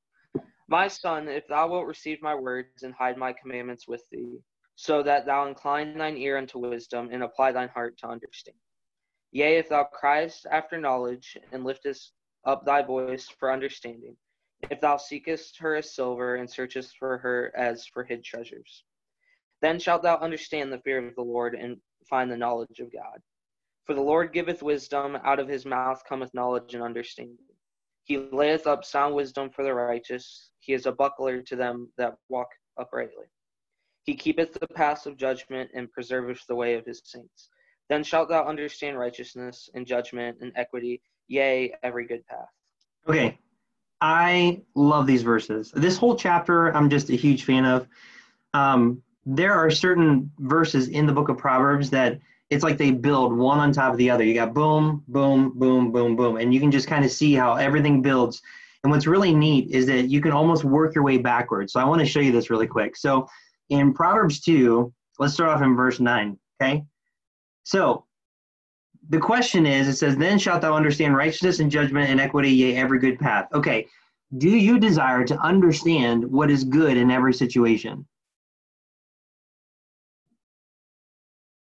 My 0.68 0.88
son, 0.88 1.28
if 1.28 1.48
thou 1.48 1.68
wilt 1.70 1.88
receive 1.88 2.22
my 2.22 2.36
words 2.36 2.84
and 2.84 2.94
hide 2.94 3.18
my 3.18 3.34
commandments 3.34 3.88
with 3.88 4.04
thee, 4.12 4.40
so 4.76 5.04
that 5.04 5.26
thou 5.26 5.48
incline 5.48 5.98
thine 5.98 6.16
ear 6.18 6.38
unto 6.38 6.60
wisdom 6.60 7.10
and 7.12 7.24
apply 7.24 7.52
thine 7.52 7.70
heart 7.70 7.98
to 7.98 8.08
understanding. 8.08 8.62
Yea, 9.32 9.58
if 9.58 9.70
thou 9.70 9.84
criest 9.84 10.46
after 10.50 10.80
knowledge 10.80 11.38
and 11.52 11.66
liftest 11.66 12.14
up 12.46 12.66
thy 12.66 12.82
voice 12.82 13.28
for 13.40 13.52
understanding, 13.52 14.16
if 14.70 14.82
thou 14.82 14.98
seekest 14.98 15.58
her 15.60 15.76
as 15.76 15.94
silver 15.94 16.36
and 16.36 16.50
searchest 16.50 16.98
for 16.98 17.18
her 17.20 17.52
as 17.56 17.86
for 17.86 18.04
hid 18.04 18.24
treasures, 18.24 18.84
then 19.62 19.80
shalt 19.80 20.04
thou 20.04 20.18
understand 20.18 20.72
the 20.72 20.80
fear 20.80 21.06
of 21.06 21.16
the 21.16 21.22
Lord 21.22 21.56
and 21.56 21.78
find 22.10 22.32
the 22.32 22.38
knowledge 22.38 22.80
of 22.80 22.92
God. 22.92 23.22
For 23.86 23.94
the 23.94 24.02
Lord 24.02 24.34
giveth 24.34 24.62
wisdom, 24.62 25.18
out 25.24 25.40
of 25.40 25.48
his 25.48 25.66
mouth 25.66 26.04
cometh 26.08 26.34
knowledge 26.34 26.76
and 26.76 26.84
understanding. 26.84 27.38
He 28.04 28.18
layeth 28.18 28.68
up 28.68 28.86
sound 28.86 29.16
wisdom 29.16 29.50
for 29.50 29.64
the 29.64 29.74
righteous. 29.74 30.52
He 30.60 30.74
is 30.74 30.86
a 30.86 30.92
buckler 30.92 31.42
to 31.42 31.56
them 31.56 31.92
that 31.98 32.16
walk 32.28 32.50
uprightly. 32.78 33.26
He 34.04 34.16
keepeth 34.16 34.54
the 34.54 34.68
paths 34.68 35.06
of 35.06 35.18
judgment 35.18 35.72
and 35.74 35.92
preserveth 35.92 36.46
the 36.48 36.56
way 36.56 36.76
of 36.76 36.86
his 36.86 37.02
saints. 37.04 37.50
Then 37.90 38.04
shalt 38.04 38.30
thou 38.30 38.46
understand 38.46 38.98
righteousness 38.98 39.70
and 39.74 39.86
judgment 39.86 40.38
and 40.42 40.52
equity, 40.56 41.02
yea, 41.28 41.76
every 41.84 42.06
good 42.06 42.26
path. 42.28 42.50
Okay, 43.08 43.40
I 44.02 44.62
love 44.76 45.08
these 45.08 45.24
verses. 45.24 45.72
This 45.76 45.98
whole 45.98 46.16
chapter, 46.16 46.76
I'm 46.76 46.90
just 46.90 47.10
a 47.10 47.16
huge 47.16 47.44
fan 47.44 47.66
of. 47.66 47.88
Um, 48.54 49.02
there 49.26 49.54
are 49.54 49.70
certain 49.70 50.32
verses 50.40 50.88
in 50.88 51.06
the 51.06 51.14
book 51.14 51.30
of 51.30 51.38
Proverbs 51.38 51.90
that 51.92 52.20
it's 52.50 52.64
like 52.64 52.78
they 52.78 52.92
build 52.92 53.36
one 53.36 53.60
on 53.60 53.72
top 53.72 53.92
of 53.92 53.98
the 53.98 54.10
other. 54.10 54.24
You 54.24 54.34
got 54.34 54.54
boom, 54.54 55.04
boom, 55.08 55.52
boom, 55.58 55.92
boom, 55.92 56.16
boom, 56.16 56.38
and 56.38 56.54
you 56.54 56.60
can 56.60 56.72
just 56.72 56.88
kind 56.88 57.06
of 57.06 57.12
see 57.12 57.34
how 57.34 57.56
everything 57.56 58.02
builds. 58.02 58.42
And 58.84 58.92
what's 58.92 59.06
really 59.06 59.36
neat 59.36 59.70
is 59.70 59.86
that 59.88 60.10
you 60.10 60.22
can 60.22 60.32
almost 60.32 60.64
work 60.64 60.96
your 60.96 61.04
way 61.04 61.18
backwards. 61.18 61.74
So 61.74 61.80
I 61.80 61.86
want 61.86 62.00
to 62.00 62.08
show 62.08 62.22
you 62.22 62.32
this 62.32 62.50
really 62.50 62.68
quick. 62.68 62.96
So 62.96 63.28
in 63.70 63.94
Proverbs 63.94 64.40
2, 64.40 64.92
let's 65.20 65.34
start 65.34 65.50
off 65.50 65.62
in 65.62 65.76
verse 65.76 66.00
9, 66.00 66.40
okay? 66.62 66.86
So 67.64 68.06
the 69.10 69.20
question 69.20 69.66
is 69.66 69.88
it 69.88 69.96
says, 69.96 70.16
Then 70.16 70.38
shalt 70.38 70.62
thou 70.62 70.76
understand 70.76 71.16
righteousness 71.16 71.60
and 71.60 71.72
judgment 71.72 72.10
and 72.10 72.20
equity, 72.20 72.52
yea, 72.52 72.76
every 72.76 73.00
good 73.00 73.20
path. 73.20 73.48
Okay, 73.54 73.88
do 74.38 74.50
you 74.50 74.80
desire 74.80 75.26
to 75.26 75.40
understand 75.40 76.24
what 76.24 76.52
is 76.52 76.64
good 76.64 76.96
in 76.96 77.10
every 77.10 77.34
situation? 77.34 78.06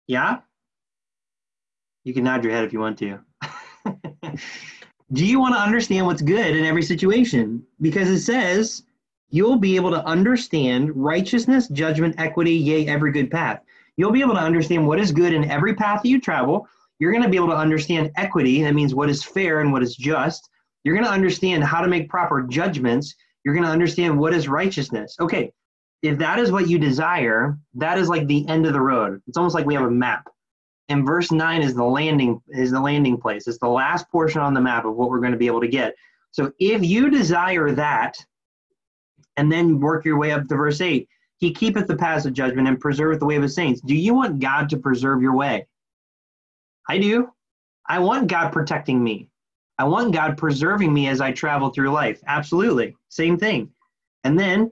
Yeah? 0.07 0.39
You 2.03 2.13
can 2.13 2.23
nod 2.23 2.43
your 2.43 2.53
head 2.53 2.65
if 2.65 2.73
you 2.73 2.79
want 2.79 2.97
to. 2.99 3.19
do 5.13 5.25
you 5.25 5.39
want 5.39 5.55
to 5.55 5.61
understand 5.61 6.05
what's 6.05 6.21
good 6.21 6.55
in 6.55 6.65
every 6.65 6.83
situation? 6.83 7.63
Because 7.81 8.09
it 8.09 8.21
says, 8.21 8.83
you'll 9.29 9.57
be 9.57 9.75
able 9.75 9.91
to 9.91 10.05
understand 10.05 10.95
righteousness, 10.95 11.67
judgment, 11.67 12.15
equity, 12.17 12.53
yea, 12.53 12.87
every 12.87 13.11
good 13.11 13.31
path. 13.31 13.61
You'll 13.97 14.11
be 14.11 14.21
able 14.21 14.35
to 14.35 14.39
understand 14.39 14.87
what 14.87 14.99
is 14.99 15.11
good 15.11 15.33
in 15.33 15.49
every 15.49 15.75
path 15.75 16.05
you 16.05 16.21
travel. 16.21 16.67
You're 16.99 17.11
going 17.11 17.23
to 17.23 17.29
be 17.29 17.37
able 17.37 17.47
to 17.47 17.55
understand 17.55 18.11
equity, 18.17 18.61
that 18.63 18.75
means 18.75 18.93
what 18.93 19.09
is 19.09 19.23
fair 19.23 19.61
and 19.61 19.71
what 19.71 19.83
is 19.83 19.95
just. 19.95 20.49
You're 20.83 20.95
going 20.95 21.05
to 21.05 21.11
understand 21.11 21.63
how 21.63 21.81
to 21.81 21.87
make 21.87 22.09
proper 22.09 22.43
judgments. 22.43 23.15
You're 23.43 23.53
going 23.53 23.65
to 23.65 23.71
understand 23.71 24.19
what 24.19 24.33
is 24.33 24.47
righteousness. 24.47 25.15
Okay, 25.19 25.51
if 26.01 26.17
that 26.17 26.39
is 26.39 26.51
what 26.51 26.69
you 26.69 26.77
desire, 26.77 27.57
that 27.75 27.97
is 27.97 28.09
like 28.09 28.27
the 28.27 28.47
end 28.47 28.65
of 28.65 28.73
the 28.73 28.81
road. 28.81 29.21
It's 29.27 29.37
almost 29.37 29.55
like 29.55 29.65
we 29.65 29.75
have 29.75 29.85
a 29.85 29.91
map. 29.91 30.27
And 30.89 31.05
verse 31.05 31.31
9 31.31 31.61
is 31.61 31.75
the 31.75 31.83
landing 31.83 32.41
is 32.49 32.71
the 32.71 32.79
landing 32.79 33.17
place. 33.17 33.47
It's 33.47 33.59
the 33.59 33.67
last 33.67 34.09
portion 34.11 34.41
on 34.41 34.53
the 34.53 34.61
map 34.61 34.85
of 34.85 34.95
what 34.95 35.09
we're 35.09 35.19
going 35.19 35.33
to 35.33 35.37
be 35.37 35.47
able 35.47 35.61
to 35.61 35.67
get. 35.67 35.95
So 36.31 36.51
if 36.59 36.83
you 36.83 37.09
desire 37.09 37.71
that, 37.71 38.17
and 39.37 39.49
then 39.49 39.79
work 39.79 40.03
your 40.03 40.17
way 40.17 40.31
up 40.31 40.47
to 40.47 40.55
verse 40.55 40.81
8, 40.81 41.07
he 41.37 41.53
keepeth 41.53 41.87
the 41.87 41.95
paths 41.95 42.25
of 42.25 42.33
judgment 42.33 42.67
and 42.67 42.81
preserveth 42.81 43.19
the 43.19 43.25
way 43.25 43.37
of 43.37 43.43
his 43.43 43.55
saints. 43.55 43.79
Do 43.79 43.95
you 43.95 44.13
want 44.13 44.39
God 44.39 44.69
to 44.69 44.77
preserve 44.77 45.21
your 45.21 45.33
way? 45.33 45.65
I 46.89 46.97
do. 46.97 47.29
I 47.87 47.99
want 47.99 48.27
God 48.27 48.51
protecting 48.51 49.03
me. 49.03 49.29
I 49.77 49.85
want 49.85 50.13
God 50.13 50.37
preserving 50.37 50.93
me 50.93 51.07
as 51.07 51.21
I 51.21 51.31
travel 51.31 51.69
through 51.69 51.91
life. 51.91 52.21
Absolutely. 52.27 52.95
Same 53.07 53.37
thing. 53.37 53.69
And 54.23 54.37
then 54.37 54.71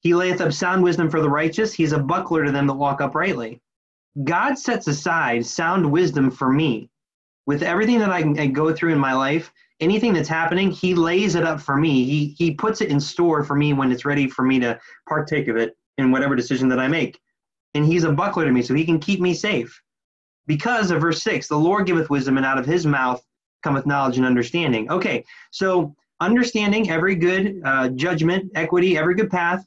he 0.00 0.14
layeth 0.14 0.40
up 0.40 0.52
sound 0.52 0.82
wisdom 0.82 1.08
for 1.08 1.20
the 1.20 1.30
righteous. 1.30 1.72
He's 1.72 1.92
a 1.92 1.98
buckler 1.98 2.44
to 2.44 2.52
them 2.52 2.66
that 2.66 2.74
walk 2.74 3.00
uprightly. 3.00 3.60
God 4.24 4.58
sets 4.58 4.88
aside 4.88 5.46
sound 5.46 5.90
wisdom 5.90 6.30
for 6.30 6.52
me. 6.52 6.90
With 7.46 7.62
everything 7.62 8.00
that 8.00 8.10
I, 8.10 8.18
I 8.38 8.46
go 8.46 8.74
through 8.74 8.92
in 8.92 8.98
my 8.98 9.14
life, 9.14 9.52
anything 9.80 10.12
that's 10.12 10.28
happening, 10.28 10.70
He 10.70 10.94
lays 10.94 11.34
it 11.36 11.44
up 11.44 11.60
for 11.60 11.76
me. 11.76 12.04
He, 12.04 12.34
he 12.36 12.54
puts 12.54 12.80
it 12.80 12.90
in 12.90 13.00
store 13.00 13.44
for 13.44 13.54
me 13.54 13.72
when 13.72 13.92
it's 13.92 14.04
ready 14.04 14.28
for 14.28 14.42
me 14.42 14.58
to 14.60 14.78
partake 15.08 15.48
of 15.48 15.56
it 15.56 15.76
in 15.96 16.10
whatever 16.10 16.34
decision 16.34 16.68
that 16.70 16.80
I 16.80 16.88
make. 16.88 17.20
And 17.74 17.84
He's 17.84 18.04
a 18.04 18.12
buckler 18.12 18.44
to 18.44 18.52
me, 18.52 18.62
so 18.62 18.74
He 18.74 18.84
can 18.84 18.98
keep 18.98 19.20
me 19.20 19.32
safe. 19.32 19.80
Because 20.46 20.90
of 20.90 21.00
verse 21.00 21.22
6, 21.22 21.48
the 21.48 21.56
Lord 21.56 21.86
giveth 21.86 22.10
wisdom, 22.10 22.36
and 22.36 22.46
out 22.46 22.58
of 22.58 22.66
His 22.66 22.86
mouth 22.86 23.24
cometh 23.62 23.86
knowledge 23.86 24.16
and 24.16 24.26
understanding. 24.26 24.90
Okay, 24.90 25.24
so 25.50 25.94
understanding 26.20 26.90
every 26.90 27.14
good 27.14 27.60
uh, 27.64 27.88
judgment, 27.90 28.50
equity, 28.54 28.96
every 28.96 29.14
good 29.14 29.30
path, 29.30 29.66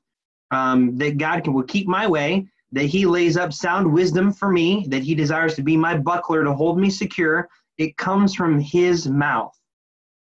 um, 0.51 0.97
that 0.97 1.17
God 1.17 1.43
can, 1.43 1.53
will 1.53 1.63
keep 1.63 1.87
my 1.87 2.07
way 2.07 2.47
that 2.71 2.85
he 2.85 3.05
lays 3.05 3.37
up 3.37 3.51
sound 3.51 3.91
wisdom 3.91 4.31
for 4.31 4.51
me, 4.51 4.85
that 4.89 5.03
he 5.03 5.15
desires 5.15 5.55
to 5.55 5.63
be 5.63 5.75
my 5.75 5.97
buckler 5.97 6.43
to 6.43 6.53
hold 6.53 6.79
me 6.79 6.89
secure. 6.89 7.49
It 7.77 7.97
comes 7.97 8.35
from 8.35 8.59
his 8.59 9.07
mouth. 9.07 9.55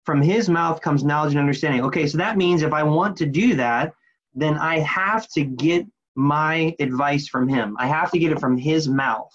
From 0.04 0.22
his 0.22 0.48
mouth 0.48 0.80
comes 0.80 1.04
knowledge 1.04 1.32
and 1.32 1.40
understanding. 1.40 1.82
Okay, 1.82 2.06
so 2.06 2.16
that 2.18 2.38
means 2.38 2.62
if 2.62 2.72
I 2.72 2.82
want 2.82 3.16
to 3.18 3.26
do 3.26 3.54
that, 3.56 3.92
then 4.34 4.56
I 4.56 4.78
have 4.80 5.28
to 5.30 5.44
get 5.44 5.86
my 6.14 6.74
advice 6.80 7.28
from 7.28 7.48
him. 7.48 7.76
I 7.78 7.86
have 7.86 8.10
to 8.12 8.18
get 8.18 8.32
it 8.32 8.40
from 8.40 8.56
his 8.56 8.88
mouth. 8.88 9.34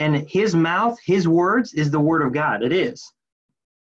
And 0.00 0.28
his 0.28 0.54
mouth, 0.54 0.98
his 1.04 1.26
words, 1.26 1.74
is 1.74 1.90
the 1.90 2.00
word 2.00 2.22
of 2.22 2.32
God. 2.32 2.62
It 2.62 2.72
is. 2.72 3.12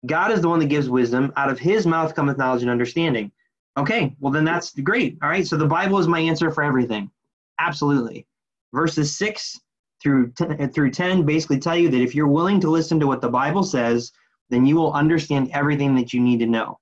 God 0.06 0.32
is 0.32 0.42
the 0.42 0.50
one 0.50 0.60
that 0.60 0.66
gives 0.66 0.90
wisdom. 0.90 1.32
Out 1.36 1.50
of 1.50 1.60
his 1.60 1.86
mouth 1.86 2.16
cometh 2.16 2.38
knowledge 2.38 2.64
and 2.64 2.72
understanding. 2.72 3.32
Okay, 3.78 4.16
well, 4.20 4.34
then 4.34 4.44
that's 4.44 4.74
great. 4.80 5.18
All 5.22 5.30
right, 5.30 5.48
so 5.48 5.56
the 5.56 5.66
Bible 5.66 6.00
is 6.00 6.08
my 6.08 6.20
answer 6.20 6.52
for 6.52 6.64
everything. 6.64 7.10
Absolutely. 7.60 8.26
Verses 8.74 9.16
6 9.16 9.60
through 10.02 10.32
10, 10.32 10.62
uh, 10.62 10.68
through 10.68 10.92
10 10.92 11.26
basically 11.26 11.60
tell 11.60 11.78
you 11.78 11.90
that 11.90 12.02
if 12.02 12.16
you're 12.16 12.28
willing 12.28 12.60
to 12.60 12.70
listen 12.70 13.00
to 13.00 13.08
what 13.08 13.22
the 13.22 13.30
Bible 13.30 13.64
says, 13.64 14.12
then 14.50 14.66
you 14.66 14.76
will 14.76 14.92
understand 14.94 15.50
everything 15.54 15.96
that 15.96 16.14
you 16.14 16.20
need 16.20 16.40
to 16.40 16.46
know. 16.46 16.80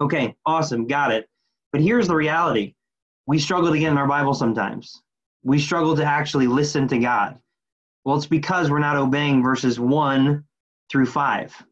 Okay, 0.00 0.36
awesome, 0.46 0.86
got 0.86 1.12
it. 1.12 1.28
But 1.72 1.80
here's 1.80 2.06
the 2.06 2.14
reality 2.14 2.74
we 3.26 3.38
struggle 3.38 3.72
to 3.72 3.78
get 3.78 3.90
in 3.90 3.98
our 3.98 4.06
Bible 4.06 4.34
sometimes. 4.34 5.02
We 5.42 5.58
struggle 5.58 5.96
to 5.96 6.04
actually 6.04 6.46
listen 6.46 6.86
to 6.88 6.98
God. 6.98 7.38
Well, 8.04 8.16
it's 8.16 8.26
because 8.26 8.70
we're 8.70 8.78
not 8.80 8.96
obeying 8.96 9.42
verses 9.42 9.80
1 9.80 10.44
through 10.90 11.06
5. 11.06 11.64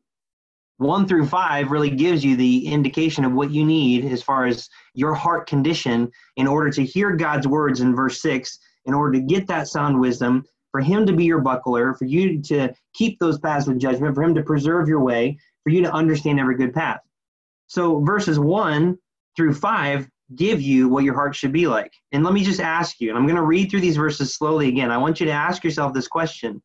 1 0.78 1.06
through 1.06 1.26
5 1.26 1.70
really 1.70 1.90
gives 1.90 2.24
you 2.24 2.36
the 2.36 2.66
indication 2.66 3.24
of 3.24 3.32
what 3.32 3.50
you 3.50 3.64
need 3.64 4.06
as 4.06 4.22
far 4.22 4.46
as 4.46 4.68
your 4.94 5.14
heart 5.14 5.46
condition 5.46 6.10
in 6.36 6.46
order 6.46 6.70
to 6.70 6.84
hear 6.84 7.14
God's 7.14 7.46
words 7.46 7.80
in 7.80 7.94
verse 7.94 8.20
6, 8.22 8.58
in 8.86 8.94
order 8.94 9.18
to 9.18 9.24
get 9.24 9.46
that 9.46 9.68
sound 9.68 10.00
wisdom, 10.00 10.44
for 10.70 10.80
Him 10.80 11.04
to 11.06 11.12
be 11.12 11.24
your 11.24 11.40
buckler, 11.40 11.94
for 11.94 12.06
you 12.06 12.42
to 12.42 12.72
keep 12.94 13.18
those 13.18 13.38
paths 13.38 13.68
of 13.68 13.78
judgment, 13.78 14.14
for 14.14 14.22
Him 14.22 14.34
to 14.34 14.42
preserve 14.42 14.88
your 14.88 15.00
way, 15.00 15.38
for 15.62 15.70
you 15.70 15.82
to 15.82 15.92
understand 15.92 16.40
every 16.40 16.56
good 16.56 16.72
path. 16.72 17.00
So 17.66 18.00
verses 18.00 18.38
1 18.38 18.98
through 19.36 19.54
5 19.54 20.08
give 20.36 20.60
you 20.60 20.88
what 20.88 21.04
your 21.04 21.14
heart 21.14 21.34
should 21.34 21.52
be 21.52 21.66
like. 21.66 21.92
And 22.12 22.24
let 22.24 22.34
me 22.34 22.44
just 22.44 22.60
ask 22.60 23.00
you, 23.00 23.08
and 23.08 23.18
I'm 23.18 23.26
going 23.26 23.36
to 23.36 23.42
read 23.42 23.70
through 23.70 23.80
these 23.80 23.96
verses 23.96 24.34
slowly 24.34 24.68
again. 24.68 24.90
I 24.90 24.98
want 24.98 25.20
you 25.20 25.26
to 25.26 25.32
ask 25.32 25.64
yourself 25.64 25.92
this 25.92 26.08
question 26.08 26.62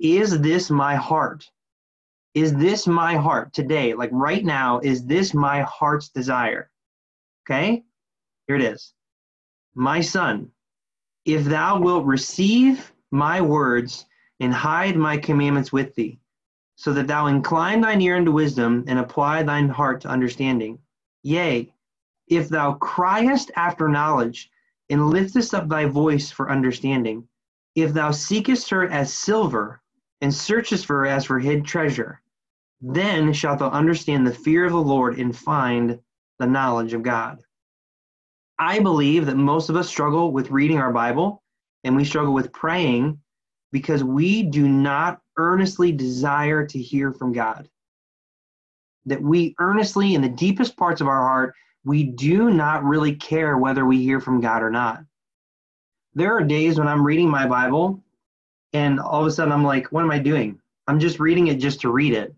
Is 0.00 0.40
this 0.40 0.70
my 0.70 0.94
heart? 0.94 1.48
Is 2.34 2.54
this 2.54 2.86
my 2.86 3.16
heart 3.16 3.52
today? 3.52 3.94
Like 3.94 4.10
right 4.12 4.44
now, 4.44 4.80
is 4.80 5.06
this 5.06 5.34
my 5.34 5.62
heart's 5.62 6.08
desire? 6.08 6.70
Okay, 7.46 7.84
here 8.46 8.56
it 8.56 8.62
is. 8.62 8.92
My 9.74 10.00
son, 10.00 10.50
if 11.24 11.44
thou 11.44 11.80
wilt 11.80 12.06
receive 12.06 12.92
my 13.10 13.40
words 13.40 14.06
and 14.40 14.52
hide 14.52 14.96
my 14.96 15.16
commandments 15.16 15.72
with 15.72 15.94
thee, 15.94 16.18
so 16.76 16.92
that 16.92 17.06
thou 17.06 17.26
incline 17.26 17.80
thine 17.80 18.00
ear 18.00 18.16
unto 18.16 18.32
wisdom 18.32 18.84
and 18.88 18.98
apply 18.98 19.42
thine 19.42 19.68
heart 19.68 20.00
to 20.00 20.08
understanding. 20.08 20.78
Yea, 21.22 21.72
if 22.28 22.48
thou 22.48 22.74
criest 22.74 23.50
after 23.56 23.88
knowledge 23.88 24.50
and 24.90 25.08
liftest 25.08 25.54
up 25.54 25.68
thy 25.68 25.86
voice 25.86 26.30
for 26.30 26.50
understanding, 26.50 27.26
if 27.74 27.92
thou 27.92 28.10
seekest 28.10 28.70
her 28.70 28.88
as 28.88 29.12
silver 29.12 29.80
and 30.20 30.32
searchest 30.32 30.86
for 30.86 31.00
her 31.00 31.06
as 31.06 31.24
for 31.24 31.38
hid 31.38 31.64
treasure, 31.64 32.20
then 32.80 33.32
shalt 33.32 33.58
thou 33.58 33.70
understand 33.70 34.26
the 34.26 34.34
fear 34.34 34.64
of 34.64 34.72
the 34.72 34.78
Lord 34.78 35.18
and 35.18 35.36
find 35.36 35.98
the 36.38 36.46
knowledge 36.46 36.92
of 36.92 37.02
God. 37.02 37.42
I 38.58 38.78
believe 38.78 39.26
that 39.26 39.36
most 39.36 39.68
of 39.68 39.76
us 39.76 39.88
struggle 39.88 40.32
with 40.32 40.50
reading 40.50 40.78
our 40.78 40.92
Bible 40.92 41.42
and 41.82 41.96
we 41.96 42.04
struggle 42.04 42.32
with 42.32 42.52
praying 42.52 43.20
because 43.72 44.04
we 44.04 44.42
do 44.42 44.68
not 44.68 45.20
earnestly 45.36 45.90
desire 45.90 46.64
to 46.66 46.78
hear 46.78 47.12
from 47.12 47.32
God. 47.32 47.68
That 49.06 49.20
we 49.20 49.54
earnestly, 49.58 50.14
in 50.14 50.22
the 50.22 50.28
deepest 50.28 50.76
parts 50.76 51.00
of 51.00 51.08
our 51.08 51.20
heart, 51.20 51.54
we 51.84 52.04
do 52.04 52.50
not 52.50 52.84
really 52.84 53.14
care 53.14 53.58
whether 53.58 53.84
we 53.84 54.02
hear 54.02 54.20
from 54.20 54.40
God 54.40 54.62
or 54.62 54.70
not. 54.70 55.04
There 56.14 56.34
are 56.36 56.42
days 56.42 56.78
when 56.78 56.88
I'm 56.88 57.04
reading 57.04 57.28
my 57.28 57.46
Bible 57.46 58.02
and 58.72 58.98
all 58.98 59.20
of 59.20 59.26
a 59.26 59.30
sudden 59.30 59.52
I'm 59.52 59.64
like, 59.64 59.92
what 59.92 60.02
am 60.02 60.10
I 60.10 60.18
doing? 60.18 60.60
I'm 60.86 60.98
just 60.98 61.20
reading 61.20 61.48
it 61.48 61.58
just 61.58 61.80
to 61.80 61.90
read 61.90 62.14
it. 62.14 62.34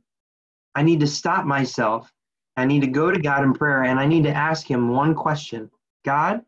I 0.74 0.82
need 0.82 1.00
to 1.00 1.06
stop 1.06 1.44
myself. 1.44 2.12
I 2.56 2.64
need 2.64 2.80
to 2.80 2.86
go 2.86 3.10
to 3.10 3.20
God 3.20 3.44
in 3.44 3.52
prayer 3.52 3.84
and 3.84 4.00
I 4.00 4.06
need 4.06 4.24
to 4.24 4.34
ask 4.34 4.68
Him 4.70 4.88
one 4.88 5.14
question 5.14 5.70
God, 6.04 6.42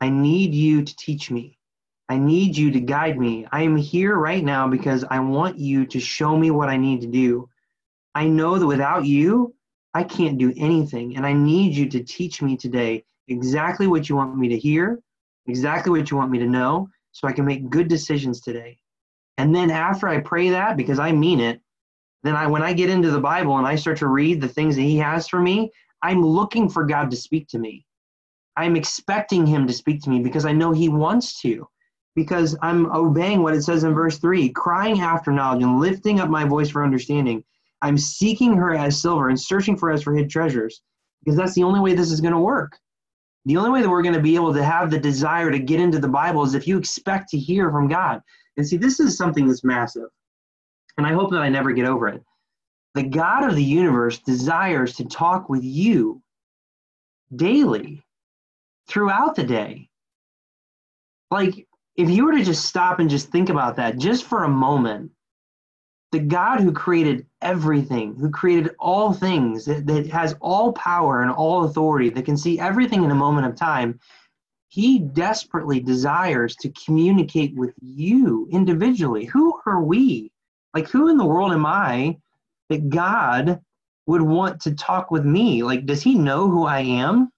I 0.00 0.08
need 0.10 0.54
you 0.54 0.82
to 0.82 0.96
teach 0.96 1.30
me. 1.30 1.56
I 2.08 2.16
need 2.18 2.56
you 2.56 2.72
to 2.72 2.80
guide 2.80 3.18
me. 3.18 3.46
I 3.52 3.62
am 3.62 3.76
here 3.76 4.16
right 4.16 4.42
now 4.42 4.66
because 4.66 5.04
I 5.08 5.20
want 5.20 5.58
you 5.58 5.86
to 5.86 6.00
show 6.00 6.36
me 6.36 6.50
what 6.50 6.68
I 6.68 6.76
need 6.76 7.02
to 7.02 7.06
do. 7.06 7.48
I 8.14 8.26
know 8.26 8.58
that 8.58 8.66
without 8.66 9.04
you, 9.04 9.54
I 9.94 10.04
can't 10.04 10.38
do 10.38 10.52
anything. 10.56 11.16
And 11.16 11.26
I 11.26 11.32
need 11.32 11.74
you 11.74 11.88
to 11.90 12.02
teach 12.02 12.42
me 12.42 12.56
today 12.56 13.04
exactly 13.28 13.86
what 13.86 14.08
you 14.08 14.16
want 14.16 14.36
me 14.36 14.48
to 14.48 14.58
hear, 14.58 15.00
exactly 15.46 15.90
what 15.90 16.10
you 16.10 16.16
want 16.16 16.30
me 16.30 16.38
to 16.38 16.46
know, 16.46 16.88
so 17.12 17.26
I 17.26 17.32
can 17.32 17.44
make 17.44 17.70
good 17.70 17.88
decisions 17.88 18.40
today. 18.40 18.78
And 19.38 19.54
then 19.54 19.70
after 19.70 20.08
I 20.08 20.20
pray 20.20 20.50
that, 20.50 20.76
because 20.76 20.98
I 20.98 21.12
mean 21.12 21.40
it, 21.40 21.60
then 22.22 22.36
I 22.36 22.46
when 22.46 22.62
I 22.62 22.72
get 22.72 22.90
into 22.90 23.10
the 23.10 23.20
Bible 23.20 23.56
and 23.56 23.66
I 23.66 23.76
start 23.76 23.98
to 23.98 24.08
read 24.08 24.40
the 24.40 24.48
things 24.48 24.76
that 24.76 24.82
he 24.82 24.98
has 24.98 25.26
for 25.26 25.40
me, 25.40 25.70
I'm 26.02 26.22
looking 26.22 26.68
for 26.68 26.84
God 26.84 27.10
to 27.10 27.16
speak 27.16 27.48
to 27.48 27.58
me. 27.58 27.86
I'm 28.56 28.76
expecting 28.76 29.46
him 29.46 29.66
to 29.66 29.72
speak 29.72 30.02
to 30.02 30.10
me 30.10 30.20
because 30.20 30.44
I 30.44 30.52
know 30.52 30.72
he 30.72 30.88
wants 30.88 31.40
to. 31.42 31.66
Because 32.16 32.56
I'm 32.60 32.86
obeying 32.92 33.42
what 33.42 33.54
it 33.54 33.62
says 33.62 33.84
in 33.84 33.94
verse 33.94 34.18
3, 34.18 34.50
crying 34.50 35.00
after 35.00 35.30
knowledge 35.30 35.62
and 35.62 35.80
lifting 35.80 36.20
up 36.20 36.28
my 36.28 36.44
voice 36.44 36.68
for 36.68 36.84
understanding. 36.84 37.44
I'm 37.82 37.98
seeking 37.98 38.54
her 38.56 38.74
as 38.74 39.00
silver 39.00 39.28
and 39.28 39.40
searching 39.40 39.76
for 39.76 39.90
us 39.90 40.02
for 40.02 40.14
hid 40.14 40.30
treasures 40.30 40.82
because 41.24 41.36
that's 41.36 41.54
the 41.54 41.62
only 41.62 41.80
way 41.80 41.94
this 41.94 42.10
is 42.10 42.20
going 42.20 42.34
to 42.34 42.40
work. 42.40 42.78
The 43.46 43.56
only 43.56 43.70
way 43.70 43.82
that 43.82 43.88
we're 43.88 44.02
going 44.02 44.14
to 44.14 44.20
be 44.20 44.34
able 44.34 44.52
to 44.52 44.64
have 44.64 44.90
the 44.90 44.98
desire 44.98 45.50
to 45.50 45.58
get 45.58 45.80
into 45.80 45.98
the 45.98 46.08
Bible 46.08 46.42
is 46.44 46.54
if 46.54 46.68
you 46.68 46.76
expect 46.76 47.30
to 47.30 47.38
hear 47.38 47.70
from 47.70 47.88
God. 47.88 48.20
And 48.56 48.66
see, 48.66 48.76
this 48.76 49.00
is 49.00 49.16
something 49.16 49.46
that's 49.46 49.64
massive 49.64 50.08
and 51.00 51.06
I 51.06 51.14
hope 51.14 51.30
that 51.30 51.40
I 51.40 51.48
never 51.48 51.72
get 51.72 51.86
over 51.86 52.08
it. 52.08 52.22
The 52.94 53.04
God 53.04 53.48
of 53.48 53.56
the 53.56 53.64
universe 53.64 54.18
desires 54.18 54.96
to 54.96 55.06
talk 55.06 55.48
with 55.48 55.64
you 55.64 56.22
daily, 57.34 58.02
throughout 58.86 59.34
the 59.34 59.44
day. 59.44 59.88
Like, 61.30 61.66
if 61.96 62.10
you 62.10 62.26
were 62.26 62.32
to 62.32 62.44
just 62.44 62.66
stop 62.66 62.98
and 62.98 63.08
just 63.08 63.30
think 63.30 63.48
about 63.48 63.76
that 63.76 63.98
just 63.98 64.24
for 64.24 64.44
a 64.44 64.48
moment, 64.48 65.12
the 66.12 66.18
God 66.18 66.60
who 66.60 66.72
created 66.72 67.26
everything, 67.40 68.16
who 68.16 68.30
created 68.30 68.74
all 68.78 69.12
things, 69.12 69.64
that, 69.64 69.86
that 69.86 70.08
has 70.08 70.34
all 70.40 70.72
power 70.72 71.22
and 71.22 71.30
all 71.30 71.64
authority, 71.64 72.10
that 72.10 72.24
can 72.24 72.36
see 72.36 72.58
everything 72.58 73.04
in 73.04 73.10
a 73.10 73.14
moment 73.14 73.46
of 73.46 73.54
time, 73.54 73.98
he 74.68 74.98
desperately 74.98 75.80
desires 75.80 76.56
to 76.56 76.72
communicate 76.84 77.54
with 77.56 77.74
you 77.80 78.48
individually. 78.50 79.24
Who 79.24 79.60
are 79.66 79.82
we? 79.82 80.30
Like, 80.74 80.88
who 80.88 81.08
in 81.08 81.16
the 81.16 81.24
world 81.24 81.52
am 81.52 81.66
I 81.66 82.18
that 82.68 82.88
God 82.88 83.60
would 84.06 84.22
want 84.22 84.60
to 84.62 84.74
talk 84.74 85.10
with 85.10 85.24
me? 85.24 85.62
Like, 85.62 85.86
does 85.86 86.02
he 86.02 86.14
know 86.14 86.48
who 86.48 86.66
I 86.66 86.80
am? 86.80 87.30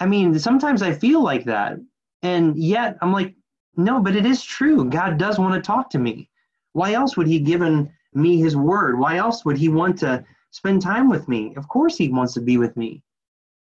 I 0.00 0.06
mean, 0.06 0.38
sometimes 0.38 0.82
I 0.82 0.92
feel 0.92 1.22
like 1.22 1.44
that. 1.44 1.78
And 2.22 2.56
yet 2.56 2.96
I'm 3.00 3.12
like, 3.12 3.34
no, 3.76 4.00
but 4.00 4.16
it 4.16 4.26
is 4.26 4.42
true. 4.42 4.84
God 4.84 5.18
does 5.18 5.38
want 5.38 5.54
to 5.54 5.66
talk 5.66 5.90
to 5.90 5.98
me. 5.98 6.28
Why 6.74 6.92
else 6.92 7.16
would 7.16 7.26
he 7.26 7.40
given 7.40 7.90
me 8.12 8.38
his 8.38 8.56
word? 8.56 8.98
Why 8.98 9.16
else 9.16 9.44
would 9.44 9.56
he 9.56 9.68
want 9.68 9.98
to 10.00 10.24
spend 10.50 10.82
time 10.82 11.08
with 11.08 11.26
me? 11.26 11.54
Of 11.56 11.66
course 11.68 11.96
he 11.96 12.08
wants 12.08 12.34
to 12.34 12.40
be 12.40 12.58
with 12.58 12.76
me. 12.76 13.02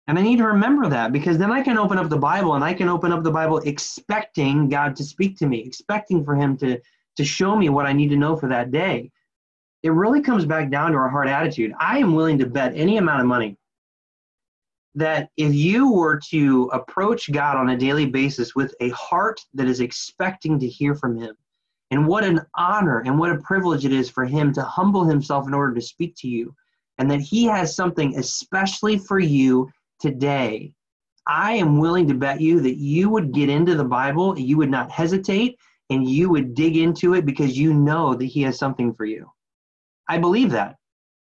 And 0.06 0.18
I 0.18 0.22
need 0.22 0.38
to 0.38 0.46
remember 0.46 0.88
that 0.88 1.12
because 1.12 1.38
then 1.38 1.50
I 1.50 1.62
can 1.62 1.78
open 1.78 1.98
up 1.98 2.08
the 2.08 2.16
Bible 2.16 2.54
and 2.54 2.64
I 2.64 2.74
can 2.74 2.88
open 2.88 3.12
up 3.12 3.22
the 3.22 3.30
Bible 3.30 3.58
expecting 3.58 4.68
God 4.68 4.96
to 4.96 5.04
speak 5.04 5.36
to 5.38 5.46
me, 5.46 5.60
expecting 5.60 6.24
for 6.24 6.34
him 6.34 6.56
to 6.58 6.80
to 7.16 7.24
show 7.24 7.54
me 7.54 7.68
what 7.68 7.86
I 7.86 7.92
need 7.92 8.08
to 8.08 8.16
know 8.16 8.36
for 8.36 8.48
that 8.48 8.70
day. 8.70 9.10
It 9.82 9.90
really 9.90 10.20
comes 10.20 10.44
back 10.44 10.70
down 10.70 10.92
to 10.92 10.98
our 10.98 11.08
heart 11.08 11.28
attitude. 11.28 11.72
I 11.78 11.98
am 11.98 12.14
willing 12.14 12.38
to 12.38 12.46
bet 12.46 12.74
any 12.74 12.96
amount 12.96 13.20
of 13.20 13.26
money 13.26 13.56
that 14.96 15.30
if 15.36 15.54
you 15.54 15.92
were 15.92 16.18
to 16.30 16.70
approach 16.72 17.30
God 17.30 17.56
on 17.56 17.70
a 17.70 17.76
daily 17.76 18.06
basis 18.06 18.54
with 18.54 18.74
a 18.80 18.90
heart 18.90 19.40
that 19.54 19.68
is 19.68 19.80
expecting 19.80 20.58
to 20.58 20.68
hear 20.68 20.94
from 20.94 21.18
him, 21.18 21.36
and 21.90 22.06
what 22.06 22.24
an 22.24 22.40
honor 22.56 23.00
and 23.00 23.18
what 23.18 23.30
a 23.30 23.40
privilege 23.42 23.84
it 23.84 23.92
is 23.92 24.10
for 24.10 24.24
him 24.24 24.52
to 24.52 24.62
humble 24.62 25.04
himself 25.04 25.46
in 25.46 25.54
order 25.54 25.74
to 25.74 25.80
speak 25.80 26.14
to 26.16 26.28
you, 26.28 26.54
and 26.98 27.10
that 27.10 27.20
he 27.20 27.44
has 27.44 27.74
something 27.74 28.16
especially 28.16 28.98
for 28.98 29.18
you 29.18 29.70
today, 30.00 30.72
I 31.26 31.52
am 31.52 31.78
willing 31.78 32.06
to 32.08 32.14
bet 32.14 32.40
you 32.40 32.60
that 32.60 32.76
you 32.76 33.08
would 33.08 33.32
get 33.32 33.48
into 33.48 33.74
the 33.74 33.84
Bible, 33.84 34.38
you 34.38 34.56
would 34.58 34.70
not 34.70 34.90
hesitate, 34.90 35.58
and 35.90 36.08
you 36.08 36.28
would 36.30 36.54
dig 36.54 36.76
into 36.76 37.14
it 37.14 37.24
because 37.24 37.58
you 37.58 37.72
know 37.72 38.14
that 38.14 38.24
He 38.24 38.42
has 38.42 38.58
something 38.58 38.92
for 38.94 39.04
you. 39.04 39.30
I 40.08 40.18
believe 40.18 40.50
that 40.50 40.76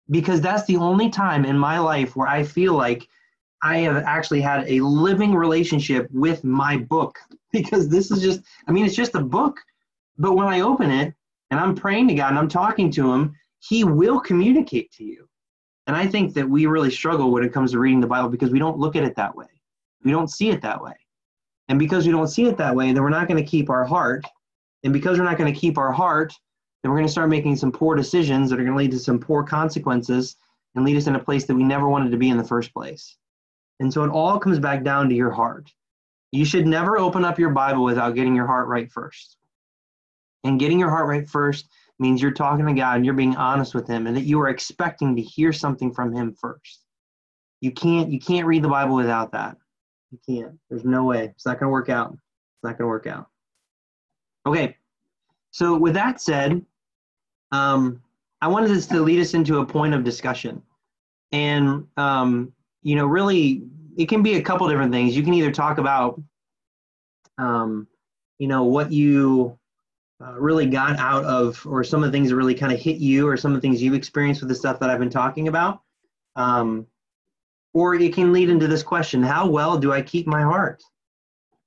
because 0.09 0.41
that's 0.41 0.65
the 0.65 0.77
only 0.77 1.09
time 1.09 1.45
in 1.45 1.57
my 1.57 1.79
life 1.79 2.15
where 2.15 2.27
I 2.27 2.43
feel 2.43 2.73
like 2.73 3.07
I 3.61 3.79
have 3.79 3.97
actually 3.97 4.41
had 4.41 4.67
a 4.67 4.79
living 4.79 5.35
relationship 5.35 6.07
with 6.11 6.43
my 6.43 6.77
book 6.77 7.19
because 7.51 7.89
this 7.89 8.09
is 8.11 8.21
just, 8.21 8.41
I 8.67 8.71
mean, 8.71 8.85
it's 8.85 8.95
just 8.95 9.15
a 9.15 9.21
book. 9.21 9.59
But 10.19 10.35
when 10.35 10.47
I 10.47 10.59
open 10.59 10.91
it 10.91 11.13
and 11.49 11.59
I'm 11.59 11.73
praying 11.73 12.09
to 12.09 12.13
God 12.13 12.29
and 12.29 12.37
I'm 12.37 12.49
talking 12.49 12.91
to 12.91 13.11
Him, 13.11 13.35
He 13.59 13.83
will 13.83 14.19
communicate 14.19 14.91
to 14.93 15.03
you. 15.03 15.27
And 15.87 15.95
I 15.95 16.05
think 16.05 16.35
that 16.35 16.47
we 16.47 16.67
really 16.67 16.91
struggle 16.91 17.31
when 17.31 17.43
it 17.43 17.53
comes 17.53 17.71
to 17.71 17.79
reading 17.79 18.01
the 18.01 18.07
Bible 18.07 18.29
because 18.29 18.51
we 18.51 18.59
don't 18.59 18.77
look 18.77 18.95
at 18.95 19.03
it 19.03 19.15
that 19.15 19.35
way. 19.35 19.47
We 20.03 20.11
don't 20.11 20.29
see 20.29 20.49
it 20.49 20.61
that 20.61 20.83
way. 20.83 20.93
And 21.67 21.79
because 21.79 22.05
we 22.05 22.11
don't 22.11 22.27
see 22.27 22.45
it 22.45 22.57
that 22.57 22.75
way, 22.75 22.91
then 22.91 23.01
we're 23.01 23.09
not 23.09 23.27
going 23.27 23.43
to 23.43 23.49
keep 23.49 23.69
our 23.69 23.85
heart. 23.85 24.25
And 24.83 24.93
because 24.93 25.17
we're 25.17 25.25
not 25.25 25.37
going 25.37 25.51
to 25.51 25.59
keep 25.59 25.77
our 25.77 25.91
heart, 25.91 26.33
then 26.83 26.91
we're 26.91 26.97
going 26.97 27.07
to 27.07 27.11
start 27.11 27.29
making 27.29 27.55
some 27.55 27.71
poor 27.71 27.95
decisions 27.95 28.49
that 28.49 28.59
are 28.59 28.63
going 28.63 28.77
to 28.77 28.77
lead 28.77 28.91
to 28.91 28.99
some 28.99 29.19
poor 29.19 29.43
consequences 29.43 30.35
and 30.75 30.85
lead 30.85 30.97
us 30.97 31.07
in 31.07 31.15
a 31.15 31.23
place 31.23 31.45
that 31.45 31.55
we 31.55 31.63
never 31.63 31.89
wanted 31.89 32.11
to 32.11 32.17
be 32.17 32.29
in 32.29 32.37
the 32.37 32.43
first 32.43 32.73
place. 32.73 33.17
And 33.79 33.91
so 33.91 34.03
it 34.03 34.11
all 34.11 34.39
comes 34.39 34.59
back 34.59 34.83
down 34.83 35.09
to 35.09 35.15
your 35.15 35.31
heart. 35.31 35.71
You 36.31 36.45
should 36.45 36.67
never 36.67 36.97
open 36.97 37.25
up 37.25 37.39
your 37.39 37.49
Bible 37.49 37.83
without 37.83 38.15
getting 38.15 38.35
your 38.35 38.45
heart 38.45 38.67
right 38.67 38.91
first. 38.91 39.37
And 40.43 40.59
getting 40.59 40.79
your 40.79 40.89
heart 40.89 41.07
right 41.07 41.29
first 41.29 41.69
means 41.99 42.21
you're 42.21 42.31
talking 42.31 42.65
to 42.65 42.73
God 42.73 42.97
and 42.97 43.05
you're 43.05 43.13
being 43.13 43.35
honest 43.35 43.75
with 43.75 43.87
him 43.87 44.07
and 44.07 44.15
that 44.15 44.23
you 44.23 44.39
are 44.39 44.49
expecting 44.49 45.15
to 45.15 45.21
hear 45.21 45.51
something 45.51 45.93
from 45.93 46.13
him 46.13 46.33
first. 46.33 46.85
You 47.61 47.71
can't 47.71 48.09
you 48.09 48.19
can't 48.19 48.47
read 48.47 48.63
the 48.63 48.69
Bible 48.69 48.95
without 48.95 49.33
that. 49.33 49.57
You 50.11 50.19
can't. 50.27 50.57
There's 50.69 50.85
no 50.85 51.03
way. 51.03 51.25
It's 51.25 51.45
not 51.45 51.59
going 51.59 51.67
to 51.67 51.73
work 51.73 51.89
out. 51.89 52.13
It's 52.13 52.63
not 52.63 52.77
going 52.77 52.85
to 52.85 52.87
work 52.87 53.05
out. 53.05 53.27
Okay. 54.45 54.77
So 55.51 55.77
with 55.77 55.93
that 55.95 56.21
said, 56.21 56.65
um, 57.51 58.01
I 58.41 58.47
wanted 58.47 58.69
this 58.69 58.87
to 58.87 59.01
lead 59.01 59.19
us 59.19 59.33
into 59.33 59.59
a 59.59 59.65
point 59.65 59.93
of 59.93 60.03
discussion. 60.03 60.61
And 61.33 61.85
um, 61.97 62.53
you 62.81 62.95
know, 62.95 63.05
really 63.05 63.63
it 63.97 64.07
can 64.07 64.23
be 64.23 64.35
a 64.35 64.41
couple 64.41 64.69
different 64.69 64.93
things. 64.93 65.17
You 65.17 65.23
can 65.23 65.33
either 65.33 65.51
talk 65.51 65.79
about 65.79 66.21
um, 67.37 67.87
you 68.37 68.47
know, 68.47 68.63
what 68.63 68.91
you 68.91 69.58
uh, 70.21 70.33
really 70.33 70.65
got 70.65 70.99
out 70.99 71.23
of, 71.23 71.65
or 71.65 71.83
some 71.83 72.03
of 72.03 72.11
the 72.11 72.15
things 72.15 72.29
that 72.29 72.35
really 72.35 72.55
kind 72.55 72.73
of 72.73 72.79
hit 72.79 72.97
you, 72.97 73.27
or 73.27 73.37
some 73.37 73.51
of 73.53 73.57
the 73.57 73.61
things 73.61 73.81
you've 73.81 73.93
experienced 73.93 74.41
with 74.41 74.49
the 74.49 74.55
stuff 74.55 74.79
that 74.79 74.89
I've 74.89 74.99
been 74.99 75.09
talking 75.09 75.47
about. 75.47 75.81
Um, 76.35 76.87
or 77.73 77.95
it 77.95 78.13
can 78.13 78.33
lead 78.33 78.49
into 78.49 78.67
this 78.67 78.83
question 78.83 79.23
How 79.23 79.47
well 79.47 79.77
do 79.77 79.93
I 79.93 80.01
keep 80.01 80.27
my 80.27 80.41
heart? 80.41 80.83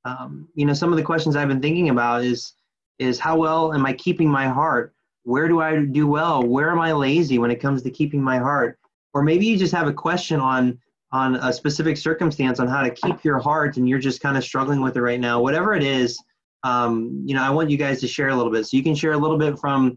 Um, 0.05 0.49
you 0.55 0.67
know, 0.67 0.75
some 0.75 0.93
of 0.93 0.97
the 0.97 1.05
questions 1.05 1.37
I've 1.37 1.49
been 1.49 1.63
thinking 1.63 1.91
about 1.91 2.25
is, 2.25 2.55
is 2.99 3.19
how 3.19 3.37
well 3.37 3.73
am 3.73 3.87
I 3.87 3.93
keeping 3.93 4.29
my 4.29 4.49
heart? 4.49 4.95
Where 5.25 5.47
do 5.47 5.61
I 5.61 5.85
do 5.85 6.07
well? 6.07 6.43
Where 6.43 6.71
am 6.71 6.81
I 6.81 6.93
lazy 6.93 7.39
when 7.39 7.51
it 7.51 7.61
comes 7.61 7.83
to 7.83 7.91
keeping 7.91 8.21
my 8.21 8.39
heart? 8.39 8.79
Or 9.15 9.23
maybe 9.23 9.47
you 9.47 9.57
just 9.57 9.75
have 9.75 9.87
a 9.87 9.93
question 9.93 10.41
on 10.41 10.79
on 11.13 11.37
a 11.37 11.53
specific 11.53 11.99
circumstance 11.99 12.59
on 12.59 12.67
how 12.67 12.83
to 12.83 12.91
keep 12.91 13.23
your 13.23 13.39
heart 13.39 13.77
and 13.77 13.87
you're 13.87 13.99
just 13.99 14.23
kind 14.23 14.37
of 14.37 14.43
struggling 14.43 14.81
with 14.81 14.97
it 14.97 15.03
right 15.03 15.21
now. 15.21 15.41
Whatever 15.41 15.75
it 15.75 15.83
is, 15.83 16.19
um, 16.65 17.23
you 17.27 17.35
know, 17.35 17.43
I 17.43 17.51
want 17.51 17.71
you 17.71 17.77
guys 17.77 18.01
to 18.01 18.09
share 18.09 18.29
a 18.29 18.37
little 18.37 18.53
bit. 18.53 18.67
So 18.67 18.77
you 18.77 18.83
can 18.83 18.95
share 18.95 19.13
a 19.13 19.19
little 19.19 19.39
bit 19.39 19.59
from, 19.59 19.97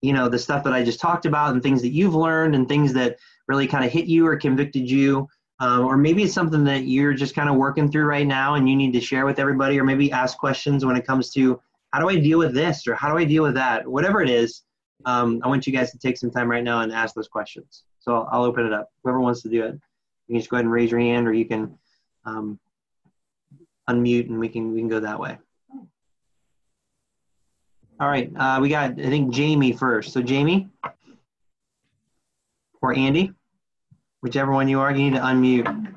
you 0.00 0.12
know, 0.12 0.28
the 0.28 0.38
stuff 0.38 0.64
that 0.64 0.72
I 0.72 0.82
just 0.82 1.00
talked 1.00 1.26
about 1.26 1.52
and 1.52 1.62
things 1.62 1.80
that 1.82 1.92
you've 1.92 2.14
learned 2.14 2.54
and 2.54 2.68
things 2.68 2.92
that 2.94 3.16
really 3.48 3.66
kind 3.66 3.84
of 3.84 3.92
hit 3.92 4.06
you 4.06 4.26
or 4.26 4.36
convicted 4.36 4.90
you. 4.90 5.28
Um, 5.60 5.84
or 5.84 5.96
maybe 5.96 6.24
it's 6.24 6.34
something 6.34 6.64
that 6.64 6.84
you're 6.84 7.14
just 7.14 7.34
kind 7.34 7.48
of 7.48 7.56
working 7.56 7.90
through 7.90 8.04
right 8.04 8.26
now 8.26 8.54
and 8.54 8.68
you 8.68 8.74
need 8.74 8.92
to 8.94 9.00
share 9.00 9.24
with 9.24 9.38
everybody 9.38 9.78
or 9.78 9.84
maybe 9.84 10.10
ask 10.10 10.36
questions 10.36 10.84
when 10.84 10.96
it 10.96 11.06
comes 11.06 11.30
to 11.30 11.60
how 11.92 12.00
do 12.00 12.08
I 12.08 12.16
deal 12.16 12.38
with 12.38 12.52
this 12.52 12.86
or 12.86 12.94
how 12.94 13.10
do 13.10 13.18
I 13.18 13.24
deal 13.24 13.44
with 13.44 13.54
that? 13.54 13.86
Whatever 13.86 14.22
it 14.22 14.30
is, 14.30 14.62
um, 15.04 15.40
I 15.44 15.48
want 15.48 15.66
you 15.66 15.72
guys 15.72 15.92
to 15.92 15.98
take 15.98 16.16
some 16.16 16.30
time 16.30 16.50
right 16.50 16.64
now 16.64 16.80
and 16.80 16.92
ask 16.92 17.14
those 17.14 17.28
questions. 17.28 17.84
So 18.00 18.14
I'll, 18.14 18.28
I'll 18.32 18.44
open 18.44 18.66
it 18.66 18.72
up. 18.72 18.88
Whoever 19.04 19.20
wants 19.20 19.42
to 19.42 19.48
do 19.48 19.62
it, 19.64 19.74
you 20.26 20.34
can 20.34 20.38
just 20.38 20.50
go 20.50 20.56
ahead 20.56 20.64
and 20.64 20.72
raise 20.72 20.90
your 20.90 21.00
hand 21.00 21.28
or 21.28 21.32
you 21.32 21.44
can 21.44 21.78
um, 22.24 22.58
unmute 23.88 24.28
and 24.28 24.40
we 24.40 24.48
can, 24.48 24.72
we 24.72 24.80
can 24.80 24.88
go 24.88 25.00
that 25.00 25.20
way. 25.20 25.38
All 28.02 28.08
right, 28.08 28.32
uh, 28.34 28.58
we 28.60 28.68
got, 28.68 28.98
I 28.98 29.04
think, 29.04 29.32
Jamie 29.32 29.70
first. 29.70 30.12
So, 30.12 30.20
Jamie 30.20 30.68
or 32.80 32.92
Andy, 32.96 33.32
whichever 34.22 34.50
one 34.50 34.66
you 34.66 34.80
are, 34.80 34.90
you 34.90 35.08
need 35.08 35.14
to 35.14 35.20
unmute. 35.20 35.94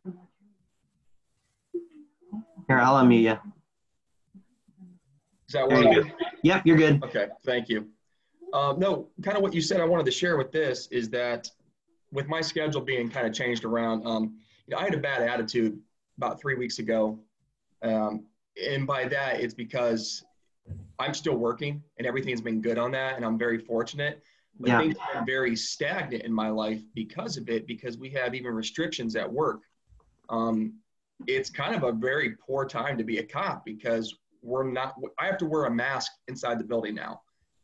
Here, 2.68 2.78
I'll 2.78 3.04
unmute 3.04 3.22
you. 3.24 3.40
Is 5.48 5.54
that 5.54 5.68
There 5.68 5.82
you 5.82 5.88
working? 5.98 6.14
Yep, 6.44 6.62
you're 6.68 6.78
good. 6.78 7.04
Okay, 7.06 7.26
thank 7.44 7.70
you. 7.70 7.88
Uh, 8.54 8.76
no, 8.78 9.08
kind 9.24 9.36
of 9.36 9.42
what 9.42 9.56
you 9.56 9.62
said 9.62 9.82
I 9.82 9.86
wanted 9.86 10.06
to 10.06 10.12
share 10.12 10.38
with 10.38 10.52
this 10.52 10.88
is 10.92 11.10
that 11.10 11.50
with 12.12 12.28
my 12.28 12.40
schedule 12.40 12.82
being 12.82 13.10
kind 13.10 13.26
of 13.26 13.34
changed 13.34 13.66
around, 13.66 14.06
um, 14.06 14.38
you 14.68 14.76
know, 14.76 14.78
I 14.78 14.84
had 14.84 14.94
a 14.94 15.00
bad 15.00 15.24
attitude 15.24 15.80
about 16.18 16.40
three 16.40 16.54
weeks 16.54 16.78
ago. 16.78 17.18
Um, 17.82 18.26
and 18.64 18.86
by 18.86 19.08
that, 19.08 19.40
it's 19.40 19.56
because 19.56 20.24
I'm 21.00 21.14
still 21.14 21.36
working 21.36 21.84
and 21.98 22.08
everything's 22.08 22.42
been 22.42 22.62
good 22.62 22.78
on 22.78 22.92
that. 22.92 23.16
And 23.16 23.26
I'm 23.26 23.38
very 23.38 23.60
fortunate. 23.60 24.24
But 24.60 24.70
Yeah. 24.70 24.80
things 24.80 24.98
have 24.98 25.14
been 25.14 25.26
very 25.26 25.56
stagnant 25.56 26.24
in 26.24 26.32
my 26.32 26.50
life 26.50 26.82
because 26.94 27.36
of 27.38 27.50
it, 27.50 27.68
because 27.68 27.98
we 27.98 28.10
have 28.12 28.34
even 28.34 28.54
restrictions 28.54 29.16
at 29.16 29.32
work. 29.32 29.62
Um, 30.30 30.80
it's 31.28 31.50
kind 31.50 31.76
of 31.76 31.84
a 31.84 31.92
very 31.92 32.36
poor 32.38 32.66
time 32.66 32.98
to 32.98 33.04
be 33.04 33.18
a 33.18 33.24
cop 33.24 33.66
because 33.66 34.16
we're 34.42 34.64
not, 34.64 34.96
I 35.20 35.26
have 35.26 35.38
to 35.40 35.46
wear 35.46 35.66
a 35.66 35.72
mask 35.72 36.12
inside 36.28 36.60
the 36.60 36.64
building 36.64 36.96
now. 36.96 37.22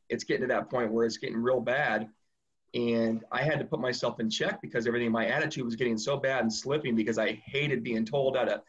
It's 0.09 0.25
getting 0.25 0.41
to 0.41 0.47
that 0.47 0.69
point 0.69 0.91
where 0.91 1.05
it's 1.05 1.17
getting 1.17 1.37
real 1.37 1.61
bad. 1.61 2.09
And 2.73 3.23
I 3.31 3.41
had 3.41 3.59
to 3.59 3.65
put 3.65 3.79
myself 3.79 4.19
in 4.19 4.29
check 4.29 4.61
because 4.61 4.87
everything, 4.87 5.11
my 5.11 5.27
attitude 5.27 5.65
was 5.65 5.75
getting 5.75 5.97
so 5.97 6.17
bad 6.17 6.41
and 6.41 6.53
slipping 6.53 6.95
because 6.95 7.17
I 7.17 7.41
hated 7.45 7.83
being 7.83 8.05
told 8.05 8.35
how 8.35 8.45
to, 8.45 8.61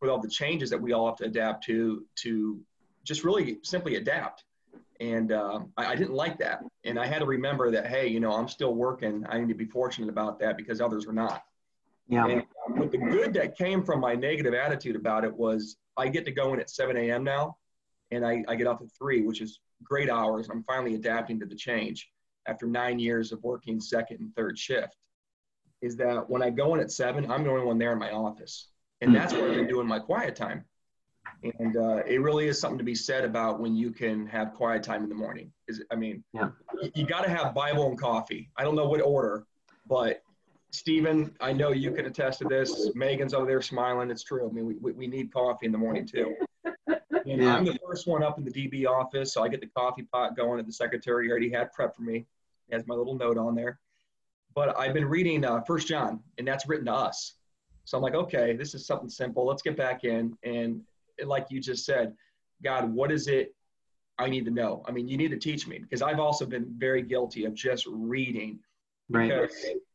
with 0.00 0.10
all 0.10 0.20
the 0.20 0.28
changes 0.28 0.70
that 0.70 0.80
we 0.80 0.92
all 0.92 1.06
have 1.06 1.16
to 1.16 1.24
adapt 1.24 1.64
to, 1.64 2.04
to 2.16 2.60
just 3.04 3.24
really 3.24 3.58
simply 3.62 3.96
adapt. 3.96 4.44
And 5.00 5.32
um, 5.32 5.72
I, 5.76 5.86
I 5.86 5.96
didn't 5.96 6.14
like 6.14 6.38
that. 6.38 6.64
And 6.84 6.98
I 6.98 7.06
had 7.06 7.18
to 7.20 7.26
remember 7.26 7.70
that, 7.70 7.86
hey, 7.86 8.06
you 8.06 8.20
know, 8.20 8.32
I'm 8.32 8.48
still 8.48 8.74
working. 8.74 9.24
I 9.28 9.38
need 9.38 9.48
to 9.48 9.54
be 9.54 9.64
fortunate 9.64 10.08
about 10.08 10.38
that 10.40 10.56
because 10.56 10.80
others 10.80 11.06
were 11.06 11.12
not. 11.12 11.44
Yeah. 12.08 12.26
And 12.26 12.42
but 12.76 12.90
the 12.90 12.98
good 12.98 13.32
that 13.34 13.56
came 13.56 13.82
from 13.82 14.00
my 14.00 14.14
negative 14.14 14.54
attitude 14.54 14.96
about 14.96 15.24
it 15.24 15.34
was 15.34 15.76
I 15.96 16.08
get 16.08 16.24
to 16.26 16.32
go 16.32 16.52
in 16.54 16.60
at 16.60 16.70
7 16.70 16.96
a.m. 16.96 17.24
now, 17.24 17.56
and 18.10 18.26
I, 18.26 18.44
I 18.48 18.56
get 18.56 18.66
off 18.66 18.80
at 18.82 18.88
3, 18.98 19.22
which 19.22 19.40
is 19.40 19.60
great 19.82 20.10
hours. 20.10 20.48
I'm 20.50 20.62
finally 20.64 20.94
adapting 20.94 21.40
to 21.40 21.46
the 21.46 21.54
change 21.54 22.10
after 22.46 22.66
nine 22.66 22.98
years 22.98 23.32
of 23.32 23.42
working 23.42 23.80
second 23.80 24.20
and 24.20 24.34
third 24.34 24.58
shift. 24.58 24.96
Is 25.82 25.96
that 25.96 26.28
when 26.28 26.42
I 26.42 26.50
go 26.50 26.74
in 26.74 26.80
at 26.80 26.90
7, 26.90 27.30
I'm 27.30 27.44
the 27.44 27.50
only 27.50 27.64
one 27.64 27.78
there 27.78 27.92
in 27.92 27.98
my 27.98 28.10
office. 28.10 28.68
And 29.00 29.14
that's 29.14 29.34
what 29.34 29.42
I've 29.42 29.54
been 29.54 29.68
doing 29.68 29.86
my 29.86 29.98
quiet 29.98 30.34
time. 30.34 30.64
And 31.58 31.76
uh, 31.76 32.02
it 32.06 32.20
really 32.22 32.48
is 32.48 32.58
something 32.58 32.78
to 32.78 32.84
be 32.84 32.94
said 32.94 33.24
about 33.24 33.60
when 33.60 33.74
you 33.76 33.90
can 33.90 34.26
have 34.26 34.54
quiet 34.54 34.82
time 34.82 35.02
in 35.02 35.08
the 35.08 35.14
morning. 35.14 35.52
Is 35.68 35.82
I 35.90 35.96
mean, 35.96 36.24
Yeah. 36.32 36.50
you, 36.82 36.90
you 36.94 37.06
got 37.06 37.22
to 37.24 37.30
have 37.30 37.54
Bible 37.54 37.86
and 37.88 37.98
coffee. 37.98 38.50
I 38.56 38.64
don't 38.64 38.74
know 38.76 38.88
what 38.88 39.00
order, 39.02 39.44
but 39.86 40.22
Stephen, 40.70 41.34
I 41.40 41.52
know 41.52 41.70
you 41.70 41.92
can 41.92 42.06
attest 42.06 42.40
to 42.40 42.46
this. 42.48 42.90
Megan's 42.94 43.34
over 43.34 43.46
there 43.46 43.62
smiling. 43.62 44.10
It's 44.10 44.24
true. 44.24 44.48
I 44.48 44.52
mean, 44.52 44.66
we, 44.66 44.74
we, 44.76 44.92
we 44.92 45.06
need 45.06 45.32
coffee 45.32 45.66
in 45.66 45.72
the 45.72 45.78
morning 45.78 46.06
too. 46.06 46.34
And 47.26 47.40
Yeah. 47.40 47.56
I'm 47.56 47.64
the 47.64 47.78
first 47.86 48.06
one 48.06 48.22
up 48.22 48.36
in 48.36 48.44
the 48.44 48.50
DB 48.50 48.86
office, 48.86 49.32
so 49.32 49.42
I 49.42 49.48
get 49.48 49.62
the 49.62 49.66
coffee 49.68 50.02
pot 50.02 50.36
going. 50.36 50.58
And 50.58 50.68
the 50.68 50.72
secretary 50.72 51.30
already 51.30 51.48
had 51.50 51.72
prep 51.72 51.96
for 51.96 52.02
me. 52.02 52.26
He 52.68 52.74
has 52.74 52.86
my 52.86 52.94
little 52.94 53.14
note 53.16 53.38
on 53.38 53.54
there. 53.54 53.78
But 54.54 54.78
I've 54.78 54.92
been 54.92 55.06
reading 55.06 55.42
uh, 55.42 55.62
First 55.62 55.88
John, 55.88 56.20
and 56.36 56.46
that's 56.46 56.68
written 56.68 56.84
to 56.86 56.92
us. 56.92 57.36
So 57.86 57.96
I'm 57.96 58.02
like, 58.02 58.14
okay, 58.14 58.54
this 58.56 58.74
is 58.74 58.86
something 58.86 59.08
simple. 59.08 59.46
Let's 59.46 59.62
get 59.62 59.74
back 59.74 60.04
in. 60.04 60.36
And 60.42 60.82
like 61.24 61.46
you 61.50 61.60
just 61.60 61.84
said, 61.84 62.14
God, 62.62 62.92
what 62.92 63.12
is 63.12 63.28
it 63.28 63.54
I 64.18 64.28
need 64.28 64.44
to 64.44 64.50
know? 64.50 64.82
I 64.86 64.92
mean, 64.92 65.08
you 65.08 65.16
need 65.16 65.30
to 65.30 65.38
teach 65.38 65.66
me 65.66 65.78
because 65.78 66.02
I've 66.02 66.20
also 66.20 66.46
been 66.46 66.66
very 66.78 67.02
guilty 67.02 67.44
of 67.44 67.54
just 67.54 67.86
reading. 67.86 68.58
Right. 69.10 69.28
Because 69.28 69.54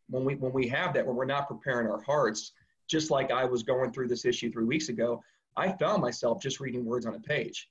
when 0.10 0.26
we 0.26 0.36
when 0.36 0.54
we 0.54 0.68
have 0.68 0.94
that, 0.94 1.06
when 1.06 1.16
we're 1.16 1.26
not 1.26 1.48
preparing 1.48 1.88
our 1.88 2.02
hearts, 2.02 2.52
just 2.88 3.12
like 3.12 3.32
I 3.32 3.46
was 3.46 3.64
going 3.64 3.92
through 3.92 4.08
this 4.08 4.26
issue 4.26 4.52
three 4.52 4.66
weeks 4.66 4.90
ago, 4.90 5.22
I 5.56 5.72
found 5.74 6.02
myself 6.02 6.42
just 6.42 6.60
reading 6.60 6.86
words 6.86 7.06
on 7.06 7.16
a 7.16 7.20
page. 7.20 7.70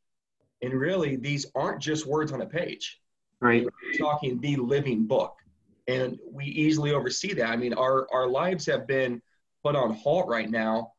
And 0.62 0.72
really, 0.72 1.16
these 1.16 1.46
aren't 1.54 1.80
just 1.80 2.06
words 2.06 2.32
on 2.32 2.42
a 2.42 2.46
page. 2.46 3.00
Right. 3.40 3.64
We're 3.64 3.98
talking 3.98 4.40
the 4.40 4.56
living 4.56 5.06
book. 5.06 5.36
And 5.86 6.18
we 6.30 6.44
easily 6.44 6.92
oversee 6.92 7.32
that. 7.34 7.48
I 7.48 7.56
mean, 7.56 7.72
our, 7.72 8.06
our 8.12 8.26
lives 8.26 8.66
have 8.66 8.86
been 8.86 9.22
put 9.64 9.74
on 9.74 9.94
halt 9.94 10.28
right 10.28 10.50
now. 10.50 10.92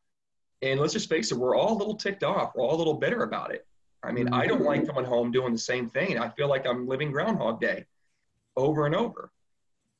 And 0.62 0.78
let's 0.78 0.92
just 0.92 1.08
face 1.08 1.32
it, 1.32 1.38
we're 1.38 1.56
all 1.56 1.72
a 1.76 1.78
little 1.78 1.94
ticked 1.94 2.22
off. 2.22 2.52
We're 2.54 2.64
all 2.64 2.76
a 2.76 2.76
little 2.76 2.94
bitter 2.94 3.22
about 3.22 3.52
it. 3.52 3.66
I 4.02 4.12
mean, 4.12 4.28
I 4.32 4.46
don't 4.46 4.62
like 4.62 4.86
coming 4.86 5.04
home 5.04 5.30
doing 5.30 5.52
the 5.52 5.58
same 5.58 5.88
thing. 5.88 6.18
I 6.18 6.28
feel 6.30 6.48
like 6.48 6.66
I'm 6.66 6.86
living 6.86 7.10
Groundhog 7.10 7.60
Day 7.60 7.84
over 8.56 8.86
and 8.86 8.94
over. 8.94 9.30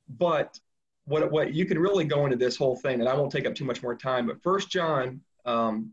But 0.09 0.59
what, 1.05 1.31
what 1.31 1.55
you 1.55 1.65
can 1.65 1.79
really 1.79 2.05
go 2.05 2.25
into 2.25 2.37
this 2.37 2.57
whole 2.57 2.77
thing, 2.77 3.01
and 3.01 3.09
I 3.09 3.15
won't 3.15 3.33
take 3.33 3.47
up 3.47 3.55
too 3.55 3.65
much 3.65 3.83
more 3.83 3.95
time, 3.95 4.27
but 4.27 4.43
First 4.43 4.71
John, 4.71 5.21
um, 5.45 5.93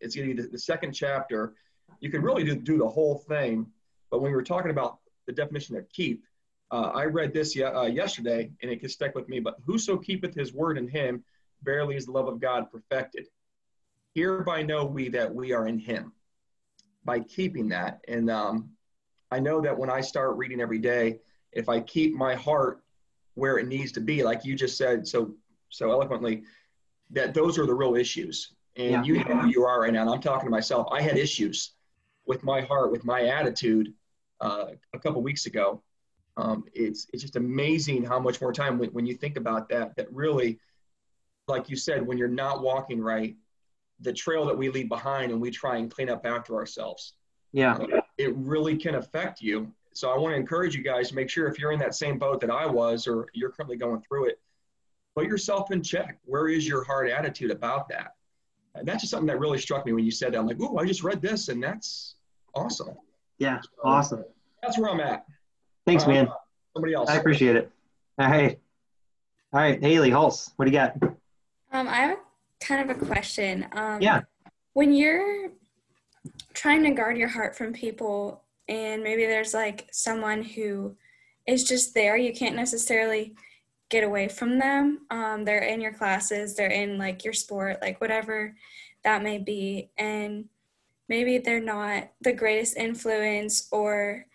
it's 0.00 0.14
going 0.14 0.28
to 0.28 0.34
be 0.34 0.42
the, 0.42 0.48
the 0.48 0.58
second 0.58 0.92
chapter. 0.92 1.54
You 2.00 2.10
can 2.10 2.22
really 2.22 2.44
do, 2.44 2.56
do 2.56 2.78
the 2.78 2.88
whole 2.88 3.18
thing. 3.18 3.66
But 4.10 4.20
when 4.20 4.32
we 4.32 4.36
were 4.36 4.42
talking 4.42 4.70
about 4.70 4.98
the 5.26 5.32
definition 5.32 5.76
of 5.76 5.88
keep, 5.90 6.24
uh, 6.70 6.90
I 6.94 7.04
read 7.04 7.32
this 7.32 7.54
ye- 7.54 7.62
uh, 7.64 7.84
yesterday, 7.84 8.50
and 8.62 8.70
it 8.70 8.80
can 8.80 8.88
stick 8.88 9.14
with 9.14 9.28
me. 9.28 9.40
But 9.40 9.56
whoso 9.64 9.96
keepeth 9.96 10.34
his 10.34 10.52
word 10.52 10.78
in 10.78 10.88
him, 10.88 11.24
verily 11.62 11.96
is 11.96 12.06
the 12.06 12.12
love 12.12 12.28
of 12.28 12.40
God 12.40 12.70
perfected. 12.70 13.26
Hereby 14.14 14.62
know 14.62 14.84
we 14.84 15.08
that 15.10 15.32
we 15.34 15.52
are 15.52 15.66
in 15.66 15.78
him 15.78 16.12
by 17.04 17.20
keeping 17.20 17.68
that. 17.68 18.00
And 18.08 18.30
um, 18.30 18.70
I 19.30 19.38
know 19.40 19.60
that 19.60 19.76
when 19.76 19.90
I 19.90 20.00
start 20.00 20.36
reading 20.36 20.60
every 20.60 20.78
day, 20.78 21.20
if 21.52 21.68
I 21.68 21.80
keep 21.80 22.14
my 22.14 22.34
heart 22.34 22.82
where 23.34 23.58
it 23.58 23.68
needs 23.68 23.92
to 23.92 24.00
be, 24.00 24.22
like 24.22 24.44
you 24.44 24.54
just 24.56 24.76
said 24.76 25.06
so 25.06 25.34
so 25.68 25.90
eloquently, 25.92 26.42
that 27.10 27.32
those 27.34 27.58
are 27.58 27.66
the 27.66 27.74
real 27.74 27.94
issues. 27.94 28.54
And 28.76 28.90
Yeah. 28.90 29.02
you 29.02 29.24
know 29.24 29.36
who 29.40 29.48
you 29.48 29.64
are 29.64 29.80
right 29.82 29.92
now. 29.92 30.02
And 30.02 30.10
I'm 30.10 30.20
talking 30.20 30.46
to 30.46 30.50
myself. 30.50 30.88
I 30.90 31.02
had 31.02 31.16
issues 31.16 31.74
with 32.26 32.42
my 32.44 32.60
heart, 32.60 32.92
with 32.92 33.04
my 33.04 33.22
attitude 33.24 33.92
uh, 34.40 34.66
a 34.92 34.98
couple 34.98 35.22
weeks 35.22 35.46
ago. 35.46 35.82
Um, 36.36 36.64
it's 36.72 37.06
it's 37.12 37.22
just 37.22 37.36
amazing 37.36 38.04
how 38.04 38.18
much 38.18 38.40
more 38.40 38.52
time 38.52 38.78
when, 38.78 38.90
when 38.90 39.06
you 39.06 39.14
think 39.14 39.36
about 39.36 39.68
that. 39.70 39.96
That 39.96 40.12
really, 40.12 40.58
like 41.48 41.68
you 41.68 41.76
said, 41.76 42.06
when 42.06 42.18
you're 42.18 42.28
not 42.28 42.62
walking 42.62 43.00
right, 43.00 43.36
the 44.02 44.12
trail 44.12 44.46
that 44.46 44.56
we 44.56 44.68
leave 44.70 44.88
behind 44.88 45.30
and 45.32 45.40
we 45.40 45.50
try 45.50 45.76
and 45.76 45.90
clean 45.90 46.08
up 46.08 46.24
after 46.26 46.54
ourselves, 46.56 47.14
Yeah. 47.52 47.78
it 48.18 48.34
really 48.36 48.76
can 48.76 48.94
affect 48.96 49.40
you. 49.40 49.72
So 49.92 50.10
I 50.10 50.16
want 50.18 50.32
to 50.32 50.36
encourage 50.36 50.74
you 50.74 50.82
guys 50.82 51.08
to 51.08 51.14
make 51.14 51.28
sure 51.28 51.48
if 51.48 51.58
you're 51.58 51.72
in 51.72 51.78
that 51.80 51.94
same 51.94 52.18
boat 52.18 52.40
that 52.40 52.50
I 52.50 52.64
was, 52.66 53.06
or 53.06 53.26
you're 53.34 53.50
currently 53.50 53.76
going 53.76 54.00
through 54.02 54.26
it, 54.26 54.40
put 55.16 55.26
yourself 55.26 55.70
in 55.72 55.82
check. 55.82 56.18
Where 56.24 56.48
is 56.48 56.66
your 56.66 56.84
hard 56.84 57.10
attitude 57.10 57.50
about 57.50 57.88
that? 57.88 58.14
And 58.76 58.86
that's 58.86 59.00
just 59.02 59.10
something 59.10 59.26
that 59.26 59.40
really 59.40 59.58
struck 59.58 59.84
me 59.84 59.92
when 59.92 60.04
you 60.04 60.12
said 60.12 60.32
that. 60.32 60.38
I'm 60.38 60.46
like, 60.46 60.58
oh, 60.60 60.78
I 60.78 60.86
just 60.86 61.02
read 61.02 61.20
this, 61.20 61.48
and 61.48 61.60
that's 61.62 62.14
awesome. 62.54 62.94
Yeah. 63.38 63.60
Awesome. 63.82 64.24
That's 64.62 64.78
where 64.78 64.88
I'm 64.90 65.00
at. 65.00 65.26
Thanks, 65.86 66.04
Uh, 66.04 66.08
man. 66.08 66.28
Somebody 66.74 66.94
else. 66.94 67.10
I 67.10 67.16
appreciate 67.16 67.56
it. 67.56 67.70
All 68.18 68.28
right. 68.28 68.60
All 69.52 69.60
right. 69.60 69.82
Haley 69.82 70.10
Hulse, 70.10 70.52
what 70.56 70.66
do 70.66 70.70
you 70.70 70.76
got? 70.78 70.96
Um, 71.72 71.88
I 71.88 71.96
have 71.96 72.18
kind 72.60 72.88
of 72.88 72.96
a 72.96 73.06
question. 73.06 73.66
Um, 73.72 74.00
Yeah. 74.00 74.22
When 74.72 74.92
you're 74.92 75.50
trying 76.54 76.84
to 76.84 76.90
guard 76.90 77.16
your 77.18 77.28
heart 77.28 77.56
from 77.56 77.72
people, 77.72 78.44
and 78.68 79.02
maybe 79.02 79.26
there's 79.26 79.52
like 79.52 79.88
someone 79.90 80.42
who 80.42 80.96
is 81.46 81.64
just 81.64 81.94
there, 81.94 82.16
you 82.16 82.32
can't 82.32 82.54
necessarily 82.54 83.34
get 83.88 84.04
away 84.04 84.28
from 84.28 84.58
them. 84.58 85.00
Um, 85.10 85.44
they're 85.44 85.64
in 85.64 85.80
your 85.80 85.92
classes, 85.92 86.54
they're 86.54 86.70
in 86.70 86.96
like 86.98 87.24
your 87.24 87.32
sport, 87.32 87.78
like 87.82 88.00
whatever 88.00 88.54
that 89.02 89.22
may 89.22 89.38
be, 89.38 89.90
and 89.98 90.44
maybe 91.08 91.38
they're 91.38 91.60
not 91.60 92.12
the 92.20 92.32
greatest 92.32 92.76
influence, 92.76 93.66
or 93.72 94.26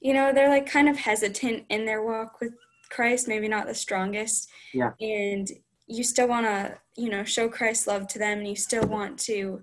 you 0.00 0.14
know, 0.14 0.32
they're 0.32 0.48
like 0.48 0.70
kind 0.70 0.88
of 0.88 0.96
hesitant 0.96 1.64
in 1.68 1.84
their 1.84 2.02
walk 2.02 2.40
with 2.40 2.54
Christ, 2.90 3.28
maybe 3.28 3.48
not 3.48 3.66
the 3.66 3.74
strongest. 3.74 4.48
Yeah. 4.72 4.92
And 5.00 5.50
you 5.90 6.04
still 6.04 6.28
want 6.28 6.46
to, 6.46 6.78
you 6.96 7.10
know, 7.10 7.24
show 7.24 7.48
Christ's 7.48 7.86
love 7.86 8.06
to 8.08 8.18
them 8.18 8.38
and 8.38 8.48
you 8.48 8.56
still 8.56 8.86
want 8.86 9.18
to 9.20 9.62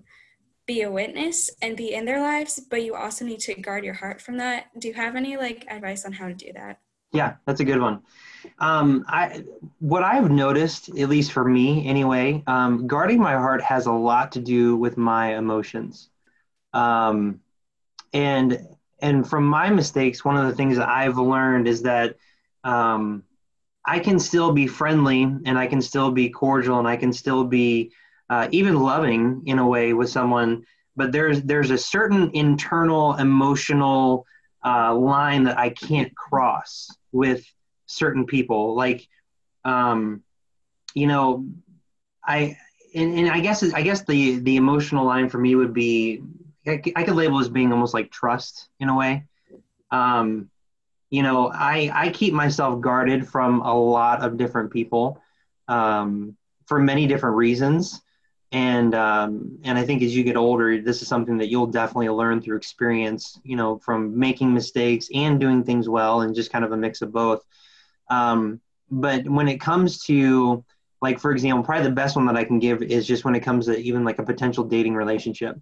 be 0.66 0.82
a 0.82 0.90
witness 0.90 1.50
and 1.62 1.76
be 1.76 1.94
in 1.94 2.04
their 2.04 2.20
lives, 2.20 2.60
but 2.70 2.82
you 2.82 2.94
also 2.94 3.24
need 3.24 3.40
to 3.40 3.54
guard 3.54 3.84
your 3.84 3.94
heart 3.94 4.20
from 4.20 4.36
that. 4.36 4.66
Do 4.78 4.88
you 4.88 4.94
have 4.94 5.16
any 5.16 5.36
like 5.36 5.64
advice 5.70 6.04
on 6.04 6.12
how 6.12 6.28
to 6.28 6.34
do 6.34 6.52
that? 6.54 6.78
Yeah, 7.10 7.36
that's 7.46 7.60
a 7.60 7.64
good 7.64 7.80
one. 7.80 8.02
Um, 8.58 9.04
I 9.08 9.42
what 9.78 10.02
I've 10.02 10.30
noticed, 10.30 10.90
at 10.90 11.08
least 11.08 11.32
for 11.32 11.42
me 11.42 11.88
anyway, 11.88 12.44
um, 12.46 12.86
guarding 12.86 13.18
my 13.18 13.32
heart 13.32 13.62
has 13.62 13.86
a 13.86 13.92
lot 13.92 14.32
to 14.32 14.40
do 14.40 14.76
with 14.76 14.98
my 14.98 15.38
emotions, 15.38 16.10
um, 16.74 17.40
and 18.12 18.60
and 19.00 19.28
from 19.28 19.46
my 19.46 19.70
mistakes, 19.70 20.22
one 20.22 20.36
of 20.36 20.46
the 20.46 20.54
things 20.54 20.76
that 20.76 20.88
I've 20.88 21.16
learned 21.16 21.66
is 21.66 21.82
that 21.82 22.16
um, 22.62 23.22
I 23.88 23.98
can 23.98 24.18
still 24.18 24.52
be 24.52 24.66
friendly 24.66 25.22
and 25.22 25.58
I 25.58 25.66
can 25.66 25.80
still 25.80 26.10
be 26.10 26.28
cordial 26.28 26.78
and 26.78 26.86
I 26.86 26.96
can 26.96 27.10
still 27.10 27.44
be 27.44 27.90
uh, 28.28 28.46
even 28.50 28.78
loving 28.78 29.42
in 29.46 29.58
a 29.58 29.66
way 29.66 29.94
with 29.94 30.10
someone, 30.10 30.66
but 30.94 31.10
there's 31.10 31.42
there's 31.42 31.70
a 31.70 31.78
certain 31.78 32.30
internal 32.34 33.14
emotional 33.14 34.26
uh, 34.62 34.94
line 34.94 35.44
that 35.44 35.58
I 35.58 35.70
can't 35.70 36.14
cross 36.14 36.90
with 37.12 37.42
certain 37.86 38.26
people. 38.26 38.76
Like, 38.76 39.08
um, 39.64 40.22
you 40.92 41.06
know, 41.06 41.46
I 42.22 42.58
and, 42.94 43.18
and 43.18 43.30
I 43.30 43.40
guess 43.40 43.62
I 43.72 43.80
guess 43.80 44.04
the 44.04 44.38
the 44.40 44.56
emotional 44.56 45.06
line 45.06 45.30
for 45.30 45.38
me 45.38 45.54
would 45.54 45.72
be 45.72 46.22
I 46.66 46.76
could 46.76 47.16
label 47.16 47.40
as 47.40 47.48
being 47.48 47.72
almost 47.72 47.94
like 47.94 48.10
trust 48.10 48.68
in 48.80 48.90
a 48.90 48.94
way. 48.94 49.24
Um, 49.90 50.50
you 51.10 51.22
know, 51.22 51.50
I 51.52 51.90
I 51.92 52.08
keep 52.10 52.34
myself 52.34 52.80
guarded 52.80 53.26
from 53.26 53.62
a 53.62 53.74
lot 53.74 54.22
of 54.22 54.36
different 54.36 54.70
people 54.70 55.20
um, 55.66 56.36
for 56.66 56.78
many 56.78 57.06
different 57.06 57.36
reasons. 57.36 58.02
And 58.50 58.94
um, 58.94 59.58
and 59.64 59.78
I 59.78 59.84
think 59.84 60.02
as 60.02 60.16
you 60.16 60.24
get 60.24 60.36
older, 60.36 60.80
this 60.80 61.02
is 61.02 61.08
something 61.08 61.36
that 61.38 61.50
you'll 61.50 61.66
definitely 61.66 62.08
learn 62.08 62.40
through 62.40 62.56
experience. 62.56 63.38
You 63.44 63.56
know, 63.56 63.78
from 63.78 64.18
making 64.18 64.52
mistakes 64.52 65.08
and 65.14 65.38
doing 65.38 65.64
things 65.64 65.88
well, 65.88 66.22
and 66.22 66.34
just 66.34 66.52
kind 66.52 66.64
of 66.64 66.72
a 66.72 66.76
mix 66.76 67.02
of 67.02 67.12
both. 67.12 67.44
Um, 68.08 68.60
but 68.90 69.28
when 69.28 69.48
it 69.48 69.60
comes 69.60 70.02
to 70.04 70.64
like 71.00 71.18
for 71.18 71.30
example 71.30 71.62
probably 71.62 71.84
the 71.84 71.94
best 71.94 72.16
one 72.16 72.26
that 72.26 72.36
i 72.36 72.44
can 72.44 72.58
give 72.58 72.82
is 72.82 73.06
just 73.06 73.24
when 73.24 73.34
it 73.34 73.40
comes 73.40 73.66
to 73.66 73.76
even 73.78 74.04
like 74.04 74.18
a 74.18 74.22
potential 74.22 74.64
dating 74.64 74.94
relationship 74.94 75.56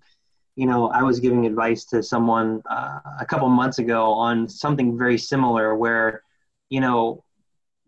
you 0.56 0.66
know 0.66 0.88
i 0.88 1.02
was 1.02 1.20
giving 1.20 1.46
advice 1.46 1.84
to 1.84 2.02
someone 2.02 2.62
uh, 2.68 2.98
a 3.20 3.26
couple 3.26 3.48
months 3.48 3.78
ago 3.78 4.12
on 4.12 4.48
something 4.48 4.98
very 4.98 5.18
similar 5.18 5.76
where 5.76 6.22
you 6.70 6.80
know 6.80 7.22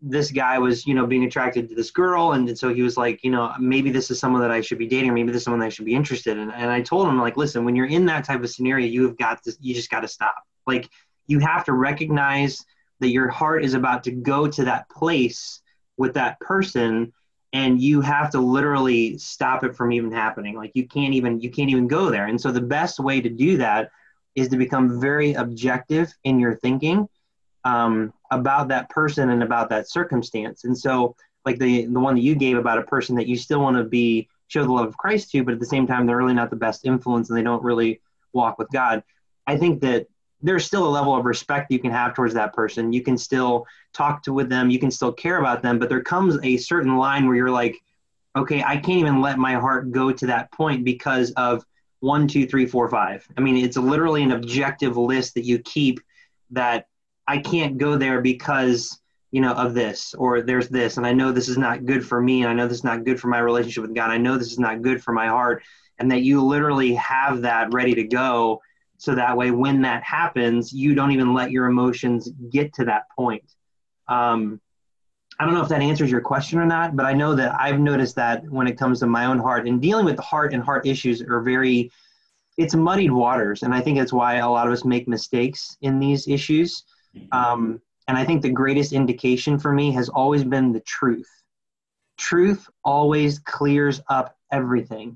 this 0.01 0.31
guy 0.31 0.57
was 0.57 0.87
you 0.87 0.93
know 0.93 1.05
being 1.05 1.25
attracted 1.25 1.67
to 1.69 1.75
this 1.75 1.91
girl. 1.91 2.31
And 2.31 2.57
so 2.57 2.73
he 2.73 2.81
was 2.81 2.97
like 2.97 3.23
you 3.23 3.31
know 3.31 3.53
maybe 3.59 3.91
this 3.91 4.09
is 4.11 4.19
someone 4.19 4.41
that 4.41 4.51
i 4.51 4.61
should 4.61 4.77
be 4.77 4.87
dating. 4.87 5.09
Or 5.09 5.13
maybe 5.13 5.31
this 5.31 5.41
is 5.41 5.43
someone 5.43 5.59
that 5.59 5.65
i 5.65 5.69
should 5.69 5.85
be 5.85 5.95
interested 5.95 6.37
in. 6.37 6.51
And 6.51 6.71
i 6.71 6.81
told 6.81 7.07
him 7.07 7.19
like 7.19 7.37
listen 7.37 7.65
when 7.65 7.75
you're 7.75 7.87
in 7.87 8.05
that 8.05 8.23
type 8.23 8.41
of 8.43 8.49
scenario 8.49 8.87
you 8.87 9.03
have 9.03 9.17
got 9.17 9.43
to 9.43 9.55
you 9.59 9.73
just 9.73 9.89
got 9.89 10.01
to 10.01 10.07
stop. 10.07 10.43
Like 10.65 10.89
you 11.27 11.39
have 11.39 11.65
to 11.65 11.73
recognize 11.73 12.65
that 12.99 13.09
your 13.09 13.29
heart 13.29 13.63
is 13.63 13.73
about 13.73 14.03
to 14.05 14.11
go 14.11 14.47
to 14.47 14.63
that 14.65 14.89
place 14.89 15.61
with 15.97 16.13
that 16.13 16.39
person 16.39 17.13
and 17.53 17.81
you 17.81 18.01
have 18.01 18.29
to 18.31 18.39
literally 18.39 19.17
stop 19.17 19.63
it 19.63 19.75
from 19.75 19.91
even 19.91 20.11
happening. 20.11 20.55
Like 20.55 20.71
you 20.75 20.87
can't 20.87 21.13
even 21.13 21.41
you 21.41 21.49
can't 21.49 21.69
even 21.69 21.87
go 21.87 22.09
there. 22.09 22.25
And 22.25 22.39
so 22.39 22.51
the 22.51 22.61
best 22.61 22.99
way 22.99 23.21
to 23.21 23.29
do 23.29 23.57
that 23.57 23.91
is 24.35 24.49
to 24.49 24.57
become 24.57 25.01
very 25.01 25.33
objective 25.33 26.13
in 26.23 26.39
your 26.39 26.55
thinking 26.57 27.09
um, 27.65 28.13
about 28.31 28.67
that 28.69 28.89
person 28.89 29.29
and 29.31 29.43
about 29.43 29.69
that 29.69 29.89
circumstance. 29.89 30.63
And 30.63 30.77
so 30.77 31.15
like 31.45 31.57
the 31.57 31.85
the 31.85 31.99
one 31.99 32.15
that 32.15 32.21
you 32.21 32.35
gave 32.35 32.57
about 32.57 32.77
a 32.77 32.83
person 32.83 33.15
that 33.15 33.27
you 33.27 33.35
still 33.35 33.61
want 33.61 33.77
to 33.77 33.83
be 33.83 34.27
show 34.47 34.63
the 34.63 34.71
love 34.71 34.87
of 34.87 34.97
christ 34.97 35.31
to 35.31 35.43
but 35.43 35.53
at 35.53 35.59
the 35.59 35.65
same 35.65 35.85
time 35.85 36.05
they're 36.05 36.17
really 36.17 36.33
not 36.33 36.49
the 36.49 36.55
best 36.55 36.85
influence 36.85 37.29
and 37.29 37.37
they 37.37 37.43
don't 37.43 37.63
really 37.63 38.01
walk 38.33 38.57
with 38.57 38.69
God. 38.71 39.03
I 39.47 39.57
think 39.57 39.81
that 39.81 40.07
there's 40.41 40.65
still 40.65 40.87
a 40.87 40.89
level 40.89 41.15
of 41.15 41.25
respect 41.25 41.71
you 41.71 41.79
can 41.79 41.91
have 41.91 42.13
towards 42.13 42.33
that 42.33 42.53
person. 42.53 42.93
You 42.93 43.01
can 43.01 43.17
still 43.17 43.65
talk 43.93 44.23
to 44.23 44.33
with 44.33 44.49
them, 44.49 44.69
you 44.69 44.79
can 44.79 44.91
still 44.91 45.11
care 45.11 45.39
about 45.39 45.61
them, 45.61 45.79
but 45.79 45.89
there 45.89 46.01
comes 46.01 46.37
a 46.43 46.57
certain 46.57 46.97
line 46.97 47.27
where 47.27 47.35
you're 47.35 47.49
like, 47.49 47.77
okay, 48.35 48.63
I 48.63 48.77
can't 48.77 48.99
even 48.99 49.21
let 49.21 49.37
my 49.37 49.53
heart 49.53 49.91
go 49.91 50.11
to 50.11 50.25
that 50.27 50.51
point 50.51 50.85
because 50.85 51.31
of 51.31 51.63
one, 51.99 52.27
two, 52.27 52.45
three, 52.45 52.65
four, 52.65 52.87
five. 52.87 53.27
I 53.37 53.41
mean, 53.41 53.57
it's 53.57 53.75
literally 53.75 54.23
an 54.23 54.31
objective 54.31 54.95
list 54.95 55.33
that 55.33 55.45
you 55.45 55.59
keep 55.59 55.99
that 56.51 56.87
I 57.27 57.39
can't 57.39 57.77
go 57.77 57.97
there 57.97 58.21
because 58.21 58.99
you 59.31 59.41
know 59.41 59.53
of 59.53 59.73
this 59.73 60.13
or 60.15 60.41
there's 60.41 60.69
this. 60.69 60.97
And 60.97 61.05
i 61.05 61.13
know 61.13 61.31
this 61.31 61.49
is 61.49 61.57
not 61.57 61.85
good 61.85 62.05
for 62.05 62.21
me. 62.21 62.41
And 62.41 62.49
i 62.49 62.53
know 62.53 62.67
this 62.67 62.79
is 62.79 62.83
not 62.83 63.03
good 63.03 63.19
for 63.19 63.27
my 63.27 63.39
relationship 63.39 63.83
with 63.83 63.93
god. 63.93 64.09
I 64.09 64.17
know 64.17 64.37
this 64.37 64.51
is 64.51 64.59
not 64.59 64.81
good 64.81 65.03
for 65.03 65.11
my 65.11 65.27
heart. 65.27 65.63
And 65.99 66.11
that 66.11 66.21
you 66.21 66.41
literally 66.41 66.93
have 66.95 67.41
that 67.41 67.73
ready 67.73 67.93
to 67.95 68.03
go 68.03 68.61
so 68.99 69.15
that 69.15 69.35
way 69.35 69.51
when 69.51 69.81
that 69.81 70.03
happens 70.03 70.71
you 70.71 70.93
don't 70.93 71.11
even 71.11 71.33
let 71.33 71.51
your 71.51 71.65
emotions 71.65 72.29
get 72.49 72.73
to 72.73 72.85
that 72.85 73.03
point 73.15 73.43
um, 74.07 74.59
i 75.39 75.45
don't 75.45 75.53
know 75.53 75.63
if 75.63 75.69
that 75.69 75.81
answers 75.81 76.11
your 76.11 76.21
question 76.21 76.59
or 76.59 76.65
not 76.65 76.95
but 76.95 77.05
i 77.05 77.13
know 77.13 77.33
that 77.35 77.55
i've 77.59 77.79
noticed 77.79 78.15
that 78.15 78.43
when 78.49 78.67
it 78.67 78.77
comes 78.77 78.99
to 78.99 79.07
my 79.07 79.25
own 79.25 79.39
heart 79.39 79.67
and 79.67 79.81
dealing 79.81 80.05
with 80.05 80.15
the 80.15 80.21
heart 80.21 80.53
and 80.53 80.63
heart 80.63 80.85
issues 80.85 81.21
are 81.21 81.41
very 81.41 81.91
it's 82.57 82.75
muddied 82.75 83.11
waters 83.11 83.63
and 83.63 83.73
i 83.73 83.81
think 83.81 83.97
that's 83.97 84.13
why 84.13 84.35
a 84.35 84.49
lot 84.49 84.67
of 84.67 84.73
us 84.73 84.85
make 84.85 85.07
mistakes 85.07 85.77
in 85.81 85.99
these 85.99 86.27
issues 86.27 86.83
um, 87.31 87.81
and 88.09 88.17
I 88.17 88.25
think 88.25 88.41
the 88.41 88.49
greatest 88.49 88.91
indication 88.91 89.59
for 89.59 89.71
me 89.71 89.91
has 89.91 90.09
always 90.09 90.43
been 90.43 90.71
the 90.71 90.79
truth. 90.79 91.29
Truth 92.17 92.67
always 92.83 93.37
clears 93.37 94.01
up 94.09 94.35
everything. 94.51 95.15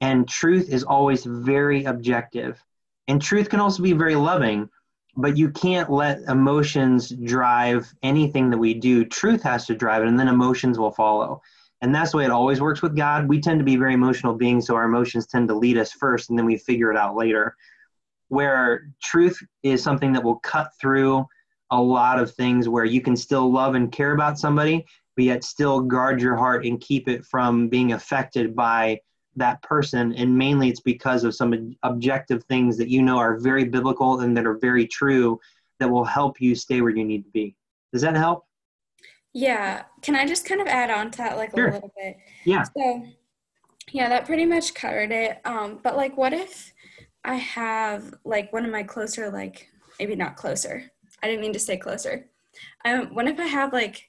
And 0.00 0.28
truth 0.28 0.70
is 0.70 0.84
always 0.84 1.24
very 1.24 1.84
objective. 1.84 2.62
And 3.10 3.20
truth 3.20 3.48
can 3.48 3.58
also 3.58 3.82
be 3.82 3.92
very 3.92 4.14
loving, 4.14 4.68
but 5.16 5.36
you 5.36 5.50
can't 5.50 5.90
let 5.90 6.20
emotions 6.28 7.08
drive 7.08 7.92
anything 8.04 8.50
that 8.50 8.58
we 8.58 8.72
do. 8.72 9.04
Truth 9.04 9.42
has 9.42 9.66
to 9.66 9.74
drive 9.74 10.04
it, 10.04 10.08
and 10.08 10.16
then 10.16 10.28
emotions 10.28 10.78
will 10.78 10.92
follow. 10.92 11.42
And 11.80 11.92
that's 11.92 12.12
the 12.12 12.18
way 12.18 12.24
it 12.24 12.30
always 12.30 12.60
works 12.60 12.82
with 12.82 12.94
God. 12.94 13.28
We 13.28 13.40
tend 13.40 13.58
to 13.58 13.64
be 13.64 13.74
very 13.74 13.94
emotional 13.94 14.34
beings, 14.34 14.68
so 14.68 14.76
our 14.76 14.84
emotions 14.84 15.26
tend 15.26 15.48
to 15.48 15.56
lead 15.56 15.76
us 15.76 15.90
first, 15.90 16.30
and 16.30 16.38
then 16.38 16.46
we 16.46 16.56
figure 16.56 16.92
it 16.92 16.96
out 16.96 17.16
later. 17.16 17.56
Where 18.28 18.92
truth 19.02 19.42
is 19.64 19.82
something 19.82 20.12
that 20.12 20.22
will 20.22 20.38
cut 20.38 20.70
through 20.80 21.26
a 21.72 21.82
lot 21.82 22.20
of 22.20 22.32
things 22.32 22.68
where 22.68 22.84
you 22.84 23.00
can 23.00 23.16
still 23.16 23.52
love 23.52 23.74
and 23.74 23.90
care 23.90 24.12
about 24.12 24.38
somebody, 24.38 24.86
but 25.16 25.24
yet 25.24 25.42
still 25.42 25.80
guard 25.80 26.22
your 26.22 26.36
heart 26.36 26.64
and 26.64 26.80
keep 26.80 27.08
it 27.08 27.24
from 27.24 27.66
being 27.66 27.92
affected 27.92 28.54
by 28.54 29.00
that 29.36 29.62
person. 29.62 30.12
And 30.14 30.36
mainly 30.36 30.68
it's 30.68 30.80
because 30.80 31.24
of 31.24 31.34
some 31.34 31.76
objective 31.82 32.44
things 32.44 32.76
that 32.78 32.88
you 32.88 33.02
know 33.02 33.18
are 33.18 33.38
very 33.38 33.64
biblical 33.64 34.20
and 34.20 34.36
that 34.36 34.46
are 34.46 34.58
very 34.58 34.86
true 34.86 35.38
that 35.78 35.88
will 35.90 36.04
help 36.04 36.40
you 36.40 36.54
stay 36.54 36.80
where 36.80 36.94
you 36.94 37.04
need 37.04 37.24
to 37.24 37.30
be. 37.30 37.56
Does 37.92 38.02
that 38.02 38.16
help? 38.16 38.44
Yeah. 39.32 39.84
Can 40.02 40.16
I 40.16 40.26
just 40.26 40.44
kind 40.44 40.60
of 40.60 40.66
add 40.66 40.90
on 40.90 41.10
to 41.12 41.18
that 41.18 41.36
like 41.36 41.50
Sure. 41.54 41.68
a 41.68 41.72
little 41.74 41.92
bit? 41.96 42.16
Yeah. 42.44 42.64
So, 42.76 43.06
yeah, 43.92 44.08
that 44.08 44.26
pretty 44.26 44.44
much 44.44 44.74
covered 44.74 45.12
it. 45.12 45.40
Um, 45.44 45.80
but 45.82 45.96
like, 45.96 46.16
what 46.16 46.32
if 46.32 46.72
I 47.24 47.34
have 47.36 48.14
like 48.24 48.52
one 48.52 48.64
of 48.64 48.72
my 48.72 48.82
closer, 48.82 49.30
like 49.30 49.68
maybe 49.98 50.16
not 50.16 50.36
closer. 50.36 50.90
I 51.22 51.26
didn't 51.26 51.42
mean 51.42 51.52
to 51.52 51.58
say 51.58 51.76
closer. 51.76 52.26
Um, 52.84 53.14
what 53.14 53.28
if 53.28 53.38
I 53.38 53.44
have 53.46 53.72
like 53.72 54.08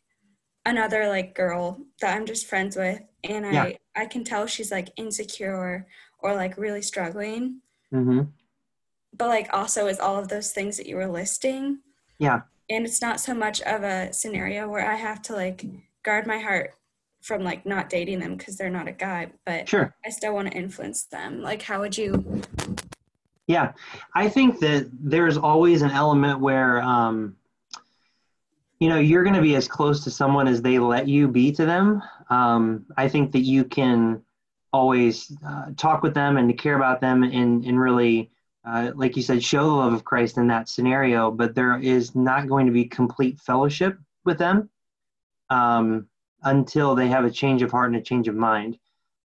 another 0.65 1.07
like 1.09 1.36
girl 1.36 1.80
that 1.99 2.15
I'm 2.15 2.26
just 2.26 2.47
friends 2.47 2.76
with, 2.76 3.01
and 3.24 3.45
Yeah. 3.53 3.63
I 3.63 3.78
can 4.05 4.23
tell 4.23 4.45
she's 4.47 4.71
like 4.71 4.89
insecure 4.95 5.85
or 6.19 6.35
like 6.35 6.57
really 6.57 6.81
struggling, 6.81 7.61
Mm-hmm. 7.93 8.21
but 9.17 9.27
like 9.27 9.49
also 9.51 9.87
is 9.87 9.99
all 9.99 10.17
of 10.17 10.29
those 10.29 10.51
things 10.51 10.77
that 10.77 10.87
you 10.87 10.95
were 10.95 11.07
listing. 11.07 11.79
Yeah. 12.19 12.41
And 12.69 12.85
it's 12.85 13.01
not 13.01 13.19
so 13.19 13.33
much 13.33 13.61
of 13.63 13.83
a 13.83 14.13
scenario 14.13 14.69
where 14.69 14.89
I 14.89 14.95
have 14.95 15.21
to 15.23 15.33
like 15.33 15.65
guard 16.03 16.25
my 16.25 16.37
heart 16.39 16.73
from 17.21 17.43
like 17.43 17.65
not 17.65 17.89
dating 17.89 18.19
them 18.19 18.37
because 18.37 18.55
they're 18.55 18.69
not 18.69 18.87
a 18.87 18.93
guy, 18.93 19.31
but 19.45 19.67
Sure. 19.67 19.93
I 20.05 20.09
still 20.09 20.33
want 20.33 20.49
to 20.51 20.57
influence 20.57 21.03
them. 21.03 21.41
Like, 21.41 21.61
how 21.61 21.81
would 21.81 21.97
you? 21.97 22.41
Yeah, 23.47 23.73
I 24.15 24.29
think 24.29 24.59
that 24.61 24.89
there's 24.93 25.37
always 25.37 25.81
an 25.81 25.91
element 25.91 26.39
where, 26.39 26.81
um, 26.81 27.35
you 28.82 28.89
know, 28.89 28.97
you're 28.97 29.23
going 29.23 29.36
to 29.36 29.41
be 29.41 29.55
as 29.55 29.67
close 29.67 30.03
to 30.03 30.09
someone 30.09 30.47
as 30.47 30.59
they 30.59 30.79
let 30.79 31.07
you 31.07 31.27
be 31.27 31.51
to 31.51 31.65
them. 31.67 32.01
Um, 32.32 32.88
I 32.97 33.07
think 33.07 33.32
that 33.34 33.41
you 33.41 33.63
can 33.63 34.23
always 34.73 35.32
uh, 35.47 35.67
talk 35.77 36.01
with 36.01 36.15
them 36.15 36.38
and 36.38 36.49
to 36.49 36.55
care 36.55 36.75
about 36.75 36.99
them 36.99 37.21
and, 37.21 37.63
and 37.63 37.79
really, 37.79 38.32
uh, 38.65 38.91
like 38.95 39.15
you 39.15 39.21
said, 39.21 39.43
show 39.43 39.65
the 39.65 39.71
love 39.71 39.93
of 39.93 40.03
Christ 40.03 40.38
in 40.38 40.47
that 40.47 40.67
scenario, 40.67 41.29
but 41.29 41.53
there 41.53 41.79
is 41.79 42.15
not 42.15 42.47
going 42.47 42.65
to 42.65 42.71
be 42.71 42.86
complete 42.86 43.39
fellowship 43.39 43.99
with 44.25 44.39
them 44.39 44.67
um, 45.51 46.07
until 46.41 46.95
they 46.95 47.07
have 47.07 47.23
a 47.23 47.29
change 47.29 47.61
of 47.61 47.69
heart 47.69 47.91
and 47.91 47.97
a 47.97 48.01
change 48.01 48.27
of 48.27 48.36
mind 48.36 48.79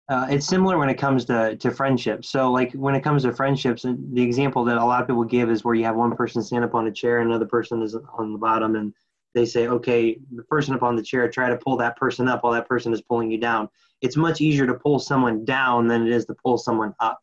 uh, 0.08 0.28
it's 0.30 0.46
similar 0.46 0.78
when 0.78 0.90
it 0.90 0.98
comes 0.98 1.26
to, 1.26 1.56
to 1.58 1.72
friendships. 1.72 2.30
So, 2.30 2.52
like 2.52 2.72
when 2.74 2.94
it 2.94 3.02
comes 3.02 3.24
to 3.24 3.34
friendships, 3.34 3.86
and 3.86 4.16
the 4.16 4.22
example 4.22 4.64
that 4.66 4.78
a 4.78 4.86
lot 4.86 5.02
of 5.02 5.08
people 5.08 5.24
give 5.24 5.50
is 5.50 5.64
where 5.64 5.74
you 5.74 5.84
have 5.86 5.96
one 5.96 6.16
person 6.16 6.44
stand 6.44 6.64
up 6.64 6.76
on 6.76 6.88
a 6.88 6.92
chair 6.92 7.22
and 7.22 7.30
another 7.30 7.48
person 7.48 7.82
is 7.82 7.96
on 8.18 8.32
the 8.32 8.38
bottom, 8.38 8.76
and 8.76 8.94
they 9.36 9.46
say, 9.46 9.68
"Okay, 9.68 10.18
the 10.32 10.44
person 10.44 10.74
up 10.74 10.82
on 10.82 10.96
the 10.96 11.04
chair, 11.04 11.30
try 11.30 11.50
to 11.50 11.58
pull 11.58 11.78
that 11.78 11.98
person 11.98 12.28
up 12.28 12.44
while 12.44 12.54
that 12.54 12.68
person 12.68 12.94
is 12.94 13.02
pulling 13.02 13.30
you 13.30 13.38
down." 13.38 13.70
It's 14.02 14.18
much 14.18 14.42
easier 14.42 14.66
to 14.66 14.74
pull 14.74 14.98
someone 14.98 15.46
down 15.46 15.88
than 15.88 16.08
it 16.08 16.12
is 16.12 16.26
to 16.26 16.34
pull 16.34 16.58
someone 16.58 16.96
up. 17.00 17.20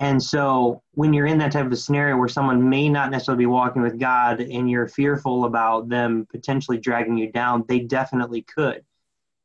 And 0.00 0.22
so, 0.22 0.82
when 0.92 1.12
you're 1.12 1.26
in 1.26 1.38
that 1.38 1.52
type 1.52 1.66
of 1.66 1.72
a 1.72 1.76
scenario 1.76 2.16
where 2.16 2.28
someone 2.28 2.68
may 2.68 2.88
not 2.88 3.10
necessarily 3.10 3.42
be 3.42 3.46
walking 3.46 3.82
with 3.82 3.98
God, 3.98 4.40
and 4.40 4.70
you're 4.70 4.88
fearful 4.88 5.44
about 5.44 5.88
them 5.88 6.26
potentially 6.30 6.78
dragging 6.78 7.18
you 7.18 7.30
down, 7.30 7.64
they 7.68 7.80
definitely 7.80 8.42
could. 8.42 8.84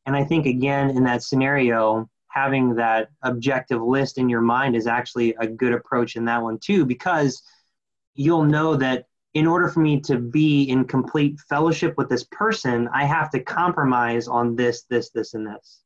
And 0.05 0.15
I 0.15 0.23
think 0.23 0.45
again 0.45 0.91
in 0.91 1.03
that 1.03 1.23
scenario 1.23 2.09
having 2.31 2.75
that 2.75 3.09
objective 3.23 3.81
list 3.81 4.17
in 4.17 4.29
your 4.29 4.41
mind 4.41 4.75
is 4.75 4.87
actually 4.87 5.35
a 5.39 5.47
good 5.47 5.73
approach 5.73 6.15
in 6.15 6.25
that 6.25 6.41
one 6.41 6.57
too 6.57 6.85
because 6.85 7.43
you'll 8.15 8.45
know 8.45 8.75
that 8.75 9.05
in 9.33 9.47
order 9.47 9.69
for 9.69 9.79
me 9.79 9.99
to 9.99 10.17
be 10.17 10.63
in 10.63 10.85
complete 10.85 11.39
fellowship 11.49 11.93
with 11.97 12.09
this 12.09 12.23
person 12.25 12.89
i 12.93 13.05
have 13.05 13.29
to 13.29 13.39
compromise 13.39 14.27
on 14.27 14.55
this 14.55 14.83
this 14.89 15.09
this 15.09 15.33
and 15.33 15.45
this 15.45 15.81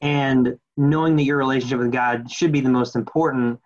and 0.00 0.56
knowing 0.76 1.16
that 1.16 1.24
your 1.24 1.38
relationship 1.38 1.78
with 1.78 1.92
god 1.92 2.30
should 2.30 2.52
be 2.52 2.60
the 2.60 2.68
most 2.68 2.96
important 2.96 3.58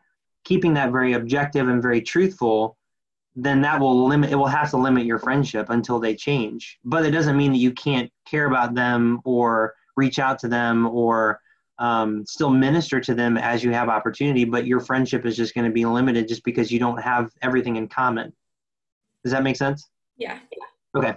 keeping 0.45 0.75
that 0.75 0.93
very 0.93 1.15
objective 1.15 1.69
and 1.69 1.83
very 1.83 2.01
truthful 2.01 2.77
then 3.35 3.63
that 3.63 3.81
will 3.81 4.07
limit 4.07 4.31
it 4.31 4.37
will 4.37 4.47
have 4.47 4.71
to 4.71 4.77
limit 4.77 5.07
your 5.07 5.19
friendship 5.19 5.71
until 5.71 5.99
they 5.99 6.15
change 6.15 6.79
but 6.85 7.05
it 7.05 7.11
doesn't 7.11 7.37
mean 7.37 7.53
that 7.53 7.59
you 7.59 7.73
can't 7.73 8.11
care 8.27 8.47
about 8.47 8.75
them 8.75 9.21
or 9.25 9.75
reach 9.97 10.19
out 10.19 10.39
to 10.39 10.49
them 10.49 10.87
or 10.87 11.41
um, 11.79 12.25
still 12.27 12.51
minister 12.51 13.01
to 13.01 13.15
them 13.15 13.37
as 13.37 13.65
you 13.65 13.73
have 13.73 13.89
opportunity, 13.89 14.45
but 14.45 14.67
your 14.67 14.79
friendship 14.79 15.27
is 15.27 15.37
just 15.37 15.55
going 15.55 15.65
to 15.65 15.73
be 15.73 15.85
limited 15.85 16.29
just 16.29 16.45
because 16.45 16.71
you 16.71 16.79
don't 16.79 17.03
have 17.03 17.33
everything 17.43 17.77
in 17.77 17.89
common. 17.89 18.33
Does 19.25 19.33
that 19.33 19.43
make 19.43 19.57
sense? 19.57 19.89
Yeah. 20.17 20.39
Okay. 20.97 21.15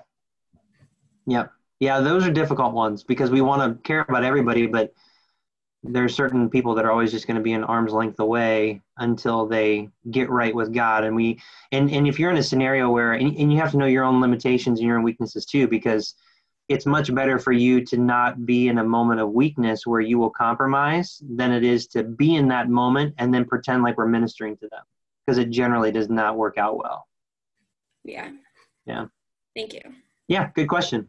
Yep. 1.28 1.52
Yeah, 1.80 2.00
those 2.00 2.26
are 2.26 2.32
difficult 2.32 2.74
ones 2.74 3.04
because 3.04 3.32
we 3.32 3.42
want 3.42 3.62
to 3.62 3.82
care 3.84 4.06
about 4.08 4.24
everybody, 4.24 4.66
but 4.68 4.94
there's 5.84 6.16
certain 6.16 6.50
people 6.50 6.74
that 6.76 6.86
are 6.86 6.92
always 6.92 7.12
just 7.12 7.28
going 7.28 7.38
to 7.38 7.44
be 7.44 7.54
an 7.54 7.64
arm's 7.64 7.94
length 7.94 8.20
away 8.20 8.82
until 8.98 9.46
they 9.46 9.90
get 10.10 10.30
right 10.30 10.56
with 10.56 10.74
God. 10.74 11.04
And 11.04 11.16
we, 11.16 11.40
and, 11.72 11.92
and 11.92 12.08
if 12.08 12.18
you're 12.18 12.32
in 12.32 12.38
a 12.38 12.44
scenario 12.44 12.90
where, 12.90 13.14
and, 13.14 13.36
and 13.38 13.52
you 13.52 13.60
have 13.60 13.72
to 13.72 13.78
know 13.78 13.86
your 13.86 14.04
own 14.04 14.22
limitations 14.22 14.80
and 14.80 14.88
your 14.88 14.98
own 14.98 15.04
weaknesses 15.04 15.46
too, 15.46 15.68
because 15.68 16.16
it's 16.70 16.86
much 16.86 17.14
better 17.14 17.38
for 17.38 17.52
you 17.52 17.86
to 17.86 17.98
not 17.98 18.46
be 18.46 18.70
in 18.70 18.80
a 18.80 18.84
moment 18.84 19.20
of 19.20 19.32
weakness 19.32 19.86
where 19.86 20.02
you 20.02 20.18
will 20.18 20.32
compromise 20.32 21.22
than 21.30 21.52
it 21.52 21.64
is 21.64 21.86
to 21.88 22.04
be 22.04 22.36
in 22.36 22.48
that 22.48 22.70
moment 22.70 23.14
and 23.20 23.34
then 23.34 23.46
pretend 23.46 23.84
like 23.84 23.98
we're 23.98 24.08
ministering 24.08 24.58
to 24.58 24.68
them 24.70 24.82
because 25.26 25.38
it 25.38 25.52
generally 25.52 25.92
does 25.92 26.10
not 26.10 26.38
work 26.38 26.58
out 26.58 26.78
well. 26.78 27.08
Yeah. 28.06 28.30
Yeah. 28.86 29.06
Thank 29.56 29.74
you. 29.74 29.82
Yeah, 30.28 30.50
good 30.54 30.68
question. 30.68 31.08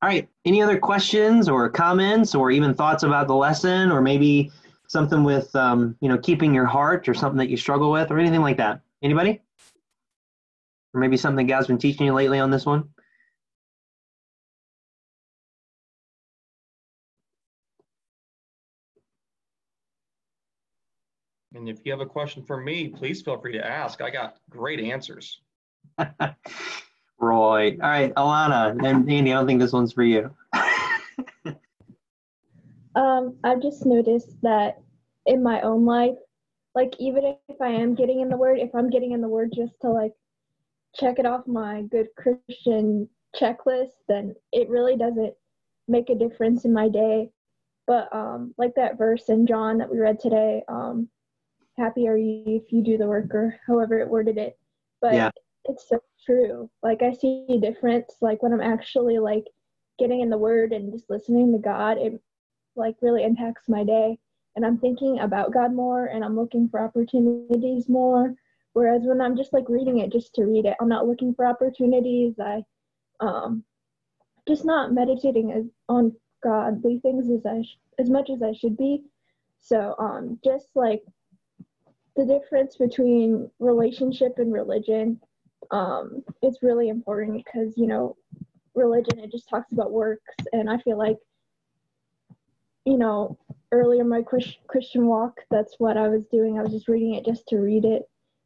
All 0.00 0.08
right, 0.08 0.28
any 0.44 0.62
other 0.62 0.78
questions 0.78 1.48
or 1.48 1.68
comments 1.68 2.34
or 2.34 2.52
even 2.52 2.72
thoughts 2.72 3.02
about 3.02 3.26
the 3.26 3.34
lesson 3.34 3.90
or 3.90 4.00
maybe 4.00 4.52
something 4.86 5.24
with 5.24 5.54
um, 5.56 5.96
you 6.00 6.08
know 6.08 6.18
keeping 6.18 6.54
your 6.54 6.66
heart 6.66 7.08
or 7.08 7.14
something 7.14 7.38
that 7.38 7.48
you 7.48 7.56
struggle 7.56 7.90
with 7.90 8.10
or 8.10 8.18
anything 8.18 8.40
like 8.40 8.56
that? 8.58 8.80
Anybody? 9.02 9.42
Or 10.94 11.00
maybe 11.00 11.16
something 11.16 11.46
God's 11.46 11.66
been 11.66 11.78
teaching 11.78 12.06
you 12.06 12.14
lately 12.14 12.38
on 12.38 12.50
this 12.50 12.64
one? 12.64 12.88
And 21.58 21.68
if 21.68 21.80
you 21.84 21.90
have 21.90 22.00
a 22.00 22.06
question 22.06 22.44
for 22.44 22.60
me, 22.60 22.86
please 22.86 23.20
feel 23.20 23.36
free 23.40 23.52
to 23.52 23.66
ask. 23.66 24.00
I 24.00 24.10
got 24.10 24.36
great 24.48 24.78
answers. 24.78 25.40
right. 25.98 26.30
All 27.18 27.90
right, 27.90 28.14
Alana 28.14 28.70
and 28.70 29.10
Andy, 29.10 29.32
I 29.32 29.36
don't 29.36 29.46
think 29.46 29.60
this 29.60 29.72
one's 29.72 29.92
for 29.92 30.04
you. 30.04 30.30
Um, 32.94 33.36
I've 33.44 33.62
just 33.62 33.86
noticed 33.86 34.42
that 34.42 34.80
in 35.26 35.40
my 35.40 35.60
own 35.60 35.86
life, 35.86 36.16
like 36.74 36.94
even 36.98 37.36
if 37.48 37.60
I 37.60 37.68
am 37.68 37.94
getting 37.94 38.20
in 38.20 38.28
the 38.28 38.36
word, 38.36 38.58
if 38.58 38.74
I'm 38.74 38.90
getting 38.90 39.12
in 39.12 39.20
the 39.20 39.28
word 39.28 39.52
just 39.54 39.74
to 39.82 39.90
like 39.90 40.14
check 40.96 41.20
it 41.20 41.26
off 41.26 41.46
my 41.46 41.82
good 41.82 42.08
Christian 42.16 43.08
checklist, 43.40 43.92
then 44.08 44.34
it 44.50 44.68
really 44.68 44.96
doesn't 44.96 45.32
make 45.86 46.10
a 46.10 46.16
difference 46.16 46.64
in 46.64 46.72
my 46.72 46.88
day. 46.88 47.30
But 47.86 48.12
um, 48.12 48.52
like 48.58 48.74
that 48.74 48.98
verse 48.98 49.28
in 49.28 49.46
John 49.46 49.78
that 49.78 49.90
we 49.90 50.00
read 50.00 50.18
today, 50.18 50.64
um, 50.66 51.08
happy 51.78 52.08
are 52.08 52.16
you 52.18 52.42
if 52.46 52.72
you 52.72 52.82
do 52.82 52.98
the 52.98 53.08
work 53.08 53.34
or 53.34 53.58
however 53.66 53.98
it 54.00 54.08
worded 54.10 54.38
it. 54.38 54.58
But 55.00 55.14
Yeah. 55.14 55.30
it's 55.66 55.88
so 55.88 56.00
true. 56.26 56.70
Like 56.82 57.02
I 57.02 57.12
see 57.12 57.46
a 57.50 57.60
difference 57.60 57.98
like 58.20 58.42
when 58.42 58.52
I'm 58.52 58.60
actually 58.60 59.18
like 59.18 59.44
getting 59.98 60.20
in 60.20 60.30
the 60.30 60.38
word 60.38 60.72
and 60.72 60.92
just 60.92 61.10
listening 61.10 61.52
to 61.52 61.58
God, 61.58 61.98
it 61.98 62.20
like 62.76 62.96
really 63.02 63.24
impacts 63.24 63.68
my 63.68 63.84
day. 63.84 64.18
And 64.56 64.64
I'm 64.66 64.78
thinking 64.78 65.20
about 65.20 65.52
God 65.52 65.72
more 65.74 66.06
and 66.06 66.24
I'm 66.24 66.36
looking 66.36 66.68
for 66.68 66.80
opportunities 66.82 67.88
more. 67.88 68.34
Whereas 68.52 68.82
when 68.86 69.20
I'm 69.20 69.36
just 69.36 69.52
like 69.52 69.68
reading 69.68 69.98
it 69.98 70.12
just 70.12 70.34
to 70.34 70.44
read 70.44 70.54
it, 70.54 70.64
I'm 70.80 70.88
not 70.88 71.06
looking 71.06 71.34
for 71.34 71.46
opportunities. 71.46 72.34
I 72.38 72.64
um 73.20 73.64
just 74.48 74.64
not 74.64 74.92
meditating 74.92 75.52
as 75.52 75.64
on 75.88 76.12
godly 76.42 76.98
things 77.00 77.30
as 77.30 77.44
I 77.46 77.62
sh- 77.62 77.78
as 77.98 78.10
much 78.10 78.30
as 78.30 78.42
I 78.42 78.52
should 78.52 78.76
be. 78.76 79.04
So 79.58 79.94
um 79.98 80.38
just 80.44 80.68
like 80.74 81.02
the 82.18 82.26
difference 82.26 82.76
between 82.76 83.48
relationship 83.60 84.34
and 84.38 84.52
religion 84.52 85.20
um 85.70 86.22
it's 86.42 86.62
really 86.62 86.88
important 86.88 87.32
because 87.44 87.74
you 87.76 87.86
know 87.86 88.16
religion 88.74 89.18
it 89.20 89.30
just 89.30 89.48
talks 89.48 89.70
about 89.72 89.92
works 89.92 90.34
and 90.52 90.68
I 90.68 90.78
feel 90.78 90.98
like 90.98 91.16
you 92.84 92.98
know 92.98 93.38
earlier 93.70 94.00
in 94.00 94.08
my 94.08 94.22
Christian 94.22 95.06
walk 95.06 95.40
that's 95.50 95.74
what 95.78 95.96
I 95.96 96.08
was 96.08 96.26
doing. 96.26 96.58
I 96.58 96.62
was 96.62 96.72
just 96.72 96.88
reading 96.88 97.14
it 97.14 97.24
just 97.24 97.46
to 97.48 97.58
read 97.58 97.84
it. 97.84 98.02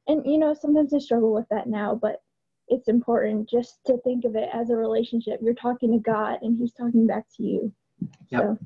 And 0.09 0.25
you 0.27 0.39
know 0.39 0.53
sometimes 0.53 0.93
I 0.93 0.99
struggle 0.99 1.33
with 1.33 1.47
that 1.51 1.67
now, 1.67 1.95
but 1.95 2.23
it's 2.69 2.89
important 2.89 3.49
just 3.49 3.79
to 3.87 3.99
think 3.99 4.25
of 4.25 4.37
it 4.37 4.49
as 4.53 4.71
a 4.71 4.77
relationship. 4.77 5.41
You're 5.43 5.55
talking 5.55 5.93
to 5.93 5.99
God 5.99 6.39
and 6.43 6.59
he's 6.59 6.73
talking 6.73 7.07
back 7.07 7.25
to 7.37 7.43
you. 7.43 7.73
Yep. 8.31 8.43
So 8.43 8.59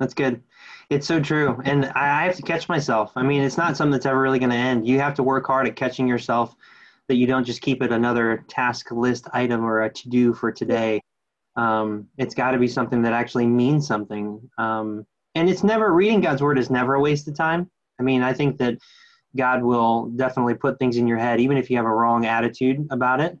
That's 0.00 0.14
good. 0.14 0.42
It's 0.90 1.06
so 1.06 1.20
true. 1.20 1.60
And 1.64 1.86
I 1.86 2.24
have 2.24 2.36
to 2.36 2.42
catch 2.42 2.68
myself. 2.68 3.12
I 3.16 3.22
mean, 3.22 3.42
it's 3.42 3.56
not 3.56 3.76
something 3.76 3.92
that's 3.92 4.06
ever 4.06 4.20
really 4.20 4.38
going 4.38 4.50
to 4.50 4.56
end. 4.56 4.86
You 4.86 5.00
have 5.00 5.14
to 5.14 5.22
work 5.22 5.46
hard 5.46 5.66
at 5.66 5.76
catching 5.76 6.06
yourself 6.06 6.54
that 7.08 7.16
you 7.16 7.26
don't 7.26 7.44
just 7.44 7.62
keep 7.62 7.82
it 7.82 7.90
another 7.90 8.44
task 8.48 8.90
list 8.90 9.26
item 9.32 9.64
or 9.64 9.82
a 9.82 9.92
to 9.92 10.08
do 10.08 10.32
for 10.32 10.52
today. 10.52 11.00
Um, 11.56 12.06
it's 12.16 12.34
got 12.34 12.52
to 12.52 12.58
be 12.58 12.68
something 12.68 13.02
that 13.02 13.12
actually 13.12 13.46
means 13.46 13.86
something. 13.86 14.40
Um, 14.58 15.04
and 15.34 15.50
it's 15.50 15.64
never, 15.64 15.92
reading 15.92 16.20
God's 16.20 16.42
word 16.42 16.58
is 16.58 16.70
never 16.70 16.94
a 16.94 17.00
waste 17.00 17.26
of 17.26 17.34
time. 17.34 17.70
I 17.98 18.02
mean, 18.02 18.22
I 18.22 18.32
think 18.32 18.58
that 18.58 18.78
God 19.36 19.62
will 19.62 20.06
definitely 20.10 20.54
put 20.54 20.78
things 20.78 20.96
in 20.96 21.06
your 21.06 21.18
head, 21.18 21.40
even 21.40 21.56
if 21.56 21.70
you 21.70 21.76
have 21.76 21.86
a 21.86 21.90
wrong 21.90 22.26
attitude 22.26 22.86
about 22.90 23.20
it. 23.20 23.36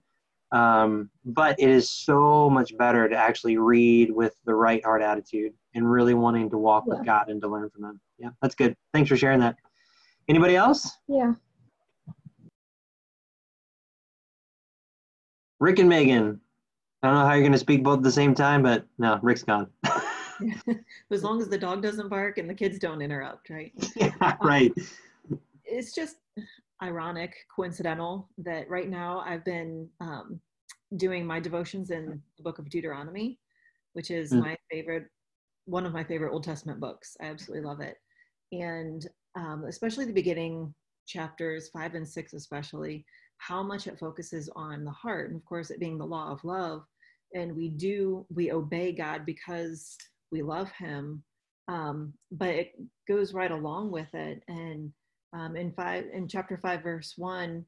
Um, 0.50 1.10
but 1.24 1.60
it 1.60 1.68
is 1.68 1.90
so 1.90 2.48
much 2.48 2.76
better 2.78 3.08
to 3.08 3.16
actually 3.16 3.58
read 3.58 4.10
with 4.10 4.34
the 4.46 4.54
right 4.54 4.82
heart 4.82 5.02
attitude 5.02 5.52
and 5.74 5.90
really 5.90 6.14
wanting 6.14 6.48
to 6.50 6.58
walk 6.58 6.86
with 6.86 7.04
God 7.04 7.28
and 7.28 7.40
to 7.42 7.48
learn 7.48 7.68
from 7.70 7.84
Him. 7.84 8.00
Yeah, 8.18 8.30
that's 8.40 8.54
good. 8.54 8.74
Thanks 8.94 9.08
for 9.08 9.16
sharing 9.16 9.40
that. 9.40 9.56
Anybody 10.28 10.56
else? 10.56 10.90
yeah. 11.06 11.34
Rick 15.60 15.80
and 15.80 15.88
Megan. 15.88 16.40
I 17.02 17.08
don't 17.08 17.16
know 17.16 17.26
how 17.26 17.32
you're 17.32 17.42
going 17.42 17.52
to 17.52 17.58
speak 17.58 17.82
both 17.82 17.98
at 17.98 18.02
the 18.04 18.12
same 18.12 18.34
time, 18.34 18.62
but 18.62 18.86
no, 18.98 19.18
Rick's 19.22 19.42
gone. 19.42 19.68
as 21.10 21.24
long 21.24 21.40
as 21.40 21.48
the 21.48 21.58
dog 21.58 21.82
doesn't 21.82 22.08
bark 22.08 22.38
and 22.38 22.48
the 22.48 22.54
kids 22.54 22.78
don't 22.78 23.02
interrupt, 23.02 23.50
right? 23.50 23.72
yeah, 23.96 24.36
right. 24.42 24.72
It's 25.64 25.94
just 25.94 26.16
ironic, 26.82 27.34
coincidental 27.54 28.28
that 28.38 28.68
right 28.68 28.88
now 28.88 29.20
I've 29.26 29.44
been 29.44 29.88
um, 30.00 30.40
doing 30.96 31.26
my 31.26 31.40
devotions 31.40 31.90
in 31.90 32.22
the 32.36 32.42
book 32.42 32.58
of 32.58 32.68
Deuteronomy, 32.70 33.38
which 33.92 34.10
is 34.10 34.32
Mm. 34.32 34.40
my 34.40 34.56
favorite, 34.70 35.08
one 35.66 35.86
of 35.86 35.92
my 35.92 36.04
favorite 36.04 36.32
Old 36.32 36.44
Testament 36.44 36.80
books. 36.80 37.16
I 37.20 37.26
absolutely 37.26 37.66
love 37.66 37.80
it. 37.80 37.96
And 38.52 39.06
um, 39.34 39.64
especially 39.66 40.04
the 40.04 40.12
beginning 40.12 40.74
chapters, 41.06 41.68
five 41.70 41.94
and 41.94 42.08
six, 42.08 42.32
especially, 42.32 43.04
how 43.38 43.62
much 43.62 43.86
it 43.86 43.98
focuses 43.98 44.48
on 44.56 44.84
the 44.84 44.90
heart. 44.90 45.30
And 45.30 45.36
of 45.36 45.44
course, 45.44 45.70
it 45.70 45.80
being 45.80 45.98
the 45.98 46.06
law 46.06 46.30
of 46.32 46.44
love. 46.44 46.82
And 47.34 47.54
we 47.54 47.68
do, 47.70 48.26
we 48.34 48.52
obey 48.52 48.92
God 48.92 49.26
because 49.26 49.96
we 50.32 50.42
love 50.42 50.70
Him. 50.72 51.22
Um, 51.68 52.14
but 52.32 52.48
it 52.48 52.72
goes 53.06 53.34
right 53.34 53.50
along 53.50 53.90
with 53.90 54.12
it. 54.14 54.42
And 54.48 54.92
um, 55.32 55.56
in 55.56 55.72
five, 55.72 56.04
in 56.12 56.28
chapter 56.28 56.56
five, 56.56 56.82
verse 56.82 57.14
one, 57.16 57.64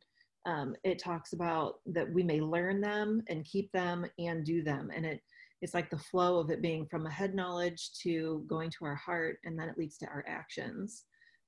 um, 0.47 0.75
it 0.85 0.99
talks 0.99 1.33
about 1.33 1.81
that 1.87 2.11
we 2.13 2.23
may 2.23 2.41
learn 2.41 2.81
them 2.81 3.23
and 3.29 3.45
keep 3.45 3.71
them 3.73 4.07
and 4.19 4.45
do 4.45 4.63
them. 4.63 4.91
And 4.95 5.05
it, 5.05 5.21
it's 5.61 5.75
like 5.75 5.91
the 5.91 5.99
flow 5.99 6.39
of 6.39 6.51
it 6.51 6.63
being 6.63 6.87
from 6.87 7.07
a 7.07 7.11
head 7.11 7.35
knowledge 7.35 7.91
to 8.03 8.45
going 8.49 8.71
to 8.71 8.87
our 8.87 8.95
heart, 8.95 9.39
and 9.45 9.59
then 9.59 9.69
it 9.69 9.77
leads 9.77 9.99
to 9.99 10.07
our 10.07 10.25
actions. 10.27 11.05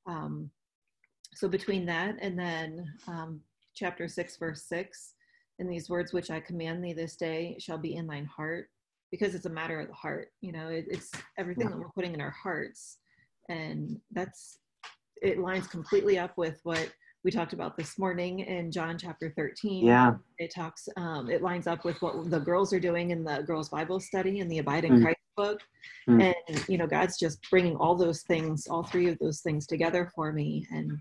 Um, 0.07 0.51
so 1.35 1.49
between 1.49 1.87
that 1.87 2.17
and 2.21 2.39
then 2.39 2.87
um, 3.09 3.41
chapter 3.75 4.09
6 4.09 4.37
verse 4.37 4.65
6 4.69 5.15
and 5.59 5.71
these 5.71 5.89
words 5.89 6.13
which 6.13 6.31
i 6.31 6.41
command 6.41 6.85
thee 6.85 6.93
this 6.93 7.17
day 7.17 7.57
shall 7.59 7.79
be 7.79 7.97
in 7.97 8.07
thine 8.07 8.27
heart 8.27 8.69
because 9.11 9.35
it's 9.35 9.47
a 9.47 9.51
matter 9.51 9.81
of 9.81 9.89
the 9.89 9.95
heart 9.95 10.29
you 10.41 10.53
know 10.53 10.69
it, 10.69 10.87
it's 10.89 11.11
everything 11.39 11.69
that 11.69 11.79
we're 11.79 11.89
putting 11.95 12.15
in 12.15 12.21
our 12.21 12.35
hearts 12.43 12.99
and 13.49 13.99
that's 14.13 14.59
it 15.23 15.39
lines 15.39 15.67
completely 15.67 16.19
up 16.19 16.37
with 16.37 16.61
what 16.65 16.91
we 17.25 17.31
talked 17.31 17.53
about 17.53 17.77
this 17.77 17.99
morning 17.99 18.41
in 18.41 18.71
john 18.71 18.99
chapter 18.99 19.33
13 19.37 19.87
Yeah, 19.87 20.15
it 20.39 20.53
talks 20.55 20.89
um, 20.97 21.31
it 21.31 21.43
lines 21.43 21.67
up 21.67 21.85
with 21.85 22.01
what 22.03 22.31
the 22.31 22.41
girls 22.41 22.73
are 22.73 22.81
doing 22.81 23.11
in 23.11 23.25
the 23.25 23.43
girls 23.47 23.69
bible 23.69 24.01
study 24.01 24.41
and 24.41 24.51
the 24.51 24.59
abide 24.59 24.85
in 24.85 24.99
Mm. 24.99 25.03
christ 25.03 25.19
book 25.37 25.61
Mm. 26.09 26.35
and 26.49 26.69
you 26.69 26.77
know 26.77 26.87
god's 26.87 27.19
just 27.19 27.39
bringing 27.51 27.77
all 27.77 27.95
those 27.95 28.23
things 28.23 28.67
all 28.67 28.83
three 28.83 29.09
of 29.09 29.19
those 29.19 29.41
things 29.41 29.67
together 29.67 30.11
for 30.15 30.33
me 30.33 30.67
and 30.71 30.99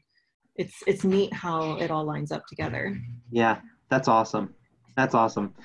it's 0.56 0.76
it's 0.88 1.04
neat 1.04 1.34
how 1.34 1.76
it 1.78 1.92
all 1.92 2.04
lines 2.06 2.32
up 2.32 2.46
together 2.48 2.96
yeah, 3.32 3.60
that's 3.90 4.08
awesome. 4.10 4.54
That's 4.98 5.16
awesome. 5.16 5.56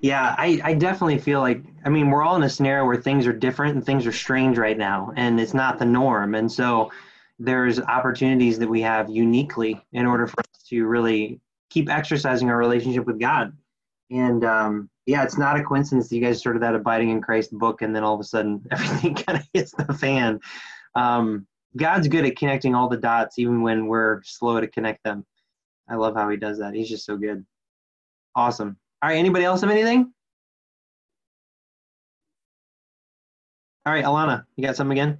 Yeah, 0.00 0.34
I, 0.36 0.60
I 0.64 0.74
definitely 0.74 1.18
feel 1.18 1.38
like, 1.40 1.62
I 1.84 1.88
mean, 1.88 2.10
we're 2.10 2.24
all 2.24 2.34
in 2.34 2.42
a 2.42 2.50
scenario 2.50 2.84
where 2.84 3.00
things 3.00 3.28
are 3.28 3.32
different 3.32 3.76
and 3.76 3.86
things 3.86 4.06
are 4.08 4.12
strange 4.12 4.58
right 4.58 4.76
now, 4.76 5.12
and 5.16 5.38
it's 5.40 5.54
not 5.54 5.78
the 5.78 5.84
norm. 5.84 6.34
And 6.34 6.50
so 6.50 6.90
there's 7.38 7.80
opportunities 7.80 8.58
that 8.58 8.68
we 8.68 8.80
have 8.82 9.10
uniquely 9.10 9.84
in 9.92 10.06
order 10.06 10.26
for 10.26 10.40
us 10.40 10.62
to 10.68 10.84
really 10.84 11.40
keep 11.70 11.88
exercising 11.90 12.50
our 12.50 12.56
relationship 12.56 13.06
with 13.06 13.18
God. 13.18 13.56
And 14.10 14.44
um, 14.44 14.90
yeah, 15.06 15.22
it's 15.24 15.38
not 15.38 15.58
a 15.58 15.64
coincidence 15.64 16.08
that 16.08 16.16
you 16.16 16.22
guys 16.22 16.38
started 16.38 16.62
that 16.62 16.74
Abiding 16.74 17.10
in 17.10 17.20
Christ 17.20 17.52
book, 17.52 17.82
and 17.82 17.94
then 17.96 18.04
all 18.04 18.14
of 18.14 18.20
a 18.20 18.24
sudden 18.24 18.64
everything 18.70 19.14
kind 19.14 19.38
of 19.38 19.48
hits 19.52 19.72
the 19.72 19.92
fan. 19.94 20.40
Um, 20.94 21.46
God's 21.76 22.08
good 22.08 22.26
at 22.26 22.36
connecting 22.36 22.74
all 22.74 22.88
the 22.88 22.98
dots, 22.98 23.38
even 23.38 23.62
when 23.62 23.86
we're 23.86 24.22
slow 24.22 24.60
to 24.60 24.68
connect 24.68 25.02
them. 25.04 25.24
I 25.88 25.96
love 25.96 26.14
how 26.14 26.28
he 26.28 26.36
does 26.36 26.58
that. 26.58 26.74
He's 26.74 26.88
just 26.88 27.06
so 27.06 27.16
good. 27.16 27.44
Awesome. 28.36 28.76
All 29.02 29.08
right. 29.08 29.18
Anybody 29.18 29.44
else 29.44 29.62
have 29.62 29.70
anything? 29.70 30.12
All 33.84 33.92
right, 33.92 34.04
Alana, 34.04 34.44
you 34.54 34.64
got 34.64 34.76
something 34.76 34.96
again? 34.96 35.18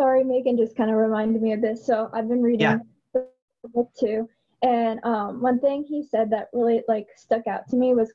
Sorry, 0.00 0.22
Megan 0.24 0.56
just 0.56 0.76
kind 0.76 0.90
of 0.90 0.96
reminded 0.96 1.42
me 1.42 1.52
of 1.52 1.60
this. 1.60 1.84
So 1.84 2.08
I've 2.12 2.28
been 2.28 2.42
reading 2.42 2.60
Yeah. 2.60 2.78
the 3.14 3.28
book 3.74 3.90
too, 3.98 4.28
and 4.62 5.00
um, 5.04 5.40
one 5.42 5.58
thing 5.60 5.84
he 5.84 6.02
said 6.02 6.30
that 6.30 6.48
really 6.52 6.82
like 6.88 7.08
stuck 7.16 7.46
out 7.46 7.68
to 7.68 7.76
me 7.76 7.94
was 7.94 8.12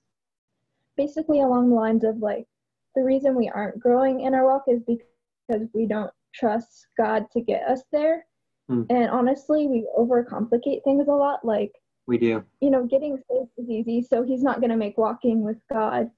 basically 0.95 1.41
along 1.41 1.69
the 1.69 1.75
lines 1.75 2.03
of 2.03 2.17
like 2.17 2.47
the 2.95 3.03
reason 3.03 3.35
we 3.35 3.49
aren't 3.49 3.79
growing 3.79 4.21
in 4.21 4.33
our 4.33 4.45
walk 4.45 4.63
is 4.67 4.81
because 4.83 5.67
we 5.73 5.85
don't 5.85 6.11
trust 6.33 6.87
God 6.97 7.25
to 7.31 7.41
get 7.41 7.63
us 7.67 7.83
there. 7.91 8.25
Hmm. 8.69 8.83
And 8.89 9.09
honestly, 9.09 9.67
we 9.67 9.85
overcomplicate 9.97 10.83
things 10.83 11.07
a 11.07 11.11
lot. 11.11 11.43
Like 11.43 11.73
We 12.07 12.17
do. 12.17 12.43
you 12.61 12.69
know, 12.69 12.85
getting 12.85 13.17
saved 13.29 13.49
is 13.57 13.69
easy, 13.69 14.01
so 14.01 14.23
he's 14.23 14.43
not 14.43 14.59
going 14.61 14.69
to 14.69 14.77
make 14.77 14.97
walking 14.97 15.41
with 15.43 15.57
God 15.71 16.09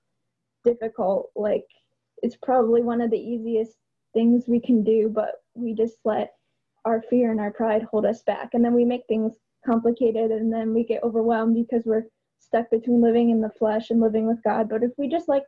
difficult. 0.63 1.31
Like, 1.35 1.65
it's 2.21 2.37
probably 2.43 2.81
one 2.83 3.01
of 3.01 3.09
the 3.09 3.17
easiest 3.19 3.77
things 4.13 4.45
we 4.47 4.59
can 4.59 4.83
do, 4.83 5.09
but 5.09 5.41
we 5.55 5.73
just 5.73 5.97
let 6.05 6.33
our 6.85 7.01
fear 7.09 7.31
and 7.31 7.39
our 7.39 7.51
pride 7.51 7.83
hold 7.89 8.05
us 8.05 8.21
back. 8.23 8.49
And 8.53 8.63
then 8.63 8.73
we 8.73 8.85
make 8.85 9.03
things 9.07 9.33
complicated, 9.65 10.31
and 10.31 10.53
then 10.53 10.73
we 10.73 10.83
get 10.83 11.03
overwhelmed 11.03 11.55
because 11.55 11.85
we're 11.85 12.03
stuck 12.39 12.69
between 12.69 13.01
living 13.01 13.31
in 13.31 13.41
the 13.41 13.49
flesh 13.57 13.89
and 13.89 13.99
living 13.99 14.27
with 14.27 14.43
God. 14.43 14.69
But 14.69 14.83
if 14.83 14.91
we 14.97 15.07
just 15.07 15.27
like, 15.27 15.43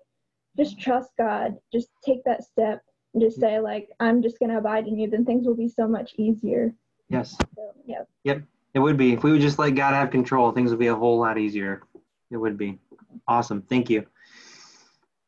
just 0.57 0.79
trust 0.79 1.11
God, 1.17 1.55
just 1.71 1.89
take 2.03 2.23
that 2.23 2.43
step 2.43 2.81
and 3.13 3.21
just 3.21 3.39
say, 3.39 3.59
like, 3.59 3.89
I'm 3.99 4.23
just 4.23 4.39
going 4.39 4.49
to 4.49 4.57
abide 4.57 4.87
in 4.87 4.97
you, 4.97 5.09
then 5.09 5.25
things 5.25 5.45
will 5.45 5.55
be 5.55 5.69
so 5.69 5.87
much 5.87 6.13
easier. 6.17 6.73
Yes, 7.09 7.37
So, 7.55 7.73
yeah. 7.85 8.39
it 8.73 8.79
would 8.79 8.97
be. 8.97 9.13
If 9.13 9.23
we 9.23 9.31
would 9.31 9.41
just 9.41 9.59
let 9.59 9.75
God 9.75 9.93
have 9.93 10.09
control, 10.09 10.51
things 10.51 10.71
would 10.71 10.79
be 10.79 10.87
a 10.87 10.95
whole 10.95 11.19
lot 11.19 11.37
easier. 11.37 11.83
It 12.31 12.37
would 12.37 12.57
be. 12.57 12.79
Awesome. 13.27 13.61
Thank 13.61 13.89
you. 13.89 14.05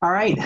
All 0.02 0.12
right. 0.12 0.38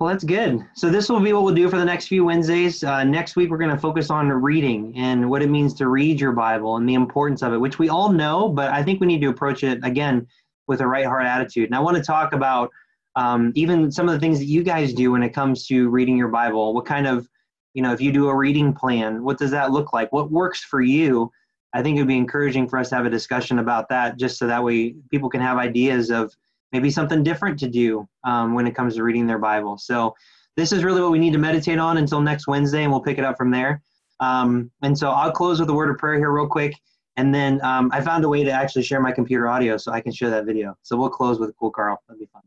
Well, 0.00 0.08
that's 0.08 0.24
good. 0.24 0.66
So 0.74 0.88
this 0.88 1.10
will 1.10 1.20
be 1.20 1.34
what 1.34 1.42
we'll 1.42 1.54
do 1.54 1.68
for 1.68 1.76
the 1.76 1.84
next 1.84 2.06
few 2.06 2.24
Wednesdays. 2.24 2.82
Uh, 2.82 3.04
next 3.04 3.36
week, 3.36 3.50
we're 3.50 3.58
going 3.58 3.70
to 3.70 3.78
focus 3.78 4.08
on 4.08 4.28
reading 4.30 4.94
and 4.96 5.28
what 5.28 5.42
it 5.42 5.50
means 5.50 5.74
to 5.74 5.88
read 5.88 6.18
your 6.18 6.32
Bible 6.32 6.76
and 6.78 6.88
the 6.88 6.94
importance 6.94 7.42
of 7.42 7.52
it, 7.52 7.58
which 7.58 7.78
we 7.78 7.90
all 7.90 8.10
know, 8.10 8.48
but 8.48 8.72
I 8.72 8.82
think 8.82 9.00
we 9.00 9.06
need 9.06 9.20
to 9.20 9.28
approach 9.28 9.64
it 9.64 9.84
again 9.84 10.26
with 10.66 10.80
a 10.80 10.86
right 10.86 11.04
heart 11.04 11.26
attitude. 11.26 11.66
And 11.66 11.74
I 11.74 11.80
want 11.80 11.98
to 11.98 12.02
talk 12.02 12.32
about 12.32 12.70
um, 13.14 13.52
even 13.54 13.92
some 13.92 14.08
of 14.08 14.14
the 14.14 14.18
things 14.18 14.38
that 14.38 14.46
you 14.46 14.62
guys 14.62 14.94
do 14.94 15.12
when 15.12 15.22
it 15.22 15.34
comes 15.34 15.66
to 15.66 15.90
reading 15.90 16.16
your 16.16 16.28
Bible. 16.28 16.72
What 16.72 16.86
kind 16.86 17.06
of, 17.06 17.28
you 17.74 17.82
know, 17.82 17.92
if 17.92 18.00
you 18.00 18.12
do 18.12 18.30
a 18.30 18.34
reading 18.34 18.72
plan, 18.72 19.22
what 19.22 19.36
does 19.36 19.50
that 19.50 19.72
look 19.72 19.92
like? 19.92 20.10
What 20.12 20.32
works 20.32 20.64
for 20.64 20.80
you? 20.80 21.30
I 21.74 21.82
think 21.82 21.98
it 21.98 22.00
would 22.00 22.08
be 22.08 22.16
encouraging 22.16 22.66
for 22.66 22.78
us 22.78 22.88
to 22.88 22.96
have 22.96 23.04
a 23.04 23.10
discussion 23.10 23.58
about 23.58 23.90
that, 23.90 24.16
just 24.16 24.38
so 24.38 24.46
that 24.46 24.64
way 24.64 24.94
people 25.10 25.28
can 25.28 25.42
have 25.42 25.58
ideas 25.58 26.10
of 26.10 26.34
maybe 26.72 26.90
something 26.90 27.22
different 27.22 27.58
to 27.60 27.68
do 27.68 28.08
um, 28.24 28.54
when 28.54 28.66
it 28.66 28.74
comes 28.74 28.96
to 28.96 29.02
reading 29.02 29.26
their 29.26 29.38
Bible. 29.38 29.78
So 29.78 30.14
this 30.56 30.72
is 30.72 30.84
really 30.84 31.00
what 31.00 31.10
we 31.10 31.18
need 31.18 31.32
to 31.32 31.38
meditate 31.38 31.78
on 31.78 31.98
until 31.98 32.20
next 32.20 32.46
Wednesday, 32.46 32.82
and 32.82 32.90
we'll 32.92 33.00
pick 33.00 33.18
it 33.18 33.24
up 33.24 33.36
from 33.36 33.50
there. 33.50 33.82
Um, 34.20 34.70
and 34.82 34.96
so 34.96 35.10
I'll 35.10 35.32
close 35.32 35.60
with 35.60 35.68
a 35.68 35.74
word 35.74 35.90
of 35.90 35.98
prayer 35.98 36.18
here, 36.18 36.30
real 36.30 36.46
quick. 36.46 36.74
And 37.16 37.34
then 37.34 37.62
um, 37.62 37.90
I 37.92 38.00
found 38.00 38.24
a 38.24 38.28
way 38.28 38.42
to 38.42 38.50
actually 38.50 38.82
share 38.82 39.00
my 39.00 39.12
computer 39.12 39.48
audio 39.48 39.76
so 39.76 39.92
I 39.92 40.00
can 40.00 40.12
share 40.12 40.30
that 40.30 40.46
video. 40.46 40.76
So 40.82 40.96
we'll 40.96 41.10
close 41.10 41.38
with 41.38 41.54
Cool 41.58 41.70
Carl. 41.70 42.02
That'd 42.08 42.20
be 42.20 42.26
fun. 42.32 42.42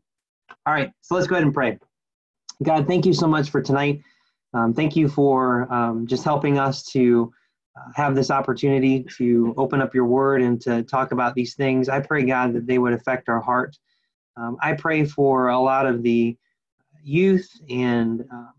All 0.66 0.74
right, 0.74 0.90
so 1.02 1.14
let's 1.14 1.26
go 1.26 1.36
ahead 1.36 1.44
and 1.44 1.54
pray. 1.54 1.78
God, 2.62 2.86
thank 2.88 3.06
you 3.06 3.12
so 3.12 3.28
much 3.28 3.50
for 3.50 3.62
tonight. 3.62 4.00
Um, 4.54 4.72
thank 4.72 4.96
you 4.96 5.08
for 5.08 5.72
um, 5.72 6.06
just 6.06 6.24
helping 6.24 6.58
us 6.58 6.82
to 6.92 7.32
uh, 7.76 7.92
have 7.94 8.14
this 8.14 8.30
opportunity 8.30 9.04
to 9.18 9.54
open 9.56 9.82
up 9.82 9.94
your 9.94 10.06
word 10.06 10.40
and 10.42 10.60
to 10.62 10.82
talk 10.84 11.12
about 11.12 11.34
these 11.34 11.54
things. 11.54 11.88
I 11.88 12.00
pray, 12.00 12.24
God, 12.24 12.54
that 12.54 12.66
they 12.66 12.78
would 12.78 12.94
affect 12.94 13.28
our 13.28 13.40
heart. 13.40 13.76
Um, 14.36 14.56
I 14.60 14.74
pray 14.74 15.04
for 15.04 15.48
a 15.48 15.58
lot 15.58 15.86
of 15.86 16.02
the 16.02 16.36
youth 17.02 17.48
and 17.70 18.22
uh, 18.32 18.50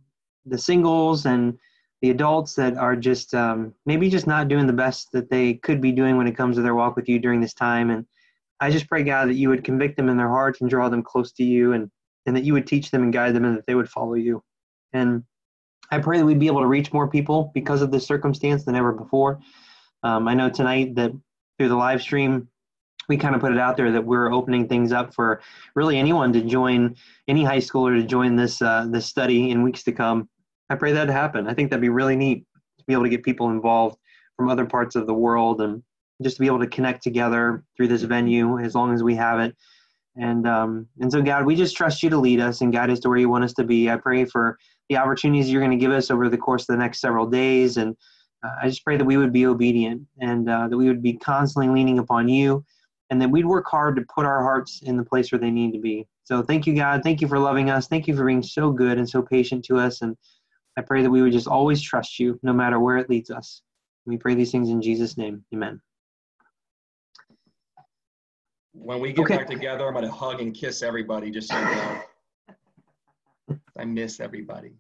the 0.46 0.58
singles 0.58 1.26
and 1.26 1.58
the 2.02 2.10
adults 2.12 2.54
that 2.56 2.78
are 2.78 2.96
just 2.96 3.34
um, 3.34 3.74
maybe 3.86 4.10
just 4.10 4.28
not 4.28 4.48
doing 4.48 4.68
the 4.68 4.74
best 4.74 5.12
that 5.12 5.30
they 5.30 5.56
could 5.56 5.82
be 5.82 5.92
doing 5.92 6.18
when 6.18 6.28
it 6.28 6.38
comes 6.38 6.56
to 6.56 6.62
their 6.62 6.76
walk 6.76 6.96
with 6.96 7.10
you 7.10 7.20
during 7.20 7.42
this 7.42 7.54
time. 7.54 7.90
And 7.90 8.06
I 8.60 8.70
just 8.70 8.88
pray, 8.88 9.04
God, 9.04 9.30
that 9.30 9.36
you 9.36 9.50
would 9.50 9.64
convict 9.64 9.98
them 9.98 10.10
in 10.10 10.18
their 10.18 10.30
hearts 10.30 10.62
and 10.62 10.70
draw 10.70 10.90
them 10.90 11.04
close 11.04 11.32
to 11.34 11.44
you 11.44 11.74
and, 11.74 11.90
and 12.26 12.36
that 12.36 12.44
you 12.44 12.54
would 12.54 12.68
teach 12.68 12.92
them 12.92 13.04
and 13.04 13.14
guide 13.14 13.36
them 13.36 13.46
and 13.46 13.58
that 13.58 13.66
they 13.66 13.76
would 13.76 13.90
follow 13.90 14.14
you. 14.14 14.44
And 14.94 15.24
I 15.92 16.00
pray 16.00 16.18
that 16.18 16.26
we'd 16.26 16.40
be 16.40 16.48
able 16.48 16.62
to 16.62 16.68
reach 16.68 16.94
more 16.94 17.08
people 17.08 17.52
because 17.54 17.82
of 17.82 17.92
this 17.92 18.06
circumstance 18.06 18.66
than 18.66 18.76
ever 18.76 18.92
before. 18.92 19.40
Um, 20.04 20.28
I 20.28 20.34
know 20.34 20.50
tonight 20.50 20.96
that 20.96 21.12
through 21.58 21.70
the 21.70 21.76
live 21.76 22.02
stream, 22.02 22.48
we 23.08 23.18
kind 23.18 23.36
of 23.36 23.42
put 23.42 23.52
it 23.52 23.60
out 23.60 23.78
there 23.78 23.92
that 23.92 24.06
we're 24.06 24.32
opening 24.32 24.68
things 24.68 24.92
up 24.92 25.14
for 25.14 25.42
really 25.76 25.98
anyone 25.98 26.34
to 26.34 26.42
join, 26.42 26.96
any 27.28 27.44
high 27.44 27.60
schooler 27.60 28.00
to 28.00 28.06
join 28.06 28.36
this 28.36 28.62
uh, 28.62 28.88
this 28.90 29.06
study 29.06 29.52
in 29.52 29.64
weeks 29.64 29.84
to 29.84 29.92
come. 29.92 30.30
I 30.70 30.76
pray 30.76 30.92
that 30.94 31.06
to 31.06 31.14
happen. 31.14 31.48
I 31.48 31.54
think 31.54 31.70
that'd 31.70 31.82
be 31.82 31.90
really 31.90 32.16
neat 32.16 32.46
to 32.80 32.84
be 32.86 32.94
able 32.94 33.04
to 33.04 33.10
get 33.10 33.24
people 33.24 33.50
involved 33.50 33.98
from 34.36 34.50
other 34.50 34.66
parts 34.66 34.96
of 34.96 35.08
the 35.08 35.14
world 35.14 35.62
and 35.62 35.82
just 36.22 36.38
to 36.38 36.42
be 36.42 36.48
able 36.48 36.60
to 36.60 36.68
connect 36.68 37.04
together 37.04 37.64
through 37.76 37.88
this 37.88 38.04
venue 38.04 38.60
as 38.60 38.76
long 38.76 38.94
as 38.94 39.04
we 39.04 39.16
have 39.16 39.40
it. 39.40 39.56
And 40.18 40.48
um, 40.48 40.88
and 41.00 41.12
so 41.12 41.22
God, 41.22 41.46
we 41.46 41.56
just 41.56 41.78
trust 41.78 42.02
you 42.02 42.10
to 42.10 42.18
lead 42.18 42.40
us 42.40 42.62
and 42.62 42.74
guide 42.74 42.90
us 42.90 43.00
to 43.02 43.10
where 43.10 43.20
you 43.20 43.30
want 43.30 43.44
us 43.44 43.54
to 43.54 43.64
be. 43.64 43.90
I 43.90 43.98
pray 43.98 44.26
for 44.26 44.58
the 44.90 44.98
opportunities 44.98 45.50
you're 45.50 45.62
going 45.62 45.78
to 45.78 45.78
give 45.78 45.92
us 45.92 46.10
over 46.10 46.28
the 46.28 46.38
course 46.38 46.64
of 46.64 46.68
the 46.68 46.78
next 46.78 47.00
several 47.00 47.28
days, 47.28 47.78
and 47.78 47.96
uh, 48.44 48.50
I 48.62 48.68
just 48.68 48.84
pray 48.84 48.98
that 48.98 49.06
we 49.06 49.18
would 49.18 49.34
be 49.34 49.46
obedient 49.46 50.04
and 50.20 50.50
uh, 50.50 50.68
that 50.68 50.78
we 50.78 50.88
would 50.88 51.04
be 51.04 51.14
constantly 51.14 51.72
leaning 51.72 52.00
upon 52.00 52.28
you, 52.28 52.66
and 53.10 53.22
that 53.22 53.30
we'd 53.30 53.46
work 53.46 53.66
hard 53.68 53.96
to 53.96 54.06
put 54.14 54.26
our 54.26 54.42
hearts 54.42 54.82
in 54.84 54.98
the 54.98 55.04
place 55.04 55.32
where 55.32 55.40
they 55.40 55.52
need 55.52 55.72
to 55.74 55.80
be. 55.80 56.08
So 56.24 56.42
thank 56.42 56.68
you, 56.68 56.76
God. 56.76 57.04
Thank 57.04 57.22
you 57.22 57.28
for 57.28 57.40
loving 57.40 57.70
us. 57.70 57.88
Thank 57.88 58.08
you 58.08 58.16
for 58.16 58.26
being 58.26 58.44
so 58.44 58.72
good 58.72 58.98
and 58.98 59.10
so 59.10 59.22
patient 59.22 59.64
to 59.66 59.78
us. 59.78 60.02
And 60.02 60.18
I 60.78 60.82
pray 60.82 61.02
that 61.02 61.10
we 61.10 61.22
would 61.22 61.32
just 61.32 61.48
always 61.48 61.82
trust 61.82 62.20
you, 62.20 62.40
no 62.44 62.54
matter 62.54 62.80
where 62.80 62.98
it 62.98 63.10
leads 63.10 63.32
us. 63.32 63.62
We 64.06 64.18
pray 64.18 64.36
these 64.36 64.52
things 64.52 64.70
in 64.70 64.82
Jesus' 64.82 65.18
name. 65.18 65.44
Amen. 65.54 65.82
When 68.74 69.00
we 69.00 69.12
get 69.12 69.26
Okay. 69.26 69.38
back 69.38 69.48
together, 69.48 69.88
I'm 69.88 69.94
going 69.94 70.06
to 70.06 70.12
hug 70.12 70.40
and 70.40 70.54
kiss 70.54 70.84
everybody 70.84 71.32
just 71.32 71.50
so 71.50 71.58
you 71.58 71.66
know. 71.66 72.02
I 73.78 73.86
miss 73.86 74.20
everybody. 74.20 74.74